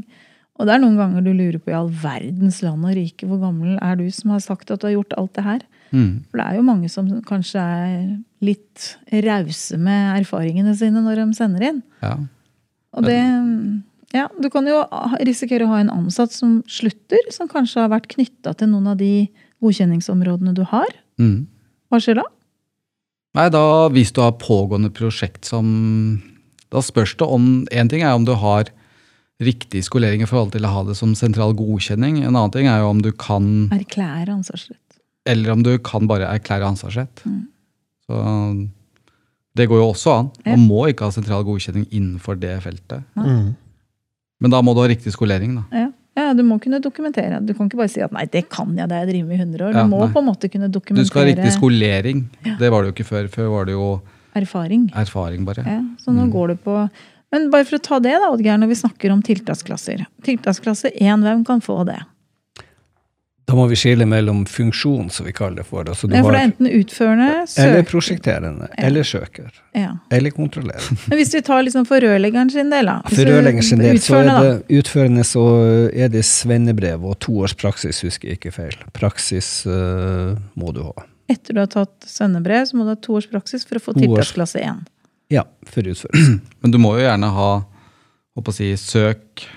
Og 0.58 0.66
det 0.66 0.74
er 0.74 0.82
noen 0.82 0.96
ganger 0.98 1.22
du 1.22 1.30
lurer 1.30 1.60
på 1.62 1.70
i 1.70 1.76
all 1.76 1.90
verdens 1.92 2.62
land 2.64 2.86
og 2.88 2.96
rike, 2.96 3.28
hvor 3.28 3.38
gammel 3.42 3.76
er 3.84 4.00
du 4.00 4.08
som 4.14 4.32
har 4.34 4.42
sagt 4.42 4.72
at 4.72 4.80
du 4.80 4.88
har 4.88 4.96
gjort 4.96 5.14
alt 5.20 5.36
det 5.36 5.44
her? 5.46 5.60
Mm. 5.90 6.24
For 6.28 6.40
det 6.40 6.46
er 6.46 6.58
jo 6.58 6.64
mange 6.66 6.90
som 6.92 7.10
kanskje 7.26 7.62
er 7.62 8.00
litt 8.44 8.88
rause 9.26 9.78
med 9.80 10.20
erfaringene 10.20 10.74
sine 10.78 11.02
når 11.04 11.22
de 11.22 11.28
sender 11.38 11.68
inn. 11.72 11.84
Ja. 12.04 12.16
Og 12.96 13.06
det 13.08 13.20
Ja, 14.16 14.24
du 14.40 14.48
kan 14.48 14.64
jo 14.64 14.78
risikere 15.20 15.66
å 15.66 15.72
ha 15.74 15.82
en 15.82 15.92
ansatt 15.92 16.32
som 16.32 16.62
slutter, 16.64 17.20
som 17.28 17.48
kanskje 17.50 17.82
har 17.82 17.90
vært 17.92 18.08
knytta 18.08 18.54
til 18.56 18.70
noen 18.72 18.94
av 18.94 18.96
de 18.96 19.28
godkjenningsområdene 19.60 20.54
du 20.56 20.62
har. 20.70 20.88
Mm. 21.20 21.44
Hva 21.92 22.00
skjer 22.00 22.22
da? 22.22 22.24
Nei, 23.36 23.50
da 23.52 23.62
hvis 23.92 24.14
du 24.16 24.22
har 24.24 24.38
pågående 24.40 24.90
prosjekt 24.94 25.48
som 25.48 25.66
Da 26.72 26.80
spørs 26.84 27.14
det 27.20 27.26
om 27.28 27.66
En 27.72 27.88
ting 27.88 28.02
er 28.02 28.16
om 28.16 28.24
du 28.24 28.34
har 28.36 28.72
riktig 29.38 29.84
skolering 29.86 30.24
i 30.24 30.26
forhold 30.26 30.50
til 30.56 30.66
å 30.66 30.72
ha 30.72 30.80
det 30.88 30.96
som 30.98 31.12
sentral 31.14 31.52
godkjenning. 31.54 32.24
En 32.24 32.34
annen 32.34 32.50
ting 32.50 32.66
er 32.66 32.80
jo 32.82 32.88
om 32.90 33.02
du 33.02 33.12
kan 33.14 33.68
Erklære 33.70 34.34
ansvarsrett. 34.34 34.82
Eller 35.28 35.52
om 35.52 35.62
du 35.66 35.74
kan 35.84 36.08
bare 36.08 36.26
erklære 36.32 36.64
ansvarsrett. 36.72 37.22
Mm. 37.28 37.42
Så 38.08 38.18
det 39.58 39.66
går 39.68 39.80
jo 39.82 39.88
også 39.92 40.12
an. 40.22 40.28
Man 40.46 40.66
må 40.68 40.84
ikke 40.88 41.08
ha 41.08 41.14
sentral 41.14 41.44
godkjenning 41.46 41.86
innenfor 41.90 42.38
det 42.40 42.54
feltet. 42.64 43.04
Mm. 43.18 43.54
Men 44.40 44.54
da 44.54 44.60
må 44.62 44.74
du 44.76 44.80
ha 44.84 44.88
riktig 44.90 45.10
skolering, 45.12 45.56
da. 45.58 45.64
Ja. 45.74 45.88
ja, 46.20 46.26
du 46.38 46.44
må 46.46 46.60
kunne 46.62 46.78
dokumentere. 46.80 47.40
Du 47.44 47.52
kan 47.58 47.66
ikke 47.68 47.80
bare 47.80 47.90
si 47.90 48.00
at 48.04 48.12
'nei, 48.14 48.24
det 48.30 48.44
kan 48.54 48.70
jeg, 48.76 48.86
det 48.88 48.94
har 48.94 49.02
jeg 49.04 49.10
drevet 49.12 49.28
med 49.28 49.36
i 49.36 49.42
100 49.42 49.64
år'. 49.66 49.72
Du 49.74 49.78
Ja, 49.82 49.86
må 49.86 50.04
nei. 50.04 50.12
på 50.14 50.22
en 50.22 50.28
måte 50.30 50.48
kunne 50.52 50.70
dokumentere. 50.70 51.04
Du 51.04 51.10
skal 51.10 51.22
ha 51.24 51.28
riktig 51.32 51.52
skolering. 51.58 52.22
skolering. 52.30 52.58
Det 52.62 52.70
var 52.70 52.82
det 52.82 52.88
jo 52.88 52.94
ikke 52.94 53.08
før. 53.10 53.28
Før 53.28 53.48
var 53.56 53.64
det 53.66 53.72
jo 53.74 54.00
erfaring. 54.36 54.90
erfaring, 54.94 55.44
bare. 55.44 55.64
Ja, 55.66 55.80
så 55.98 56.14
nå 56.14 56.30
går 56.32 56.48
du 56.48 56.56
på 56.56 56.90
Men 57.30 57.50
bare 57.50 57.64
for 57.66 57.76
å 57.76 57.82
ta 57.82 57.98
det, 57.98 58.12
da, 58.16 58.30
Oddgeir, 58.32 58.56
når 58.56 58.68
vi 58.68 58.74
snakker 58.74 59.10
om 59.12 59.20
tiltaksklasser. 59.20 60.06
Tiltaksklasse 60.24 60.88
1, 60.96 61.20
hvem 61.20 61.44
kan 61.44 61.60
få 61.60 61.84
det? 61.84 61.98
Da 63.48 63.54
må 63.56 63.64
vi 63.70 63.78
skille 63.80 64.04
mellom 64.04 64.42
funksjon, 64.46 65.06
som 65.08 65.24
vi 65.24 65.32
kaller 65.32 65.62
det 65.62 65.64
for. 65.70 65.86
Altså 65.88 66.06
du 66.06 66.12
Ja, 66.12 66.20
for 66.20 66.36
det 66.36 66.40
er 66.42 66.48
enten 66.50 66.66
utførende, 66.68 67.28
søker 67.48 67.64
eller 67.64 67.86
prosjekterende. 67.88 68.66
prosjekterende, 68.68 68.88
eller 68.90 69.06
søker. 69.08 69.62
Ja. 69.72 69.92
Eller 70.12 70.34
kontrollerende. 70.36 70.98
Men 71.08 71.20
hvis 71.22 71.32
vi 71.32 71.40
tar 71.46 71.62
liksom 71.64 71.86
for 71.88 72.04
rørleggeren 72.04 72.52
sin 72.52 72.68
del, 72.74 72.90
da. 72.92 72.98
For 73.06 73.22
rørleggeren 73.22 73.38
rørlegger 73.38 73.68
sin 73.70 73.80
del 73.80 74.00
så 74.04 74.20
er 74.20 74.28
det 74.28 74.80
utførende 74.82 75.24
så 75.24 75.44
er 75.88 76.12
det 76.12 76.26
svennebrev 76.28 77.06
og 77.08 77.16
to 77.24 77.38
års 77.46 77.56
praksis, 77.56 78.02
husker 78.04 78.28
jeg 78.28 78.42
ikke 78.42 78.52
feil. 78.52 78.76
Praksis 78.92 79.50
uh, 79.64 80.36
må 80.52 80.74
du 80.76 80.84
ha. 80.90 81.08
Etter 81.32 81.56
du 81.56 81.62
har 81.64 81.72
tatt 81.72 82.04
svennebrev, 82.08 82.68
så 82.68 82.76
må 82.76 82.84
du 82.84 82.92
ha 82.92 83.00
to 83.00 83.16
års 83.16 83.30
praksis 83.32 83.64
for 83.64 83.80
å 83.80 83.84
få 83.86 83.96
tiltaksklasse 83.96 84.60
1. 84.60 84.84
Ja, 85.32 85.48
for 85.64 85.88
utførelse. 85.88 86.36
Men 86.60 86.76
du 86.76 86.80
må 86.84 86.98
jo 86.98 87.06
gjerne 87.06 87.32
ha 87.32 87.50
håper 88.38 88.54
å 88.54 88.58
si, 88.60 88.68
søk, 88.76 89.48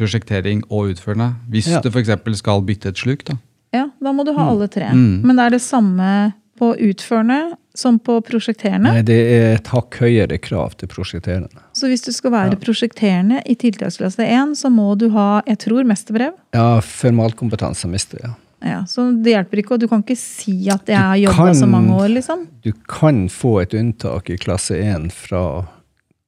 prosjektering 0.00 0.64
og 0.70 0.94
utførende. 0.94 1.34
Hvis 1.52 1.68
Ja. 1.70 1.80
du 1.84 1.90
f.eks. 1.92 2.10
skal 2.40 2.62
bytte 2.66 2.88
et 2.94 2.96
sluk. 3.04 3.24
da. 3.28 3.36
Ja, 3.72 3.86
da 4.02 4.12
må 4.16 4.24
du 4.26 4.32
ha 4.34 4.48
alle 4.50 4.66
tre. 4.68 4.88
Mm. 4.90 5.20
Men 5.22 5.36
det 5.36 5.44
er 5.46 5.50
det 5.58 5.62
samme 5.62 6.32
på 6.58 6.72
utførende 6.76 7.52
som 7.74 7.98
på 8.02 8.18
prosjekterende. 8.26 8.90
Nei, 8.92 9.02
det 9.06 9.16
er 9.32 9.54
et 9.54 9.68
hakk 9.72 9.94
høyere 10.02 10.36
krav 10.42 10.74
til 10.76 10.88
prosjekterende. 10.90 11.48
Så 11.72 11.86
hvis 11.88 12.02
du 12.04 12.10
skal 12.12 12.32
være 12.34 12.50
Ja. 12.56 12.58
prosjekterende 12.60 13.38
i 13.46 13.54
tiltaksklasse 13.54 14.20
1, 14.26 14.56
så 14.58 14.68
må 14.68 14.98
du 14.98 15.08
ha, 15.14 15.40
jeg 15.46 15.58
tror, 15.62 15.84
mesterbrev. 15.86 16.34
Ja, 16.52 16.80
formalkompetanse 16.80 17.88
mister 17.88 18.18
jeg. 18.24 18.34
Ja, 18.62 18.82
så 18.84 19.06
det 19.22 19.32
hjelper 19.32 19.62
ikke, 19.62 19.72
og 19.72 19.80
du 19.80 19.88
kan 19.88 20.02
ikke 20.02 20.18
si 20.18 20.68
at 20.68 20.84
jeg 20.84 20.98
har 20.98 21.16
jobba 21.16 21.54
så 21.56 21.66
mange 21.70 21.94
år, 21.96 22.08
liksom. 22.12 22.46
Du 22.62 22.72
kan 22.86 23.26
få 23.28 23.62
et 23.62 23.72
unntak 23.72 24.28
i 24.28 24.36
klasse 24.36 24.76
1 24.76 25.10
fra 25.12 25.64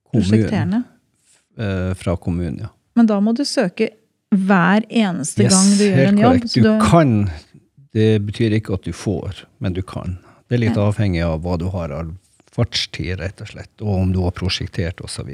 kommunen. 0.09 0.31
Prosjekterende. 0.31 0.85
eh, 1.59 1.93
fra 1.95 2.17
kommunen, 2.17 2.61
ja. 2.61 2.69
Men 2.99 3.07
da 3.09 3.19
må 3.25 3.33
du 3.37 3.45
søke 3.49 3.91
hver 4.33 4.85
eneste 4.89 5.45
Yes, 5.45 5.53
gang 5.53 5.71
du 5.79 5.85
gjør 5.85 6.09
en 6.09 6.21
jobb. 6.23 6.45
Du 6.55 6.61
du, 6.65 6.71
kan, 6.81 7.15
det 7.93 8.11
betyr 8.27 8.55
ikke 8.59 8.75
at 8.79 8.87
du 8.89 8.93
får, 8.97 9.45
men 9.61 9.75
du 9.77 9.83
kan. 9.85 10.19
Det 10.49 10.57
er 10.59 10.63
litt 10.67 10.77
Ja. 10.77 10.89
avhengig 10.89 11.23
av 11.25 11.41
hva 11.45 11.59
du 11.61 11.67
har 11.73 11.93
av 11.93 12.15
fartstid, 12.53 13.19
rett 13.21 13.41
og 13.41 13.49
slett, 13.49 13.73
og 13.81 13.93
om 13.97 14.13
du 14.13 14.21
har 14.21 14.33
prosjektert 14.37 15.01
osv. 15.05 15.29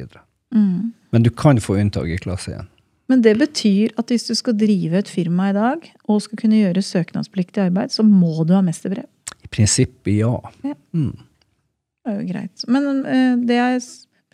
mm. 0.54 0.92
Men 1.10 1.22
du 1.24 1.30
kan 1.30 1.58
få 1.60 1.78
unntak 1.80 2.06
i 2.06 2.18
klasse 2.20 2.52
1. 2.58 2.66
Men 3.08 3.22
det 3.24 3.38
betyr 3.40 3.94
at 3.98 4.10
hvis 4.12 4.26
du 4.28 4.34
skal 4.36 4.52
drive 4.60 4.98
et 4.98 5.08
firma 5.08 5.48
i 5.50 5.54
dag, 5.56 5.86
og 6.08 6.20
skal 6.22 6.36
kunne 6.38 6.58
gjøre 6.60 6.82
søknadspliktig 6.84 7.62
arbeid, 7.64 7.90
så 7.90 8.02
må 8.04 8.44
du 8.46 8.52
ha 8.52 8.60
mesterbrev. 8.60 9.06
I 9.42 9.48
prinsippet, 9.48 10.18
ja. 10.20 10.34
Ja. 10.62 10.74
Mm. 10.92 11.14
Det 12.04 12.12
er 12.12 12.20
jo 12.20 12.26
greit. 12.32 12.64
Men 12.68 13.04
eh, 13.06 13.36
det 13.48 13.56
er 13.56 13.78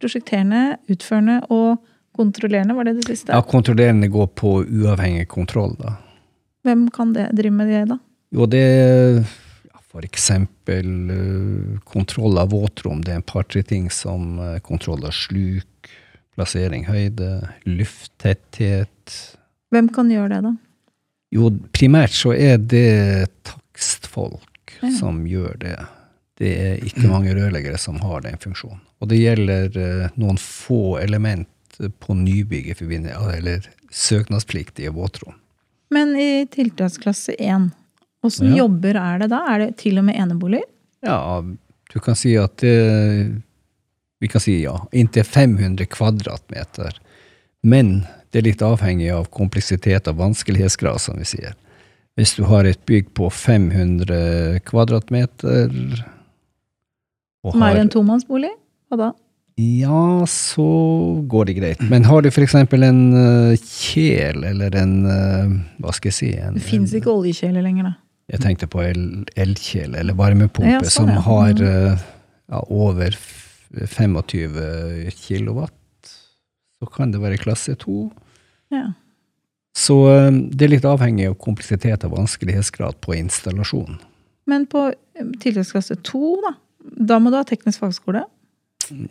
prosjekterende, 0.00 0.76
utførende 0.90 1.40
og 1.54 1.78
kontrollerende, 2.16 2.74
var 2.78 2.84
det 2.88 2.96
det 3.00 3.06
siste? 3.10 3.32
ja. 3.34 3.42
Kontrollerende 3.42 4.08
går 4.08 4.26
på 4.38 4.56
uavhengig 4.64 5.28
kontroll, 5.28 5.74
da. 5.78 5.96
Hvem 6.64 6.86
kan 6.94 7.12
det, 7.12 7.28
drive 7.36 7.52
med 7.52 7.68
det, 7.68 7.82
da? 7.90 7.98
Jo, 8.34 8.46
det 8.50 8.62
ja, 8.64 9.80
for 9.92 10.06
eksempel 10.06 11.10
eh, 11.12 11.80
kontroll 11.84 12.38
av 12.40 12.50
våtrom. 12.54 13.02
Det 13.04 13.12
er 13.12 13.20
en 13.20 13.26
par-tre 13.28 13.62
ting 13.62 13.90
som 13.92 14.38
eh, 14.40 14.58
kontroll 14.64 15.04
av 15.04 15.12
sluk, 15.14 15.90
plassering, 16.34 16.86
høyde, 16.88 17.28
lufttetthet. 17.68 19.18
Hvem 19.74 19.88
kan 19.94 20.10
gjøre 20.10 20.28
det, 20.36 20.40
da? 20.48 20.54
Jo, 21.34 21.50
primært 21.74 22.14
så 22.14 22.32
er 22.34 22.58
det 22.58 23.28
takstfolk 23.48 24.50
Ja. 24.82 24.90
som 24.98 25.22
gjør 25.26 25.54
det. 25.62 25.76
Det 26.38 26.50
er 26.58 26.80
ikke 26.84 27.06
mange 27.08 27.34
rørleggere 27.36 27.78
som 27.78 28.00
har 28.02 28.20
den 28.24 28.36
funksjonen. 28.42 28.80
Og 29.00 29.08
det 29.10 29.20
gjelder 29.20 29.76
eh, 29.78 30.08
noen 30.18 30.38
få 30.40 30.98
element 31.02 31.48
på 32.00 32.14
nybygg 32.16 32.68
i 32.72 32.74
forbindelse 32.78 33.36
eller 33.38 33.68
søknadspliktige 33.94 34.92
våtrom. 34.94 35.34
Men 35.94 36.16
i 36.16 36.46
tiltaksklasse 36.50 37.34
1, 37.38 37.70
åssen 38.24 38.50
Ja. 38.50 38.64
jobber 38.64 38.96
er 38.96 39.18
det 39.18 39.30
da? 39.30 39.42
Er 39.54 39.58
det 39.58 39.76
til 39.78 39.98
og 39.98 40.04
med 40.04 40.16
eneboliger? 40.16 40.64
Ja, 41.04 41.42
du 41.92 42.00
kan 42.00 42.14
si 42.16 42.36
at 42.40 42.56
det 42.58 43.42
Vi 44.20 44.28
kan 44.28 44.40
si 44.40 44.62
ja, 44.62 44.78
inntil 44.92 45.24
500 45.24 45.84
kvadratmeter. 45.86 46.96
Men 47.62 48.06
det 48.32 48.38
er 48.38 48.42
litt 48.46 48.62
avhengig 48.62 49.10
av 49.12 49.26
kompleksitet 49.28 50.08
og 50.08 50.16
vanskelighetsgrad, 50.16 50.98
som 51.02 51.18
vi 51.18 51.24
sier. 51.28 51.52
Hvis 52.16 52.34
du 52.38 52.44
har 52.48 52.64
et 52.64 52.80
bygg 52.86 53.10
på 53.12 53.28
500 53.30 54.60
kvadratmeter 54.64 55.68
og 57.44 57.52
Som 57.52 57.60
har- 57.60 57.74
er 57.76 57.80
en 57.80 57.88
tomannsbolig? 57.90 58.50
Hva 58.90 58.96
da? 58.96 59.12
Ja, 59.60 60.26
så 60.26 60.64
går 61.30 61.44
det 61.46 61.54
greit. 61.60 61.82
Men 61.86 62.04
har 62.08 62.24
du 62.24 62.28
f.eks. 62.32 62.54
en 62.58 63.02
uh, 63.14 63.52
kjel 63.54 64.42
eller 64.48 64.74
en 64.80 64.94
uh, 65.06 65.52
Hva 65.78 65.92
skal 65.94 66.10
jeg 66.10 66.16
si? 66.16 66.30
En, 66.42 66.56
Det 66.58 66.64
fins 66.66 66.94
ikke 66.98 67.12
oljekjeler 67.12 67.62
lenger, 67.62 67.92
da. 67.92 67.94
Jeg 68.34 68.40
tenkte 68.40 68.66
på 68.72 68.80
el- 68.82 69.26
elkjel, 69.36 69.94
eller 70.00 70.16
varmepumpe 70.18 70.72
Ja, 70.72 70.80
sånn, 70.82 71.10
som 71.12 71.24
har 71.26 71.60
eh, 71.60 72.04
ja, 72.48 72.60
over 72.72 73.12
25 73.84 75.10
kilowatt. 75.12 76.12
Så 76.80 76.88
kan 76.88 77.12
det 77.12 77.20
være 77.20 77.36
klasse 77.42 77.76
2. 77.76 77.98
Ja. 78.72 78.86
Så 79.76 79.98
det 80.56 80.64
er 80.64 80.72
litt 80.72 80.88
avhengig 80.88 81.28
av 81.28 81.36
kompleksitet 81.42 82.06
og 82.08 82.16
vanskelighetsgrad 82.16 82.96
på 83.04 83.12
installasjonen. 83.18 84.00
Men 84.48 84.64
på 84.72 84.86
tiltaksklasse 85.44 85.98
2, 86.08 86.24
da? 86.48 86.54
Da 87.12 87.20
må 87.20 87.28
du 87.32 87.36
ha 87.36 87.44
teknisk 87.48 87.84
fagskole. 87.84 88.24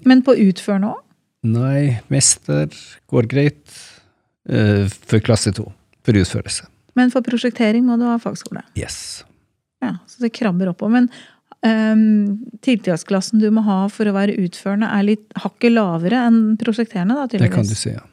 Men 0.05 0.21
på 0.25 0.35
utførende 0.35 0.93
òg? 0.93 1.01
Nei, 1.43 1.99
mester 2.13 2.69
går 3.11 3.27
greit 3.31 3.73
uh, 4.49 4.85
for 5.07 5.19
klasse 5.25 5.51
2. 5.55 5.65
for 6.03 6.19
utførelse. 6.19 6.65
Men 6.95 7.11
for 7.11 7.25
prosjektering 7.25 7.83
må 7.87 7.97
du 7.99 8.05
ha 8.07 8.17
fagskole. 8.21 8.61
Yes. 8.79 9.23
Ja, 9.83 9.95
Så 10.07 10.21
det 10.23 10.31
krabber 10.37 10.69
oppover. 10.71 11.01
Men 11.01 11.09
um, 11.65 12.37
tiltaksklassen 12.63 13.41
du 13.41 13.49
må 13.51 13.63
ha 13.65 13.87
for 13.91 14.07
å 14.07 14.13
være 14.15 14.35
utførende, 14.39 14.87
er 14.93 15.03
litt 15.09 15.25
hakket 15.43 15.73
lavere 15.75 16.21
enn 16.29 16.41
prosjekterende? 16.61 17.17
da, 17.17 17.25
Det 17.27 17.51
kan 17.51 17.65
du 17.67 17.75
si, 17.75 17.91
ja. 17.95 18.03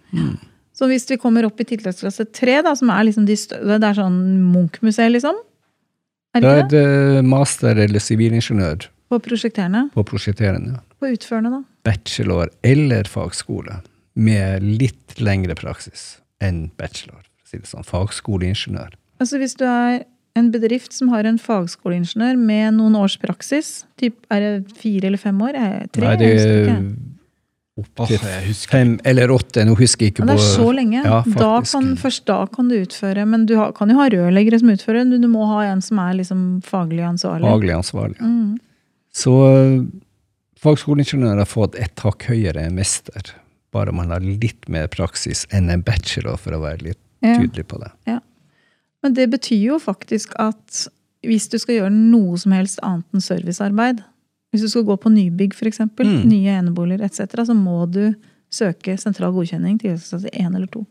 Så 0.75 0.89
hvis 0.89 1.05
vi 1.11 1.19
kommer 1.21 1.45
opp 1.45 1.61
i 1.61 1.67
tiltaksklasse 1.69 2.25
tre, 2.33 2.63
da, 2.65 2.73
som 2.79 2.89
er 2.91 3.05
liksom 3.11 3.27
de 3.29 3.37
større, 3.37 3.77
det 3.83 3.91
er 3.91 3.99
sånn 4.01 4.17
Munch-museet, 4.51 5.13
liksom? 5.13 5.37
Er 6.35 6.41
Da 6.41 6.55
det 6.55 6.63
er 6.63 6.69
det? 7.21 7.25
master 7.27 7.77
eller 7.85 7.99
sivilingeniør 8.01 8.87
På 9.11 9.19
prosjekterende? 9.23 9.91
på 9.93 10.05
prosjekterende. 10.07 10.79
På 11.01 11.09
utførende, 11.09 11.51
da? 11.55 11.63
Bachelor 11.89 12.51
eller 12.67 13.09
fagskole 13.09 13.81
med 14.21 14.65
litt 14.65 15.21
lengre 15.21 15.57
praksis 15.57 16.19
enn 16.45 16.69
bachelor. 16.81 17.25
Si 17.49 17.59
det 17.59 17.69
sånn. 17.69 17.87
Fagskoleingeniør. 17.87 18.95
Altså 19.21 19.41
Hvis 19.41 19.57
du 19.59 19.67
er 19.67 20.05
en 20.39 20.51
bedrift 20.55 20.95
som 20.95 21.11
har 21.13 21.27
en 21.27 21.39
fagskoleingeniør 21.41 22.39
med 22.39 22.77
noen 22.79 22.97
års 23.01 23.17
praksis, 23.21 23.81
typ, 24.01 24.21
er 24.31 24.45
det 24.45 24.75
fire 24.79 25.11
eller 25.11 25.21
fem 25.21 25.41
år? 25.43 25.57
Er 25.57 25.73
det 25.81 25.95
tre? 25.97 26.05
Nei, 26.07 26.19
det 26.21 26.29
er 26.35 26.61
ikke. 26.61 26.77
opp 27.81 28.05
til 28.11 28.21
fem 28.69 28.93
eller 29.09 29.33
åtte, 29.33 29.65
nå 29.65 29.75
husker 29.79 30.07
jeg 30.07 30.15
ikke 30.15 30.29
det 30.29 30.37
er 30.37 30.45
så 30.45 30.69
lenge. 30.77 31.01
Ja, 31.01 31.23
da 31.25 31.51
kan, 31.65 31.95
først 32.01 32.27
da 32.29 32.43
kan 32.53 32.69
du 32.71 32.77
utføre. 32.79 33.25
Men 33.27 33.49
du 33.49 33.57
har, 33.59 33.75
kan 33.77 33.91
jo 33.91 33.99
ha 33.99 34.09
rørleggere 34.13 34.61
som 34.63 34.73
utfører, 34.73 35.09
du, 35.09 35.17
du 35.19 35.29
må 35.33 35.49
ha 35.51 35.65
en 35.73 35.83
som 35.85 36.01
er 36.05 36.21
liksom 36.21 36.45
faglig 36.67 37.03
ansvarlig. 37.09 37.49
faglig 37.49 37.77
ansvarlig. 37.81 38.21
Mm. 38.21 38.59
Så 39.11 39.35
øh, 40.61 40.63
fagskoleingeniør 40.63 41.39
har 41.39 41.47
fått 41.49 41.75
ett 41.81 42.01
hakk 42.05 42.23
høyere 42.29 42.67
enn 42.67 42.75
mester. 42.75 43.33
Bare 43.73 43.93
man 43.93 44.11
har 44.11 44.21
litt 44.21 44.69
mer 44.69 44.89
praksis 44.89 45.47
enn 45.55 45.71
en 45.71 45.83
bachelor, 45.83 46.37
for 46.37 46.53
å 46.53 46.61
være 46.61 46.83
litt 46.83 46.99
Ja. 47.23 47.37
tydelig 47.37 47.67
på 47.69 47.79
det. 47.79 47.91
Ja. 48.07 48.21
Men 49.03 49.15
det 49.15 49.31
betyr 49.31 49.63
jo 49.63 49.79
faktisk 49.79 50.33
at 50.39 50.89
hvis 51.23 51.49
du 51.51 51.59
skal 51.59 51.75
gjøre 51.77 51.93
noe 51.93 52.37
som 52.39 52.53
helst 52.53 52.79
annet 52.83 53.05
enn 53.13 53.21
servicearbeid, 53.21 54.03
hvis 54.53 54.63
du 54.63 54.69
skal 54.69 54.85
gå 54.85 54.97
på 54.97 55.11
nybygg 55.13 55.53
f.eks., 55.55 55.81
Mm. 55.81 56.25
nye 56.29 56.51
eneboliger 56.59 57.05
etc., 57.05 57.45
så 57.47 57.55
må 57.55 57.91
du 57.91 58.15
søke 58.51 58.99
sentral 58.99 59.33
godkjenning 59.33 59.79
til 59.81 59.91
én 60.33 60.55
eller 60.57 60.67
to. 60.67 60.87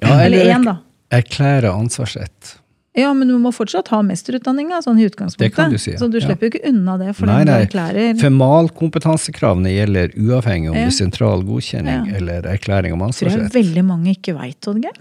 Ja, 0.00 0.20
Eller 0.24 0.40
eller 0.40 0.54
én, 0.54 0.64
da. 0.64 0.78
erklære 1.10 1.70
ansvarsrett. 1.70 2.58
Ja, 2.94 3.08
men 3.14 3.26
du 3.26 3.34
må 3.42 3.50
fortsatt 3.50 3.88
ha 3.90 3.98
mesterutdanninga 4.06 4.78
sånn 4.84 5.00
i 5.02 5.06
utgangspunktet. 5.08 5.50
Det 5.50 5.56
kan 5.56 5.72
du 5.72 5.78
si, 5.82 5.90
ja. 5.96 5.98
Så 5.98 6.06
du 6.12 6.20
slipper 6.22 6.46
jo 6.46 6.52
ikke 6.52 6.68
unna 6.70 6.94
det 7.00 7.14
for 7.18 7.26
Nei, 7.26 7.40
den 7.42 7.48
du 7.48 7.52
nei. 7.52 7.62
erklærer. 7.66 8.20
Formalkompetansekravene 8.20 9.72
gjelder 9.74 10.14
uavhengig 10.14 10.70
om 10.70 10.76
Ja. 10.78 10.84
det 10.86 10.92
er 10.92 10.98
sentral 11.00 11.42
godkjenning 11.42 12.06
Ja. 12.12 12.16
eller 12.20 12.42
erklæring 12.52 12.92
om 12.94 13.00
tror 13.00 13.12
jeg 13.12 13.32
ansvarsrett. 13.32 13.52
veldig 13.52 13.84
mange 13.84 14.14
ikke 14.14 14.34
veit, 14.38 14.60
Oddgeir. 14.70 14.94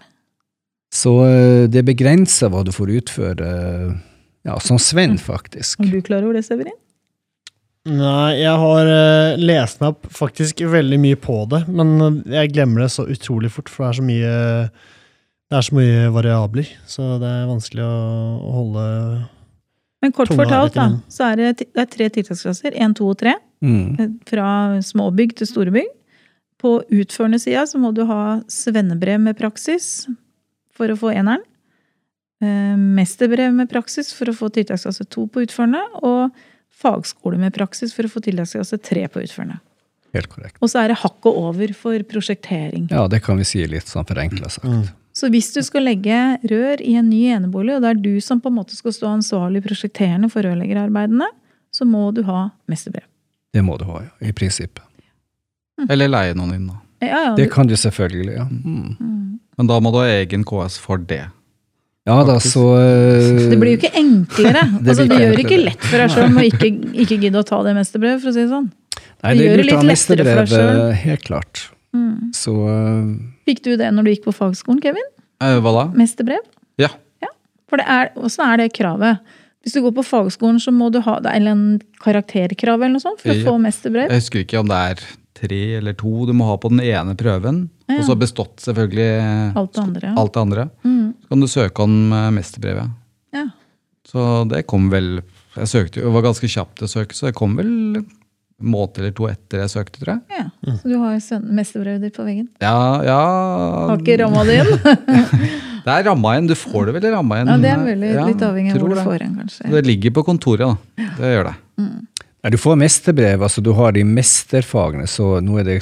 Så 0.93 1.13
øh, 1.25 1.67
det 1.69 1.85
begrenser 1.85 2.49
hva 2.49 2.63
du 2.65 2.71
får 2.71 2.87
utføre, 2.97 3.99
ja, 4.45 4.57
som 4.59 4.77
Sven, 4.77 5.17
faktisk. 5.17 5.79
Er 5.79 5.91
du 5.91 6.01
klar 6.01 6.23
over 6.23 6.33
det, 6.33 6.45
Severin? 6.45 6.73
Nei, 7.85 8.39
jeg 8.39 8.55
har 8.57 8.87
eh, 8.87 9.37
lest 9.37 9.81
meg 9.81 9.89
opp 9.89 10.05
faktisk 10.09 10.61
veldig 10.71 10.99
mye 11.03 11.15
på 11.19 11.41
det, 11.49 11.67
men 11.67 12.23
jeg 12.31 12.53
glemmer 12.53 12.81
det 12.85 12.91
så 12.91 13.03
utrolig 13.05 13.51
fort, 13.51 13.67
for 13.69 13.83
det 13.83 13.89
er 13.89 14.01
så 14.01 14.05
mye 14.07 14.69
det 15.53 15.59
er 15.59 15.65
så 15.67 15.75
mye 15.77 16.05
variabler, 16.09 16.69
så 16.89 17.15
det 17.21 17.29
er 17.29 17.43
vanskelig 17.45 17.83
å, 17.85 17.97
å 18.41 18.53
holde 18.55 18.85
Men 20.01 20.13
kort 20.17 20.31
Tunga 20.31 20.47
fortalt, 20.47 20.77
da, 20.79 20.85
så 21.13 21.27
er 21.27 21.37
det, 21.37 21.67
det 21.69 21.83
er 21.83 21.91
tre 21.93 22.07
tiltaksklasser. 22.15 22.73
Én, 22.73 22.95
to 22.97 23.05
og 23.11 23.19
tre. 23.21 23.35
Mm. 23.61 24.17
Fra 24.25 24.47
småbygg 24.81 25.35
til 25.37 25.49
store 25.51 25.73
bygg. 25.75 25.91
På 26.63 26.79
utførende 26.89 27.37
sida 27.43 27.67
så 27.69 27.77
må 27.77 27.91
du 27.93 28.01
ha 28.09 28.39
svennebrev 28.49 29.21
med 29.21 29.37
praksis 29.37 30.07
for 30.73 30.89
å 30.89 30.97
få 30.97 31.11
eneren. 31.13 31.45
Eh, 32.41 32.73
Mesterbrev 32.97 33.53
med 33.53 33.69
praksis 33.69 34.09
for 34.17 34.31
å 34.31 34.35
få 34.35 34.49
tiltaksklasse 34.57 35.05
to 35.13 35.27
på 35.29 35.45
utførende. 35.45 35.83
Og 36.01 36.33
fagskole 36.83 37.37
med 37.37 37.53
praksis 37.53 37.93
for 37.93 38.09
å 38.09 38.11
få 38.11 38.23
tiltaksklasse 38.25 38.81
tre 38.81 39.05
på 39.05 39.21
utførende. 39.21 39.59
Helt 40.17 40.33
korrekt. 40.33 40.57
Og 40.65 40.73
så 40.73 40.81
er 40.81 40.95
det 40.95 40.99
hakket 41.03 41.39
over 41.45 41.77
for 41.77 42.09
prosjektering. 42.09 42.89
Ja, 42.89 43.05
det 43.05 43.21
kan 43.25 43.37
vi 43.37 43.45
si 43.47 43.61
litt 43.69 43.93
sånn 43.93 44.09
forenkla 44.09 44.49
sagt. 44.49 44.65
Mm. 44.65 44.89
Så 45.13 45.29
hvis 45.29 45.51
du 45.53 45.61
skal 45.61 45.85
legge 45.85 46.19
rør 46.49 46.81
i 46.81 46.95
en 46.97 47.09
ny 47.09 47.27
enebolig, 47.35 47.75
og 47.75 47.83
det 47.83 47.91
er 47.91 47.99
du 48.01 48.13
som 48.23 48.41
på 48.41 48.49
en 48.49 48.57
måte 48.57 48.77
skal 48.77 48.95
stå 48.95 49.11
ansvarlig 49.11 49.61
prosjekterende 49.65 50.29
for 50.33 50.45
rørleggerarbeidene, 50.45 51.27
så 51.73 51.85
må 51.85 52.07
du 52.15 52.23
ha 52.25 52.47
mesterbrev. 52.69 53.05
Det 53.53 53.61
må 53.65 53.77
du 53.77 53.85
ha, 53.85 54.01
ja, 54.07 54.29
i 54.29 54.33
prinsippet. 54.33 54.81
Eller 55.89 56.09
leie 56.09 56.33
noen 56.37 56.55
inn, 56.55 56.65
da. 56.69 56.79
Ja, 57.03 57.07
ja, 57.27 57.35
Det 57.35 57.45
du- 57.45 57.53
kan 57.53 57.67
du 57.67 57.75
selvfølgelig, 57.77 58.35
ja. 58.37 58.45
Mm. 58.49 58.95
Mm. 58.99 59.39
Men 59.57 59.67
da 59.67 59.79
må 59.79 59.91
du 59.93 59.99
ha 59.99 60.05
egen 60.09 60.43
KS 60.43 60.77
for 60.81 60.97
det. 60.97 61.25
Ja 62.05 62.23
da, 62.27 62.39
så 62.39 62.63
uh... 62.75 63.49
Det 63.49 63.57
blir 63.59 63.77
jo 63.77 63.79
ikke 63.79 63.93
enklere. 63.95 64.63
Det 64.83 64.91
altså, 64.91 65.05
du 65.07 65.15
gjør 65.15 65.39
ikke 65.39 65.59
lett 65.61 65.85
for 65.85 66.01
deg 66.01 66.11
sjøl 66.11 66.39
å 66.39 66.47
ikke, 66.49 66.71
ikke 67.05 67.19
gidde 67.21 67.39
å 67.39 67.45
ta 67.47 67.61
det 67.63 67.75
mestebrevet, 67.77 68.23
for 68.23 68.31
å 68.31 68.35
si 68.35 68.41
det 68.41 68.49
sånn. 68.51 68.71
Nei, 69.23 69.33
det 69.33 69.37
det 69.37 69.45
gjør 69.45 69.61
det 69.61 69.67
litt 69.69 69.85
lettere 69.91 70.25
for 70.25 70.41
deg 70.41 70.51
selv. 70.51 70.81
helt 71.03 71.23
klart. 71.29 71.61
Mm. 71.95 72.33
Så 72.35 72.55
øh, 72.67 73.05
Fikk 73.47 73.63
du 73.65 73.71
det 73.79 73.89
når 73.93 74.03
du 74.07 74.11
gikk 74.13 74.25
på 74.27 74.33
fagskolen, 74.35 74.81
Kevin? 74.83 75.07
Eh, 75.43 75.57
hva 75.59 75.71
da? 75.75 75.85
Mesterbrev? 75.97 76.43
Ja. 76.81 76.89
For 77.69 77.81
det 77.81 77.85
er, 77.89 78.11
Åssen 78.21 78.43
er 78.45 78.57
det 78.61 78.73
kravet? 78.75 79.19
Hvis 79.63 79.73
du 79.73 79.81
går 79.81 79.93
på 79.95 80.03
fagskolen, 80.05 80.59
så 80.61 80.69
må 80.75 80.89
du 80.93 80.99
ha 81.01 81.15
det 81.23 81.31
er 81.31 81.47
en 81.49 81.79
karakterkrav 82.03 82.81
eller 82.83 82.93
noe 82.97 83.01
sånt 83.03 83.21
for 83.23 83.31
å 83.31 83.37
Ja. 83.39 83.45
få 83.47 83.53
mesterbrev? 83.63 84.09
Jeg 84.11 84.19
husker 84.21 84.43
ikke 84.43 84.59
om 84.59 84.67
det 84.67 84.77
er 84.91 85.03
tre 85.33 85.61
eller 85.79 85.93
to 85.97 86.25
du 86.27 86.33
må 86.37 86.45
ha 86.51 86.57
på 86.57 86.69
den 86.69 86.81
ene 86.83 87.15
prøven. 87.17 87.69
Ja. 87.89 87.97
Og 87.97 88.03
så 88.05 88.15
bestått 88.19 88.57
selvfølgelig 88.61 89.55
Alt 89.57 89.73
det 89.73 89.81
andre. 89.83 90.07
Ja. 90.11 90.13
alt 90.21 90.33
det 90.33 90.41
andre. 90.43 90.69
Mm. 90.83 91.13
Så 91.23 91.29
kan 91.33 91.39
du 91.39 91.47
søke 91.47 91.79
om 91.87 91.95
eh, 92.13 92.29
mesterbrevet. 92.31 92.89
ja. 93.33 93.45
Så 94.05 94.47
det 94.49 94.67
kom 94.67 94.89
vel 94.91 95.21
Jeg 95.55 95.67
søkte 95.71 96.01
jo, 96.01 96.09
det 96.11 96.13
var 96.13 96.21
ganske 96.27 96.47
kjapt 96.49 96.81
å 96.83 96.87
søke, 96.91 97.13
så 97.15 97.27
det 97.31 97.35
kom 97.35 97.55
vel 97.55 98.03
måned 98.61 98.99
eller 99.01 99.13
to 99.17 99.27
etter 99.31 99.63
jeg 99.63 99.71
søkte, 99.73 99.99
tror 100.03 100.13
jeg. 100.15 100.21
ja. 100.37 100.75
Så 100.79 100.87
du 100.87 100.95
har 101.01 101.15
jo 101.15 101.39
mesterbrevet 101.43 102.05
ditt 102.05 102.15
på 102.15 102.25
veggen? 102.27 102.47
Ja, 102.63 102.77
ja 103.03 103.19
Har 103.89 103.99
ikke 103.99 104.19
ramma 104.23 104.45
det 104.47 104.61
inn? 104.63 104.73
Det 105.83 105.91
er 105.91 106.05
ramma 106.07 106.29
igjen. 106.31 106.45
Du 106.47 106.55
får 106.55 106.85
det 106.87 106.93
vel 106.95 107.05
i 107.09 107.11
ramma 107.11 107.35
igjen. 107.35 107.49
Ja, 107.51 107.55
det 107.59 107.71
er 107.73 107.79
mulig. 107.81 108.11
Ja, 108.13 108.23
Litt 108.29 108.43
avhengig 108.47 108.71
av 108.71 108.79
hvor 108.79 108.93
du 108.93 109.01
får 109.03 109.17
den, 109.19 109.33
kanskje. 109.41 109.71
Det 109.73 109.81
ligger 109.83 110.13
på 110.15 110.23
kontoret, 110.29 110.63
da. 110.63 111.07
Det 111.17 111.31
gjør 111.33 111.49
det. 111.49 111.55
Nei, 112.43 112.51
du 112.51 112.57
får 112.59 112.79
mesterbrev, 112.79 113.43
altså 113.43 113.63
du 113.63 113.69
har 113.75 113.91
de 113.95 114.03
mesterfagene, 114.07 115.09
så 115.11 115.37
nå 115.43 115.59
er 115.59 115.67
det 115.67 115.77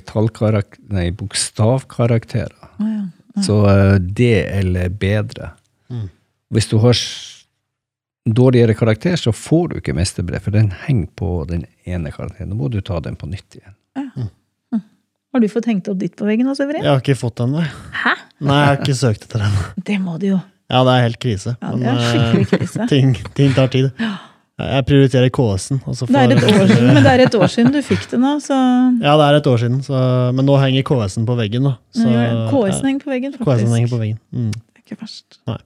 nei, 0.93 1.07
bokstavkarakterer. 1.17 2.57
Ah, 2.77 2.89
ja. 2.89 3.43
Så 3.45 3.59
øh, 3.69 3.95
det 4.01 4.45
eller 4.59 4.89
bedre. 4.89 5.53
Mm. 5.89 6.09
Hvis 6.53 6.67
du 6.69 6.77
har 6.83 6.97
dårligere 8.25 8.73
karakter, 8.77 9.15
så 9.17 9.33
får 9.33 9.71
du 9.71 9.79
ikke 9.79 9.95
mesterbrev, 9.97 10.43
for 10.45 10.53
den 10.53 10.71
henger 10.85 11.09
på 11.17 11.31
den 11.49 11.65
ene 11.89 12.11
karakteren. 12.13 12.51
Da 12.53 12.57
må 12.57 12.69
du 12.71 12.79
ta 12.85 12.99
den 13.01 13.17
på 13.19 13.29
nytt 13.29 13.57
igjen. 13.57 14.29
Har 15.31 15.39
du 15.39 15.47
fått 15.47 15.69
hengt 15.69 15.87
opp 15.87 15.99
ditt 16.01 16.17
på 16.19 16.25
veggen 16.27 16.49
Også, 16.51 16.65
Severin? 16.65 16.83
Jeg 16.83 16.91
har 16.91 16.99
ikke 16.99 17.15
fått 17.15 17.37
den, 17.39 17.53
nei. 17.55 17.67
Hæ? 17.95 18.17
Nei, 18.43 18.57
jeg 18.57 18.67
har 18.67 18.81
ikke 18.81 18.95
søkt 18.99 19.29
etter 19.29 19.45
den. 19.45 19.53
Det 19.87 19.95
må 20.03 20.17
du 20.19 20.25
jo. 20.33 20.39
Ja, 20.71 20.81
det 20.87 20.91
er 20.91 21.05
helt 21.05 21.19
krise. 21.23 21.53
Ja, 21.61 21.71
det 21.79 21.87
er 21.87 22.01
eh, 22.01 22.09
skikkelig 22.09 22.49
krise. 22.51 22.87
ting, 22.91 23.13
ting 23.37 23.55
tar 23.55 23.71
tid. 23.71 23.87
Jeg 24.61 24.85
prioriterer 24.89 25.31
KS-en. 25.33 25.79
Det 25.87 26.19
er 26.19 26.35
et 26.35 26.43
år 26.43 26.67
siden, 26.67 26.91
men 26.91 26.99
det 26.99 27.13
er 27.13 27.23
et 27.25 27.37
år 27.39 27.47
siden 27.49 27.71
du 27.73 27.79
fikk 27.85 28.03
det 28.11 28.19
nå, 28.21 28.35
så 28.43 28.57
Ja, 28.99 29.15
det 29.17 29.29
er 29.29 29.39
et 29.39 29.49
år 29.49 29.63
siden, 29.63 29.79
så, 29.87 30.03
men 30.35 30.47
nå 30.47 30.59
henger 30.61 30.85
KS-en 30.91 31.25
på 31.29 31.39
veggen. 31.39 31.65
da. 31.69 31.77
Så, 31.95 32.11
KS-en 32.51 32.91
henger 32.91 33.07
på 33.07 33.13
veggen, 33.15 33.33
faktisk. 33.39 33.47
KS-en 33.47 33.75
henger 33.79 33.93
på 33.95 34.01
veggen. 34.03 34.19
Mm. 34.35 34.51
Det 34.51 34.83
er 34.83 34.85
ikke 34.85 34.99
verst. 34.99 35.39
Nei. 35.49 35.57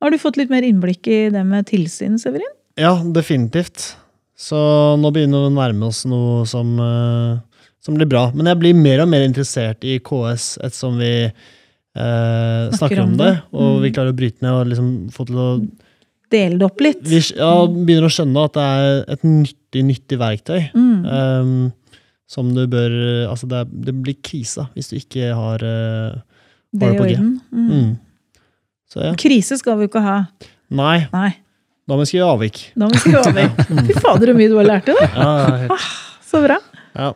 Har 0.00 0.10
du 0.12 0.18
fått 0.18 0.38
litt 0.40 0.50
mer 0.52 0.64
innblikk 0.64 1.06
i 1.12 1.18
det 1.32 1.42
med 1.44 1.66
tilsyn, 1.68 2.16
Severin? 2.20 2.48
Ja, 2.80 2.94
definitivt. 3.04 3.94
Så 4.40 4.56
nå 4.96 5.10
begynner 5.12 5.42
vi 5.44 5.50
å 5.50 5.56
nærme 5.58 5.90
oss 5.90 6.06
noe 6.08 6.46
som, 6.48 6.70
eh, 6.80 7.38
som 7.84 7.96
blir 7.98 8.08
bra. 8.08 8.30
Men 8.32 8.46
jeg 8.48 8.60
blir 8.62 8.74
mer 8.78 9.02
og 9.04 9.10
mer 9.12 9.26
interessert 9.26 9.84
i 9.84 9.98
KS 10.00 10.54
ettersom 10.64 10.96
vi 11.02 11.12
eh, 11.26 12.70
snakker, 12.78 13.02
om 13.02 13.16
det, 13.18 13.42
og 13.52 13.76
Mm. 13.76 13.82
vi 13.82 13.90
klarer 13.92 14.12
å 14.12 14.16
bryte 14.16 14.40
ned 14.42 14.52
og 14.54 14.66
liksom 14.70 15.10
få 15.12 15.26
til 15.26 15.36
å 15.36 15.50
Dele 16.30 16.58
det 16.60 16.62
opp 16.62 16.78
litt. 16.80 17.00
Vi 17.02 17.18
ja, 17.34 17.66
begynner 17.66 18.06
å 18.06 18.12
skjønne 18.14 18.44
at 18.46 18.52
det 18.54 18.62
er 18.62 19.00
et 19.16 19.22
nyttig, 19.26 19.80
nyttig 19.82 20.18
verktøy. 20.20 20.70
Mm. 20.78 21.00
Um, 21.10 21.72
som 22.30 22.52
du 22.54 22.60
bør 22.70 23.26
Altså, 23.28 23.48
det, 23.50 23.58
er, 23.58 23.64
det 23.90 23.94
blir 24.04 24.14
krise 24.22 24.68
hvis 24.76 24.90
du 24.92 24.96
ikke 25.00 25.34
har 25.34 25.64
eh, 25.66 26.20
det 26.70 26.92
det 26.92 26.98
på 27.00 27.08
G? 27.08 27.16
orden. 27.16 27.32
Mm. 27.50 27.98
Så 28.90 29.04
ja. 29.04 29.14
Krise 29.18 29.58
skal 29.60 29.78
vi 29.78 29.86
jo 29.86 29.92
ikke 29.92 30.02
ha. 30.02 30.18
Nei, 30.74 30.98
Nei, 31.14 31.30
da 31.86 31.96
må 31.96 32.02
vi 32.02 32.10
skrive 32.12 32.28
avvik. 32.30 32.62
da 32.74 32.86
må 32.86 32.94
vi 32.94 33.02
skrive 33.02 33.24
avvik. 33.30 33.58
Fy 33.88 33.98
fader, 33.98 34.32
så 34.32 34.36
mye 34.38 34.50
du 34.50 34.56
har 34.58 34.70
lært 34.70 34.90
det, 34.90 34.96
dag! 34.98 35.18
Ja, 35.18 35.74
ah. 35.76 35.90
Så 36.30 36.42
bra. 36.44 36.60
Ja. 36.94 37.12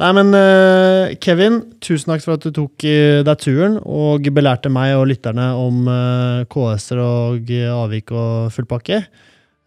Nei, 0.00 0.08
men 0.16 0.32
uh, 0.34 1.12
Kevin, 1.22 1.60
tusen 1.84 2.10
takk 2.10 2.24
for 2.24 2.36
at 2.38 2.44
du 2.44 2.50
tok 2.56 2.84
uh, 2.88 3.20
deg 3.24 3.42
turen 3.44 3.76
og 3.84 4.24
belærte 4.34 4.72
meg 4.72 4.96
og 4.96 5.06
lytterne 5.12 5.50
om 5.60 5.86
uh, 5.86 6.42
KS-er 6.52 7.00
og 7.04 7.52
eh, 7.52 7.68
avvik 7.70 8.12
og 8.16 8.52
fullpakke. 8.56 9.02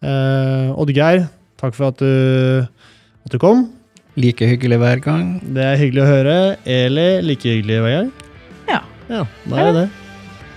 Uh, 0.05 0.73
Oddgeir, 0.81 1.27
takk 1.61 1.77
for 1.77 1.93
at 1.93 2.01
du, 2.01 2.65
at 3.25 3.33
du 3.33 3.41
kom. 3.41 3.67
Like 4.19 4.47
hyggelig 4.49 4.81
hver 4.81 5.03
gang. 5.03 5.35
Det 5.55 5.65
er 5.65 5.77
hyggelig 5.81 6.03
å 6.05 6.09
høre. 6.09 6.39
Eli, 6.65 7.11
like 7.25 7.57
hyggelig 7.57 7.83
hver 7.85 7.99
gang. 7.99 8.15
Ja. 8.71 8.81
Ja, 9.11 9.27
da 9.45 9.61
er 9.61 9.71
det 9.71 9.77
det. 9.83 10.04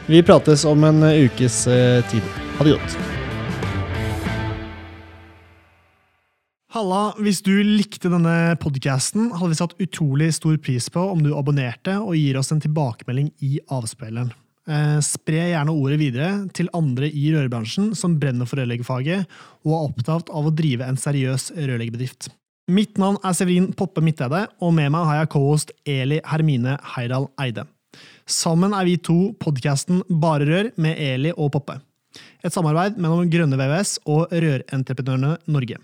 Vi 0.09 0.23
prates 0.23 0.65
om 0.65 0.85
en 0.85 1.03
ukes 1.03 1.67
eh, 1.67 2.05
tid. 2.09 2.23
Ha 2.57 2.65
det 2.65 2.71
godt. 2.79 2.95
Halla, 6.73 7.01
hvis 7.21 7.43
du 7.45 7.53
likte 7.61 8.09
denne 8.09 8.57
podcasten, 8.57 9.35
hadde 9.37 9.53
vi 9.53 9.59
satt 9.61 9.77
utrolig 9.77 10.31
stor 10.39 10.57
pris 10.65 10.89
på 10.95 11.05
om 11.13 11.21
du 11.21 11.35
abonnerte 11.37 11.99
og 12.01 12.17
gir 12.17 12.41
oss 12.41 12.55
en 12.57 12.65
tilbakemelding 12.65 13.29
i 13.45 13.61
avspilleren. 13.69 14.33
Eh, 14.65 14.97
spre 15.05 15.45
gjerne 15.51 15.77
ordet 15.77 16.01
videre 16.01 16.33
til 16.57 16.73
andre 16.73 17.13
i 17.13 17.29
rørbransjen 17.37 17.93
som 17.93 18.17
brenner 18.17 18.49
for 18.49 18.65
rørleggerfaget 18.65 19.29
og 19.69 19.73
er 19.75 19.89
opptatt 19.93 20.33
av 20.33 20.49
å 20.49 20.57
drive 20.57 20.89
en 20.89 20.97
seriøs 20.97 21.51
rørleggerbedrift. 21.59 22.33
Mitt 22.73 22.97
navn 22.97 23.21
er 23.21 23.37
Severin 23.37 23.75
Poppe 23.77 24.01
Midteide, 24.01 24.47
og 24.65 24.73
med 24.77 24.89
meg 24.97 25.05
har 25.05 25.23
jeg 25.27 25.37
co-host 25.37 25.77
Eli 25.85 26.25
Hermine 26.25 26.81
Heidal 26.97 27.29
Eide. 27.45 27.69
Sammen 28.29 28.75
er 28.77 28.85
vi 28.85 28.99
to 29.01 29.33
podkasten 29.41 30.03
Bare 30.21 30.45
Rør 30.45 30.67
med 30.77 30.99
Eli 31.01 31.31
og 31.33 31.49
Poppe. 31.55 31.79
Et 32.45 32.53
samarbeid 32.53 32.99
mellom 33.01 33.31
Grønne 33.33 33.57
VVS 33.57 33.95
og 34.05 34.35
Rørentreprenørene 34.35 35.39
Norge. 35.49 35.79